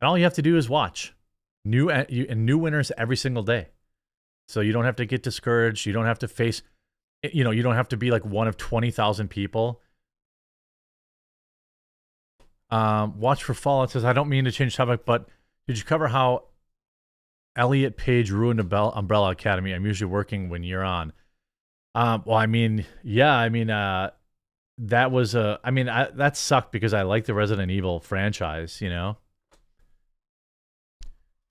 [0.00, 1.14] And all you have to do is watch
[1.64, 3.68] new and new winners every single day.
[4.48, 5.86] So you don't have to get discouraged.
[5.86, 6.62] You don't have to face,
[7.22, 9.80] you know, you don't have to be like one of 20,000 people.
[12.70, 15.28] Um, watch for Fallout says, I don't mean to change topic, but
[15.68, 16.44] did you cover how
[17.56, 19.72] Elliot Page ruined Umbrella Academy.
[19.72, 21.12] I'm usually working when you're on.
[21.94, 24.10] Um, well, I mean, yeah, I mean, uh,
[24.78, 28.80] that was a, I mean, I, that sucked because I like the Resident Evil franchise,
[28.80, 29.18] you know.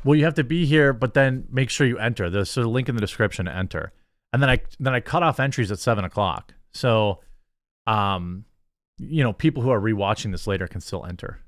[0.03, 2.29] Well, you have to be here, but then make sure you enter.
[2.29, 3.93] There's a link in the description to enter,
[4.33, 6.55] and then I then I cut off entries at seven o'clock.
[6.71, 7.19] So,
[7.85, 8.45] um,
[8.97, 11.39] you know, people who are rewatching this later can still enter.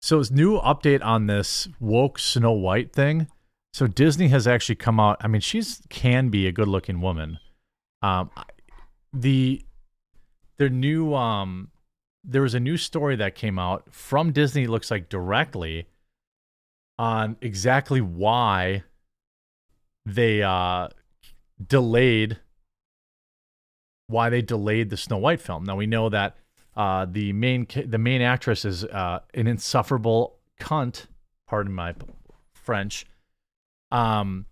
[0.00, 3.28] So, his new update on this woke Snow White thing.
[3.72, 5.16] So, Disney has actually come out.
[5.20, 7.38] I mean, she's can be a good looking woman.
[8.02, 8.30] Um,
[9.12, 9.64] the
[10.58, 11.70] their new um,
[12.24, 14.66] there was a new story that came out from Disney.
[14.66, 15.86] Looks like directly
[16.98, 18.84] on exactly why
[20.04, 20.88] they uh
[21.64, 22.38] delayed
[24.08, 25.64] why they delayed the Snow White film.
[25.64, 26.36] Now we know that
[26.78, 31.06] uh, the main the main actress is uh, an insufferable cunt.
[31.48, 31.94] Pardon my
[32.52, 33.04] French.
[33.90, 34.46] Um,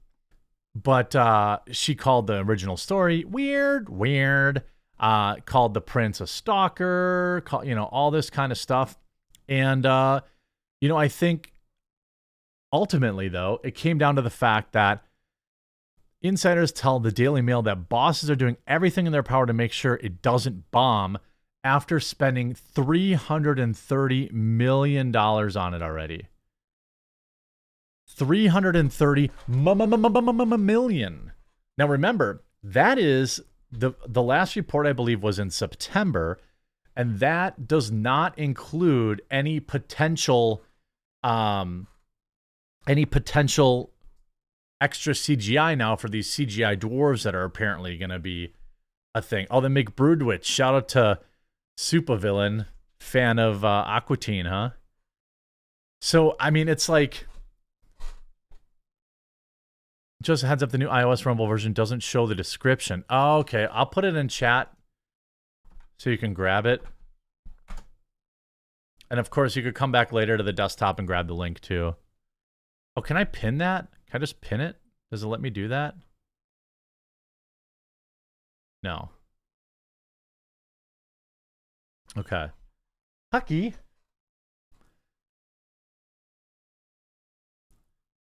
[0.74, 4.64] but uh, she called the original story weird, weird.
[4.98, 7.42] Uh, called the prince a stalker.
[7.44, 8.98] Call, you know all this kind of stuff.
[9.48, 10.22] And uh,
[10.80, 11.52] you know, I think
[12.72, 15.04] ultimately though, it came down to the fact that
[16.22, 19.70] insiders tell the Daily Mail that bosses are doing everything in their power to make
[19.70, 21.18] sure it doesn't bomb
[21.66, 26.28] after spending $330 million on it already.
[28.08, 31.32] 330 million.
[31.76, 33.40] Now remember, that is
[33.72, 36.38] the the last report I believe was in September
[36.94, 40.62] and that does not include any potential
[41.24, 41.88] um
[42.86, 43.90] any potential
[44.80, 48.54] extra CGI now for these CGI dwarves that are apparently going to be
[49.16, 49.48] a thing.
[49.50, 50.44] Oh, the McBroodwitch.
[50.44, 51.18] Shout out to
[51.76, 52.66] supervillain,
[53.00, 54.70] fan of uh, Aqua Teen, huh?
[56.00, 57.26] So, I mean, it's like.
[60.22, 63.04] Just heads up, the new iOS Rumble version doesn't show the description.
[63.08, 63.66] Oh, okay.
[63.70, 64.72] I'll put it in chat
[65.98, 66.82] so you can grab it.
[69.10, 71.60] And of course, you could come back later to the desktop and grab the link
[71.60, 71.94] too.
[72.96, 73.88] Oh, can I pin that?
[74.10, 74.76] Can I just pin it?
[75.10, 75.94] Does it let me do that?
[78.82, 79.10] No.
[82.18, 82.46] Okay.
[83.32, 83.74] Hucky.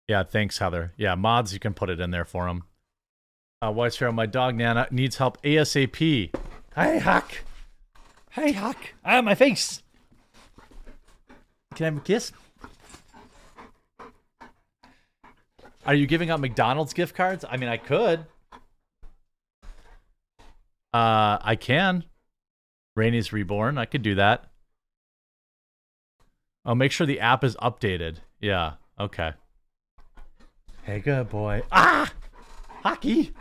[0.08, 0.92] Yeah, thanks, Heather.
[0.96, 2.64] Yeah, mods, you can put it in there for him.
[3.60, 6.30] Uh, White Sparrow, my dog Nana needs help ASAP.
[6.74, 7.32] Hey, Huck.
[8.30, 8.76] Hey, Huck.
[9.04, 9.82] Ah, my face.
[11.74, 12.32] Can I have a kiss?
[15.86, 17.44] Are you giving out McDonald's gift cards?
[17.48, 18.26] I mean, I could.
[20.92, 22.04] Uh, I can.
[22.96, 23.78] Rainey's Reborn.
[23.78, 24.46] I could do that.
[26.64, 28.16] Oh, make sure the app is updated.
[28.40, 28.72] Yeah.
[28.98, 29.34] Okay.
[30.82, 31.62] Hey, good boy.
[31.70, 32.12] Ah!
[32.82, 33.32] Hockey!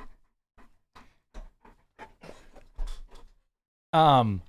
[3.93, 4.41] Um,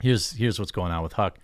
[0.00, 1.38] here's here's what's going on with Huck.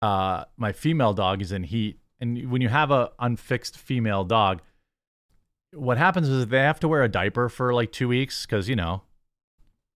[0.00, 4.62] Uh, my female dog is in heat, and when you have a unfixed female dog,
[5.72, 8.76] what happens is they have to wear a diaper for like two weeks because you
[8.76, 9.02] know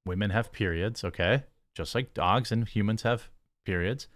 [0.05, 3.29] women have periods, okay, just like dogs and humans have
[3.65, 4.09] periods.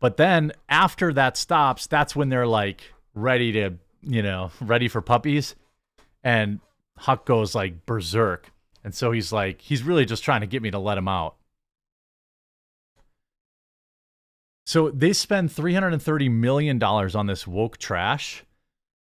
[0.00, 2.82] But then after that stops, that's when they're like
[3.14, 5.54] ready to, you know, ready for puppies.
[6.24, 6.60] And
[6.96, 8.50] Huck goes like berserk.
[8.84, 11.36] And so he's like, he's really just trying to get me to let him out.
[14.66, 18.44] So they spend $330 million on this woke trash.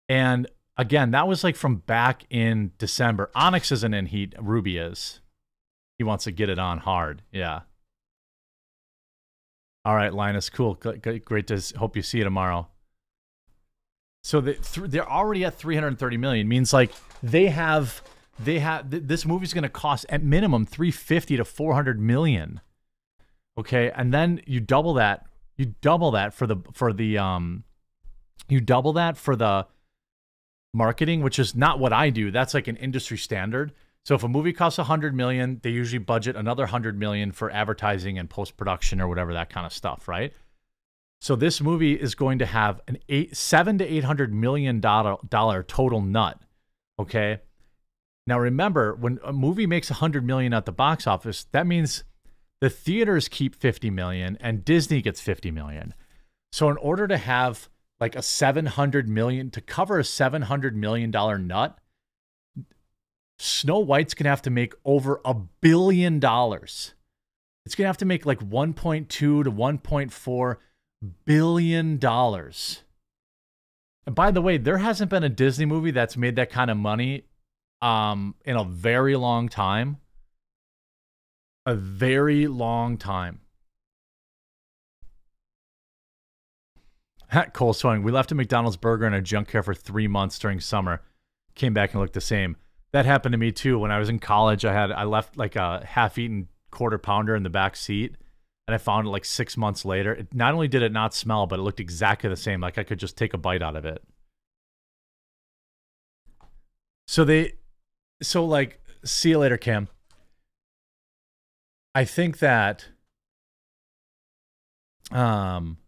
[0.07, 3.31] And again, that was like from back in December.
[3.35, 5.21] Onyx isn't in heat, Ruby is.
[5.97, 7.21] He wants to get it on hard.
[7.31, 7.61] Yeah.
[9.85, 10.49] All right, Linus.
[10.49, 10.75] Cool.
[10.75, 12.67] Great to hope you see you tomorrow.
[14.23, 14.57] So they,
[14.87, 16.47] they're already at 330 million.
[16.47, 16.91] Means like
[17.21, 18.01] they have
[18.39, 22.61] they have th- this movie's going to cost at minimum 350 to 400 million.
[23.57, 25.27] Okay, and then you double that.
[25.55, 27.63] You double that for the for the um
[28.49, 29.67] you double that for the
[30.73, 32.31] marketing, which is not what I do.
[32.31, 33.71] That's like an industry standard.
[34.05, 38.19] So if a movie costs 100 million, they usually budget another 100 million for advertising
[38.19, 40.31] and post-production or whatever that kind of stuff, right?
[41.21, 45.63] So this movie is going to have an 8 7 to 800 million dollar dollar
[45.63, 46.39] total nut,
[46.99, 47.41] okay?
[48.27, 52.03] Now remember, when a movie makes 100 million at the box office, that means
[52.61, 55.95] the theaters keep 50 million and Disney gets 50 million.
[56.51, 57.69] So in order to have
[57.99, 61.79] like a 700 million to cover a 700 million dollar nut,
[63.37, 66.93] Snow White's going to have to make over a billion dollars.
[67.65, 70.57] It's going to have to make like 1.2 to 1.4
[71.25, 72.83] billion dollars.
[74.05, 76.77] And by the way, there hasn't been a Disney movie that's made that kind of
[76.77, 77.25] money
[77.81, 79.97] um, in a very long time.
[81.65, 83.41] A very long time.
[87.53, 91.01] Cole Swing, we left a McDonald's burger in a junkyard for three months during summer.
[91.55, 92.57] Came back and looked the same
[92.95, 93.77] that happened to me too.
[93.77, 97.43] When I was in college, I had I left like a half-eaten quarter pounder in
[97.43, 98.15] the back seat,
[98.69, 100.13] and I found it like six months later.
[100.13, 102.61] It, not only did it not smell, but it looked exactly the same.
[102.61, 104.01] Like I could just take a bite out of it.
[107.05, 107.55] So they,
[108.21, 109.89] so like, see you later, Cam.
[111.93, 112.85] I think that,
[115.11, 115.79] um,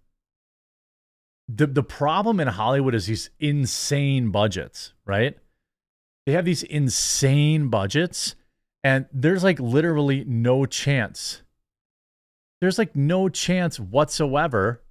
[1.47, 5.37] the the problem in Hollywood is these insane budgets, right?
[6.27, 8.35] They have these insane budgets,
[8.83, 11.41] and there's like literally no chance.
[12.59, 14.83] There's like no chance whatsoever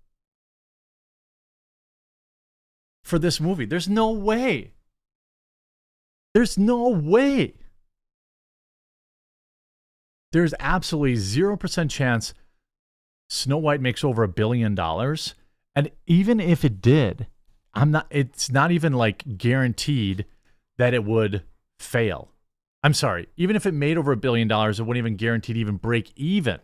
[3.05, 3.67] for this movie.
[3.67, 4.73] There's no way.
[6.33, 7.53] There's no way.
[10.33, 12.33] There's absolutely 0% chance
[13.29, 15.35] Snow White makes over a billion dollars.
[15.75, 17.27] And even if it did,
[17.75, 20.25] I'm not it's not even like guaranteed
[20.79, 21.43] that it would
[21.79, 22.31] fail.
[22.83, 25.59] I'm sorry, even if it made over a billion dollars, it wouldn't even guarantee to
[25.59, 26.61] even break even.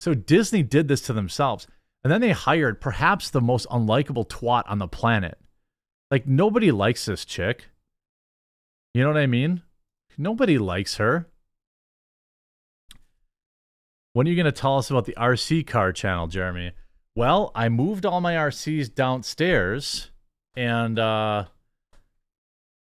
[0.00, 1.66] So Disney did this to themselves.
[2.04, 5.38] And then they hired perhaps the most unlikable twat on the planet.
[6.10, 7.68] Like, nobody likes this chick.
[8.92, 9.62] You know what I mean?
[10.18, 11.28] Nobody likes her.
[14.12, 16.72] When are you going to tell us about the RC car channel, Jeremy?
[17.14, 20.10] Well, I moved all my RCs downstairs
[20.54, 21.46] and uh,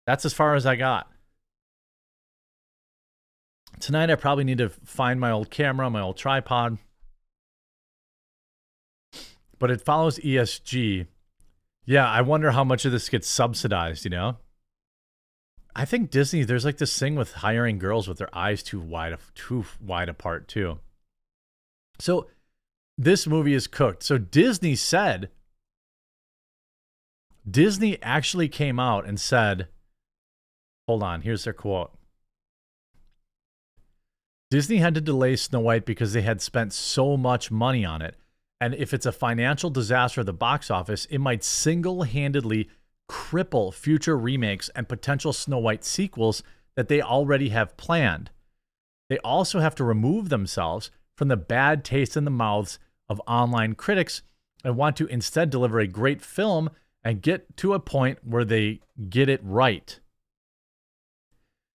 [0.06, 1.10] that's as far as I got.
[3.81, 6.78] Tonight, I probably need to find my old camera, my old tripod.
[9.59, 11.06] But it follows ESG.
[11.85, 14.36] Yeah, I wonder how much of this gets subsidized, you know?
[15.76, 19.16] I think Disney, there's like this thing with hiring girls with their eyes too wide,
[19.35, 20.78] too wide apart, too.
[21.98, 22.28] So
[22.97, 24.02] this movie is cooked.
[24.02, 25.31] So Disney said,
[27.48, 29.68] Disney actually came out and said,
[30.86, 31.93] Hold on, here's their quote.
[34.51, 38.16] Disney had to delay Snow White because they had spent so much money on it.
[38.61, 42.69] And if it's a financial disaster at the box office, it might single handedly
[43.11, 46.43] cripple future remakes and potential Snow White sequels
[46.77, 48.31] that they already have planned.
[49.09, 52.78] They also have to remove themselves from the bad taste in the mouths
[53.09, 54.23] of online critics
[54.65, 56.70] and want to instead deliver a great film
[57.02, 58.81] and get to a point where they
[59.11, 60.01] get it right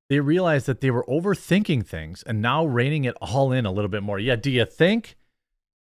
[0.08, 3.90] they realized that they were overthinking things and now reining it all in a little
[3.90, 4.18] bit more.
[4.18, 5.16] Yeah, do you think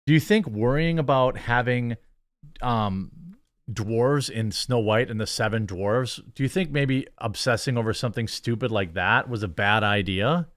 [0.05, 1.97] do you think worrying about having
[2.61, 3.11] um
[3.71, 8.27] dwarves in Snow White and the Seven Dwarves, do you think maybe obsessing over something
[8.27, 10.47] stupid like that was a bad idea?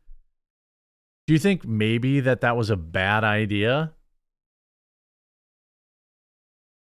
[1.26, 3.92] Do you think maybe that that was a bad idea?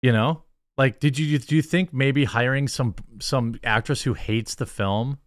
[0.02, 0.44] You know,
[0.78, 5.20] like did you do you think maybe hiring some some actress who hates the film,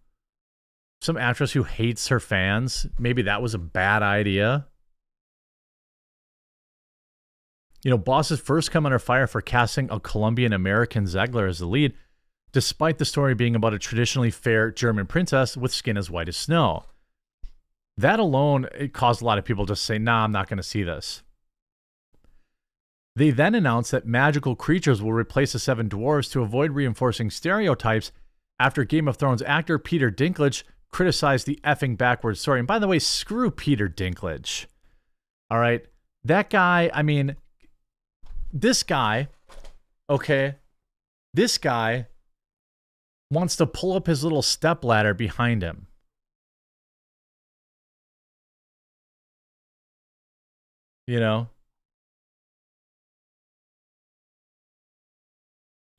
[1.05, 4.67] some actress who hates her fans, maybe that was a bad idea?
[7.85, 11.67] You know, bosses first come under fire for casting a Colombian American Zegler as the
[11.67, 11.93] lead,
[12.53, 16.37] despite the story being about a traditionally fair German princess with skin as white as
[16.39, 16.85] snow.
[17.99, 20.63] That alone it caused a lot of people to say, nah, I'm not going to
[20.63, 21.23] see this.
[23.15, 28.11] They then announced that magical creatures will replace the seven dwarves to avoid reinforcing stereotypes
[28.59, 30.65] after Game of Thrones actor Peter Dinklage
[30.95, 32.61] criticized the effing backwards story.
[32.61, 34.67] And by the way, screw Peter Dinklage.
[35.51, 35.85] All right.
[36.23, 37.35] That guy, I mean,
[38.53, 39.27] this guy,
[40.09, 40.55] okay,
[41.35, 42.07] this guy
[43.29, 45.89] wants to pull up his little step ladder behind him.
[51.09, 51.49] You know?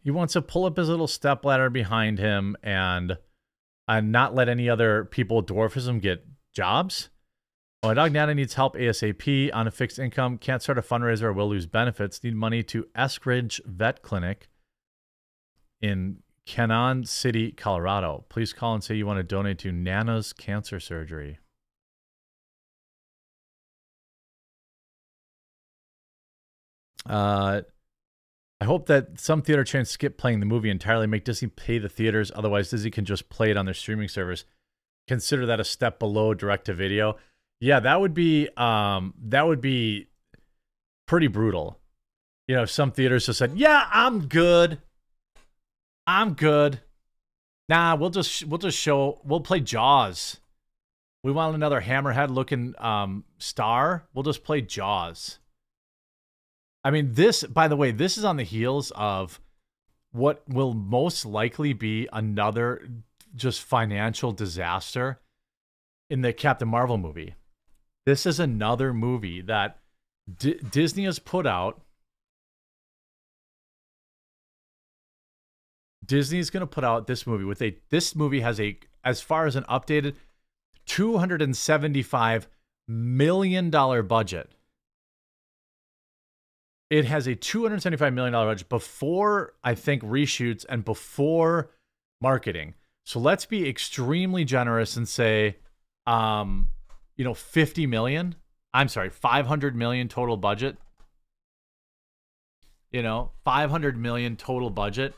[0.06, 3.18] He wants to pull up his little step ladder behind him and
[3.88, 7.10] and not let any other people with dwarfism get jobs.
[7.84, 10.38] Oh, my dog Nana needs help ASAP on a fixed income.
[10.38, 12.24] Can't start a fundraiser or will lose benefits.
[12.24, 14.50] Need money to Eskridge Vet Clinic
[15.82, 18.26] in Canon City, Colorado.
[18.30, 21.40] Please call and say you want to donate to Nana's cancer surgery.
[27.08, 27.62] Uh,
[28.62, 31.90] I hope that some theater chains skip playing the movie entirely, make Disney pay the
[31.90, 32.32] theaters.
[32.34, 34.46] Otherwise, Disney can just play it on their streaming service.
[35.08, 37.18] Consider that a step below direct to video.
[37.60, 40.08] Yeah, that would be um, that would be
[41.06, 41.80] pretty brutal.
[42.48, 44.80] You know, if some theaters just said, "Yeah, I'm good.
[46.08, 46.80] I'm good.
[47.68, 50.40] Nah, we'll just we'll just show we'll play Jaws.
[51.24, 54.06] We want another hammerhead looking um, star.
[54.14, 55.40] We'll just play Jaws."
[56.86, 59.42] I mean, this, by the way, this is on the heels of
[60.12, 62.88] what will most likely be another
[63.36, 65.20] just financial disaster
[66.12, 67.34] in the Captain Marvel movie.
[68.06, 69.80] This is another movie that
[70.38, 71.82] D- Disney has put out.
[76.06, 79.22] Disney is going to put out this movie with a this movie has a as
[79.22, 80.14] far as an updated
[80.86, 82.48] 275
[82.88, 84.52] million dollar budget
[86.90, 91.72] it has a $275 million budget before, I think, reshoots and before
[92.22, 92.76] marketing.
[93.06, 95.58] So let's be extremely generous and say,
[96.08, 96.70] um,
[97.16, 98.36] you know, 50 million.
[98.74, 100.78] I'm sorry, 500 million total budget.
[102.92, 105.14] You know, 500 million total budget.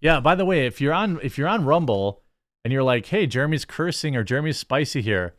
[0.00, 2.22] Yeah, by the way, if you're on if you're on Rumble
[2.64, 5.34] and you're like, "Hey, Jeremy's cursing or Jeremy's spicy here."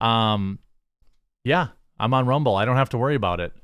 [0.00, 0.58] Um
[1.44, 2.56] yeah, I'm on Rumble.
[2.56, 3.54] I don't have to worry about it.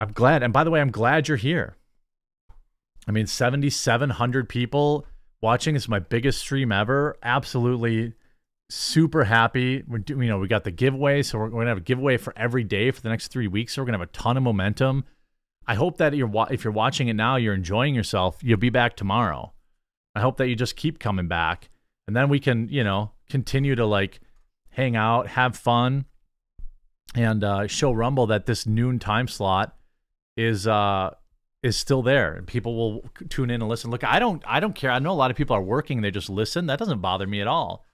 [0.00, 0.42] I'm glad.
[0.42, 1.76] And by the way, I'm glad you're here.
[3.06, 5.06] I mean, 7,700 people
[5.40, 5.74] watching.
[5.74, 7.16] is my biggest stream ever.
[7.22, 8.12] Absolutely
[8.70, 9.82] super happy.
[9.88, 11.22] We're doing, you know, we got the giveaway.
[11.22, 13.48] So we're, we're going to have a giveaway for every day for the next three
[13.48, 13.72] weeks.
[13.72, 15.04] So we're going to have a ton of momentum.
[15.66, 18.38] I hope that you're, if you're watching it now, you're enjoying yourself.
[18.42, 19.52] You'll be back tomorrow.
[20.14, 21.70] I hope that you just keep coming back.
[22.06, 24.20] And then we can, you know, continue to like
[24.70, 26.06] hang out, have fun,
[27.14, 29.77] and uh, show Rumble that this noon time slot
[30.38, 31.10] is uh
[31.64, 33.90] is still there and people will tune in and listen.
[33.90, 34.90] Look i don't i don't care.
[34.90, 36.00] I know a lot of people are working.
[36.00, 36.66] They just listen.
[36.66, 37.84] That doesn't bother me at all.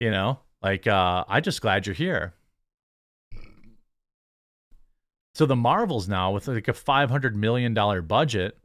[0.00, 2.34] You know like uh i just glad you're here.
[5.34, 8.56] So the marvels now with like a 500 million dollar budget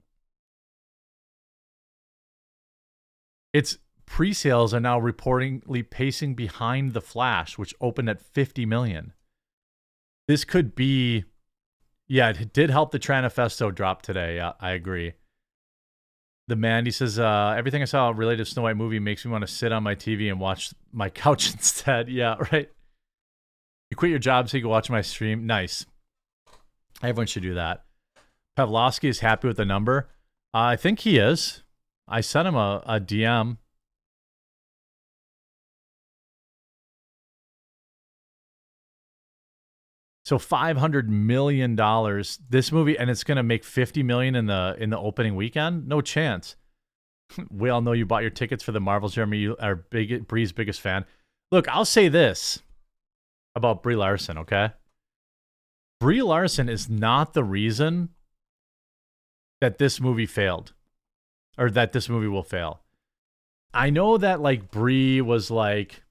[3.52, 9.14] its pre-sales are now reportedly pacing behind the flash which opened at 50 million.
[10.28, 11.26] This could be
[12.14, 14.40] yeah, it did help the Tranifesto drop today.
[14.40, 15.14] I, I agree.
[16.48, 19.42] The Mandy says, uh, everything I saw related to Snow White movie makes me want
[19.42, 22.10] to sit on my TV and watch my couch instead.
[22.10, 22.70] Yeah, right.
[23.90, 25.48] You quit your job so you can watch my stream.
[25.48, 25.88] Nice.
[27.02, 27.84] Everyone should do that.
[28.56, 30.08] Pavlovsky is happy with the number.
[30.54, 31.64] Uh, I think he is.
[32.08, 33.58] I sent him a, a DM
[40.26, 44.76] So five hundred million dollars this movie, and it's gonna make fifty million in the
[44.80, 45.88] in the opening weekend.
[45.88, 46.56] No chance.
[47.52, 49.16] we all know you bought your tickets for the Marvels.
[49.16, 51.06] Jeremy, you are big Brie's biggest fan.
[51.52, 52.62] Look, I'll say this
[53.56, 54.38] about Brie Larson.
[54.40, 54.72] Okay,
[56.00, 58.10] Brie Larson is not the reason
[59.60, 60.74] that this movie failed,
[61.58, 62.80] or that this movie will fail.
[63.74, 66.04] I know that like Brie was like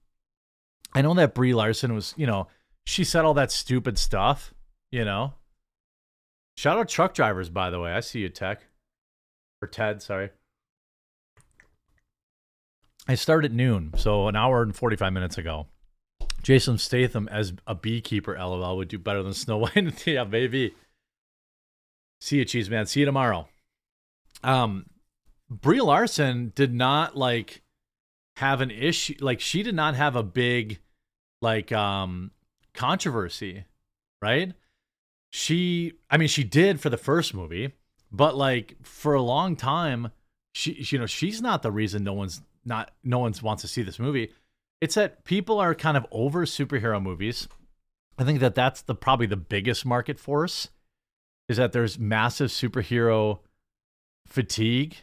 [0.93, 2.47] I know that Brie Larson was, you know,
[2.85, 4.53] she said all that stupid stuff,
[4.91, 5.33] you know.
[6.57, 7.91] Shout out truck drivers, by the way.
[7.91, 8.61] I see you, Tech.
[9.61, 10.29] Or Ted, sorry.
[13.07, 15.67] I start at noon, so an hour and 45 minutes ago.
[16.41, 20.05] Jason Statham as a beekeeper, lol, would do better than Snow White.
[20.05, 20.75] yeah, maybe.
[22.21, 22.85] See you, cheese man.
[22.85, 23.47] See you tomorrow.
[24.43, 24.85] Um,
[25.49, 27.61] Brie Larson did not like
[28.37, 29.15] have an issue.
[29.19, 30.79] Like she did not have a big
[31.41, 32.31] like um
[32.73, 33.65] controversy,
[34.21, 34.53] right?
[35.31, 37.73] She, I mean, she did for the first movie,
[38.11, 40.11] but like for a long time,
[40.53, 43.81] she, you know, she's not the reason no one's not no one wants to see
[43.81, 44.31] this movie.
[44.79, 47.47] It's that people are kind of over superhero movies.
[48.17, 50.69] I think that that's the probably the biggest market force
[51.49, 53.39] is that there's massive superhero
[54.27, 54.97] fatigue.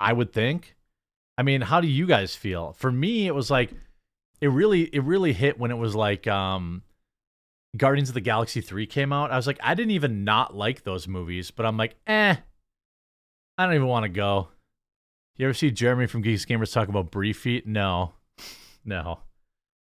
[0.00, 0.76] I would think.
[1.38, 2.72] I mean, how do you guys feel?
[2.72, 3.72] For me, it was like
[4.44, 6.82] it really it really hit when it was like um
[7.78, 9.32] Guardians of the Galaxy 3 came out.
[9.32, 12.36] I was like, I didn't even not like those movies, but I'm like, eh,
[13.56, 14.48] I don't even want to go.
[15.38, 17.66] You ever see Jeremy from Geeks Gamers talk about Brie feet?
[17.66, 18.12] No.
[18.86, 19.20] No.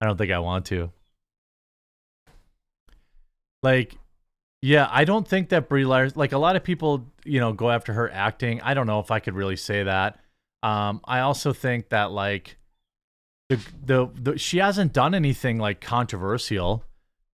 [0.01, 0.91] I don't think I want to.
[3.61, 3.95] Like,
[4.63, 7.69] yeah, I don't think that Brie Larson, like a lot of people, you know, go
[7.69, 8.59] after her acting.
[8.61, 10.19] I don't know if I could really say that.
[10.63, 12.57] Um, I also think that like
[13.49, 16.83] the, the the she hasn't done anything like controversial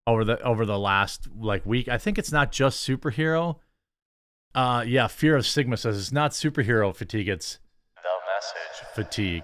[0.06, 1.88] over the over the last like week.
[1.88, 3.56] I think it's not just superhero.
[4.54, 7.28] Uh, yeah, Fear of Sigma says it's not superhero fatigue.
[7.28, 7.58] It's
[7.96, 8.02] The
[8.34, 8.88] message.
[8.94, 9.42] fatigue.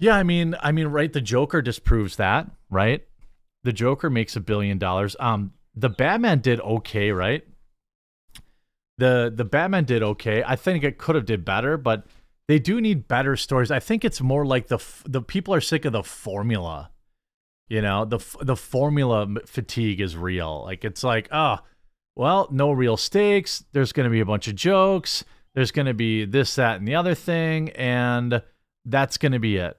[0.00, 1.12] Yeah, I mean, I mean, right?
[1.12, 3.06] The Joker disproves that, right?
[3.62, 5.14] The Joker makes a billion dollars.
[5.20, 7.44] Um, the Batman did okay, right?
[8.98, 10.42] The the Batman did okay.
[10.44, 12.06] I think it could have did better, but
[12.50, 13.70] they do need better stories.
[13.70, 16.90] I think it's more like the the people are sick of the formula.
[17.68, 20.64] You know, the the formula fatigue is real.
[20.64, 21.58] Like it's like, oh,
[22.16, 23.64] well, no real stakes.
[23.70, 25.24] There's going to be a bunch of jokes.
[25.54, 28.42] There's going to be this, that, and the other thing, and
[28.84, 29.78] that's going to be it.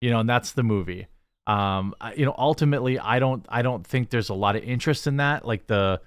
[0.00, 1.06] You know, and that's the movie.
[1.46, 5.18] Um, you know, ultimately, I don't, I don't think there's a lot of interest in
[5.18, 5.44] that.
[5.44, 6.00] Like the,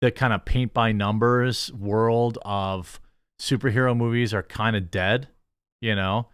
[0.00, 3.00] the kind of paint by numbers world of
[3.40, 5.28] superhero movies are kind of dead.
[5.80, 6.28] You know,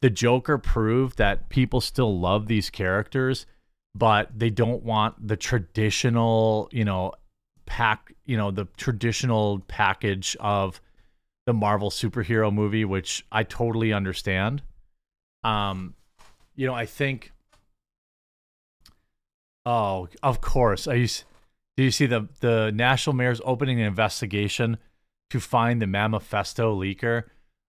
[0.00, 3.46] the Joker proved that people still love these characters,
[3.94, 7.12] but they don't want the traditional, you know,
[7.66, 10.80] pack, you know, the traditional package of
[11.46, 14.62] the Marvel superhero movie, which I totally understand.
[15.44, 15.94] Um,
[16.54, 17.32] you know, I think.
[19.64, 20.86] Oh, of course.
[20.86, 21.06] I.
[21.76, 24.78] Do you see the the Nashville mayor's opening an investigation
[25.30, 27.24] to find the manifesto leaker?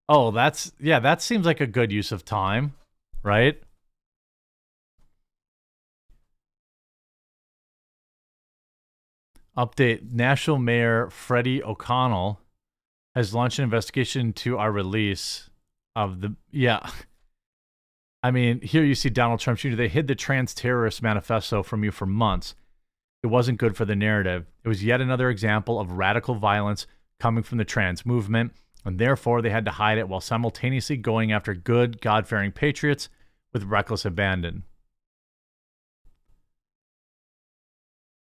[0.08, 1.00] Oh, that's yeah.
[1.00, 2.74] That seems like a good use of time,
[3.22, 3.60] right?
[9.56, 12.40] Update: Nashville Mayor Freddie O'Connell
[13.14, 15.50] has launched an investigation to our release
[15.96, 16.88] of the yeah.
[18.22, 19.76] I mean, here you see Donald Trump Jr.
[19.76, 22.54] They hid the trans terrorist manifesto from you for months.
[23.22, 24.46] It wasn't good for the narrative.
[24.64, 26.86] It was yet another example of radical violence
[27.20, 28.52] coming from the trans movement,
[28.84, 33.08] and therefore they had to hide it while simultaneously going after good, God fearing patriots
[33.52, 34.64] with reckless abandon.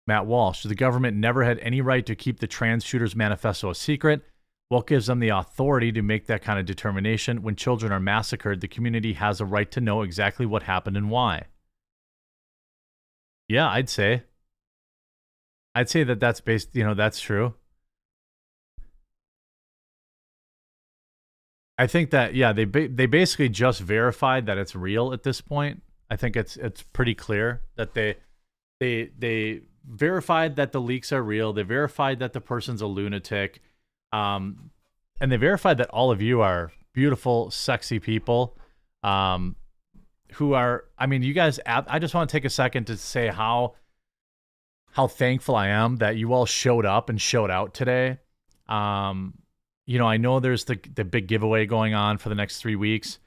[0.07, 3.75] Matt Walsh, the government never had any right to keep the trans shooters manifesto a
[3.75, 4.23] secret.
[4.69, 7.43] What gives them the authority to make that kind of determination?
[7.43, 11.11] When children are massacred, the community has a right to know exactly what happened and
[11.11, 11.45] why.
[13.49, 14.25] Yeah, I'd say.
[15.75, 17.55] I'd say that that's based, you know, that's true.
[21.79, 25.41] I think that yeah, they ba- they basically just verified that it's real at this
[25.41, 25.83] point.
[26.11, 28.17] I think it's it's pretty clear that they
[28.81, 31.53] they they verified that the leaks are real.
[31.53, 33.61] They verified that the person's a lunatic.
[34.13, 34.71] Um
[35.21, 38.57] and they verified that all of you are beautiful, sexy people
[39.03, 39.57] um
[40.35, 43.29] who are I mean, you guys I just want to take a second to say
[43.29, 43.75] how
[44.93, 48.19] how thankful I am that you all showed up and showed out today.
[48.67, 49.35] Um
[49.87, 52.77] you know, I know there's the the big giveaway going on for the next three
[52.77, 53.19] weeks,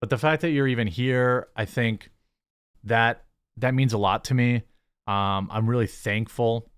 [0.00, 2.10] but the fact that you're even here, I think
[2.84, 3.24] that
[3.56, 4.62] that means a lot to me.
[5.06, 6.70] Um, I'm really thankful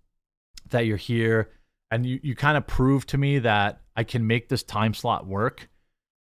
[0.69, 1.51] that you're here,
[1.91, 5.27] and you you kind of prove to me that I can make this time slot
[5.27, 5.69] work.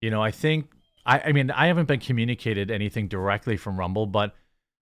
[0.01, 0.69] You know, I think
[1.05, 4.35] I I mean I haven't been communicated anything directly from Rumble, but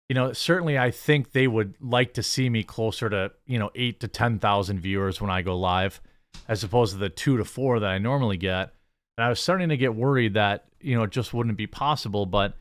[0.10, 3.70] you know certainly I think they would like to see me closer to you know
[3.76, 6.02] eight to ten thousand viewers when I go live
[6.48, 8.74] as opposed to the two to four that I normally get.
[9.18, 12.26] And I was starting to get worried that, you know, it just wouldn't be possible.
[12.26, 12.54] But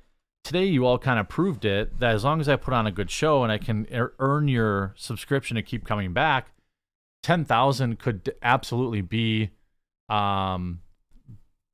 [0.44, 2.92] today you all kind of proved it that as long as I put on a
[2.92, 6.52] good show and I can er- earn your subscription to keep coming back,
[7.22, 9.50] 10,000 could absolutely be
[10.10, 10.80] um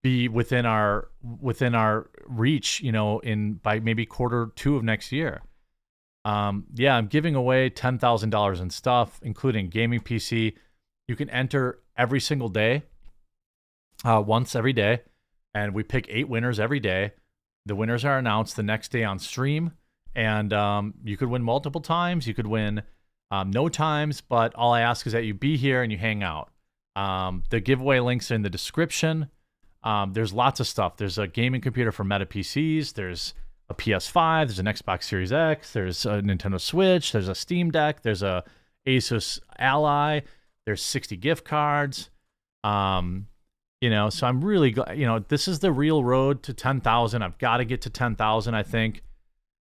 [0.03, 1.09] be within our
[1.41, 5.43] within our reach, you know, in by maybe quarter 2 of next year.
[6.25, 10.55] Um yeah, I'm giving away $10,000 in stuff including gaming PC.
[11.11, 12.85] You can enter every single day.
[14.05, 15.01] Uh once every day
[15.53, 17.13] and we pick 8 winners every day.
[17.67, 19.73] The winners are announced the next day on stream
[20.15, 22.83] and um you could win multiple times, you could win
[23.31, 26.23] um, no times, but all I ask is that you be here and you hang
[26.23, 26.51] out.
[26.97, 29.29] Um, the giveaway links in the description.
[29.83, 30.97] Um, there's lots of stuff.
[30.97, 32.95] There's a gaming computer for Meta PCs.
[32.95, 33.35] There's
[33.69, 34.47] a PS5.
[34.47, 35.73] There's an Xbox Series X.
[35.73, 37.13] There's a Nintendo Switch.
[37.13, 38.03] There's a Steam Deck.
[38.03, 38.45] There's a
[38.87, 40.21] Asus Ally.
[40.67, 42.11] There's 60 gift cards.
[42.65, 43.27] Um,
[43.81, 44.99] you know, so I'm really glad.
[44.99, 47.23] You know, this is the real road to 10,000.
[47.23, 48.55] I've got to get to 10,000.
[48.55, 49.03] I think.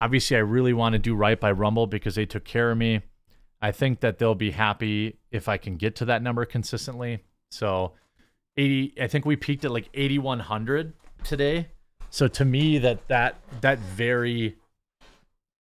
[0.02, 3.02] Obviously, I really want to do right by Rumble because they took care of me.
[3.62, 7.24] I think that they'll be happy if I can get to that number consistently.
[7.52, 7.94] So
[8.58, 10.94] 80 I think we peaked at like 8100
[11.24, 11.68] today.
[12.10, 14.58] So to me that that that very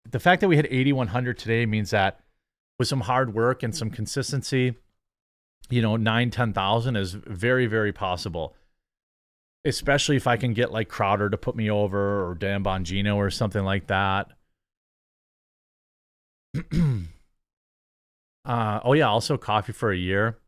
[0.09, 2.21] the fact that we had 8100 today means that
[2.79, 4.75] with some hard work and some consistency,
[5.69, 8.55] you know, 9 10,000 is very very possible.
[9.65, 13.29] Especially if I can get like Crowder to put me over or Dan Bongino or
[13.29, 14.31] something like that.
[18.45, 20.39] Uh, oh yeah, also coffee for a year.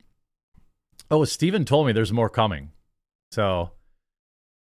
[1.11, 2.71] Oh, Steven told me there's more coming.
[3.31, 3.71] So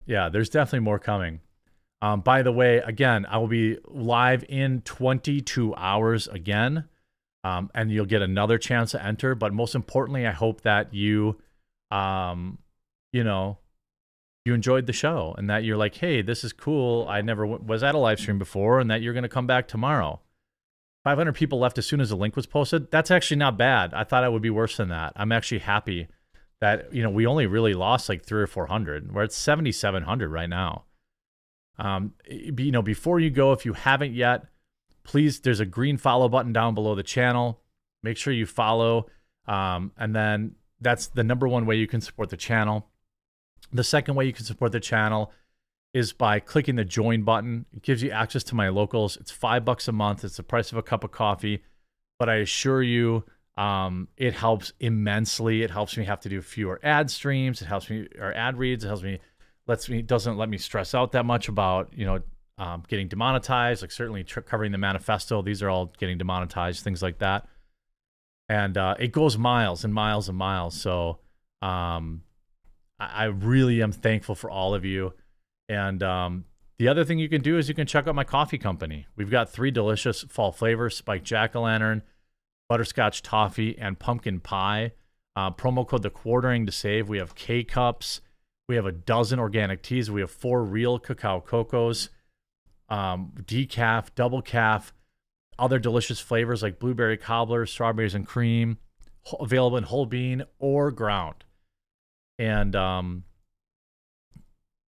[0.06, 1.40] yeah, there's definitely more coming.
[2.00, 6.88] Um, by the way, again, I will be live in 22 hours again,
[7.44, 9.34] um, and you'll get another chance to enter.
[9.34, 11.40] But most importantly, I hope that you,
[11.90, 12.58] um,
[13.12, 13.58] you know,
[14.44, 17.06] you enjoyed the show and that you're like, hey, this is cool.
[17.08, 19.46] I never w- was at a live stream before, and that you're going to come
[19.46, 20.20] back tomorrow.
[21.04, 22.90] 500 people left as soon as the link was posted.
[22.90, 23.92] That's actually not bad.
[23.92, 25.12] I thought it would be worse than that.
[25.16, 26.08] I'm actually happy
[26.60, 29.12] that you know we only really lost like three or four hundred.
[29.12, 30.84] We're at 7,700 right now.
[31.76, 34.44] Um, you know, before you go, if you haven't yet,
[35.04, 35.40] please.
[35.40, 37.60] There's a green follow button down below the channel.
[38.02, 39.06] Make sure you follow,
[39.46, 42.88] um, and then that's the number one way you can support the channel.
[43.72, 45.32] The second way you can support the channel
[45.94, 47.66] is by clicking the join button.
[47.72, 49.16] It gives you access to my locals.
[49.16, 50.24] It's five bucks a month.
[50.24, 51.62] It's the price of a cup of coffee,
[52.18, 53.24] but I assure you,
[53.56, 55.62] um, it helps immensely.
[55.62, 57.60] It helps me have to do fewer ad streams.
[57.60, 58.84] It helps me or ad reads.
[58.84, 59.20] It helps me,
[59.66, 62.20] lets me doesn't let me stress out that much about you know
[62.62, 63.82] um, getting demonetized.
[63.82, 65.42] Like certainly tr- covering the manifesto.
[65.42, 66.84] These are all getting demonetized.
[66.84, 67.48] Things like that,
[68.48, 70.80] and uh, it goes miles and miles and miles.
[70.80, 71.18] So
[71.60, 72.22] um,
[73.00, 75.12] I, I really am thankful for all of you.
[75.68, 76.44] And um,
[76.78, 79.06] the other thing you can do is you can check out my coffee company.
[79.16, 82.02] We've got three delicious fall flavors spiked jack o' lantern,
[82.68, 84.92] butterscotch toffee, and pumpkin pie.
[85.34, 87.08] Uh, promo code the quartering to save.
[87.08, 88.20] We have K cups.
[88.68, 90.10] We have a dozen organic teas.
[90.10, 92.10] We have four real cacao cocos,
[92.92, 94.92] um, decaf, double caf,
[95.58, 98.76] other delicious flavors like blueberry cobbler, strawberries and cream,
[99.40, 101.44] available in whole bean or ground.
[102.38, 103.24] And um,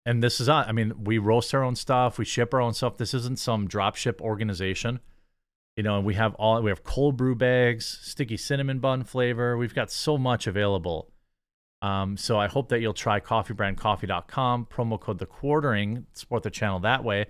[0.05, 2.99] and this is I mean, we roast our own stuff, we ship our own stuff.
[2.99, 5.01] This isn't some drop ship organization.
[5.77, 9.57] You know, and we have all we have cold brew bags, sticky cinnamon bun flavor.
[9.57, 11.11] We've got so much available.
[11.81, 16.81] Um, so I hope that you'll try coffeebrandcoffee.com, promo code the quartering, support the channel
[16.81, 17.27] that way.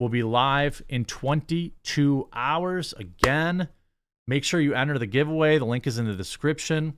[0.00, 3.68] We'll be live in 22 hours again.
[4.26, 5.58] Make sure you enter the giveaway.
[5.58, 6.94] The link is in the description.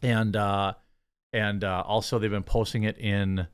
[0.00, 0.72] And uh
[1.34, 3.46] and uh also they've been posting it in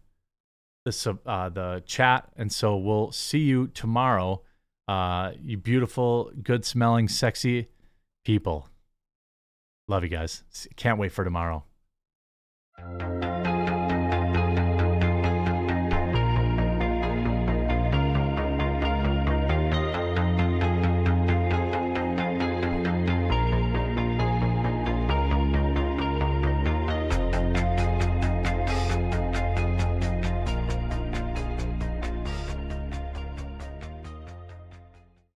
[0.89, 4.41] the sub, uh, the chat, and so we'll see you tomorrow.
[4.87, 7.69] Uh, you beautiful, good smelling, sexy
[8.25, 8.69] people.
[9.87, 10.45] Love you guys.
[10.77, 11.65] Can't wait for tomorrow.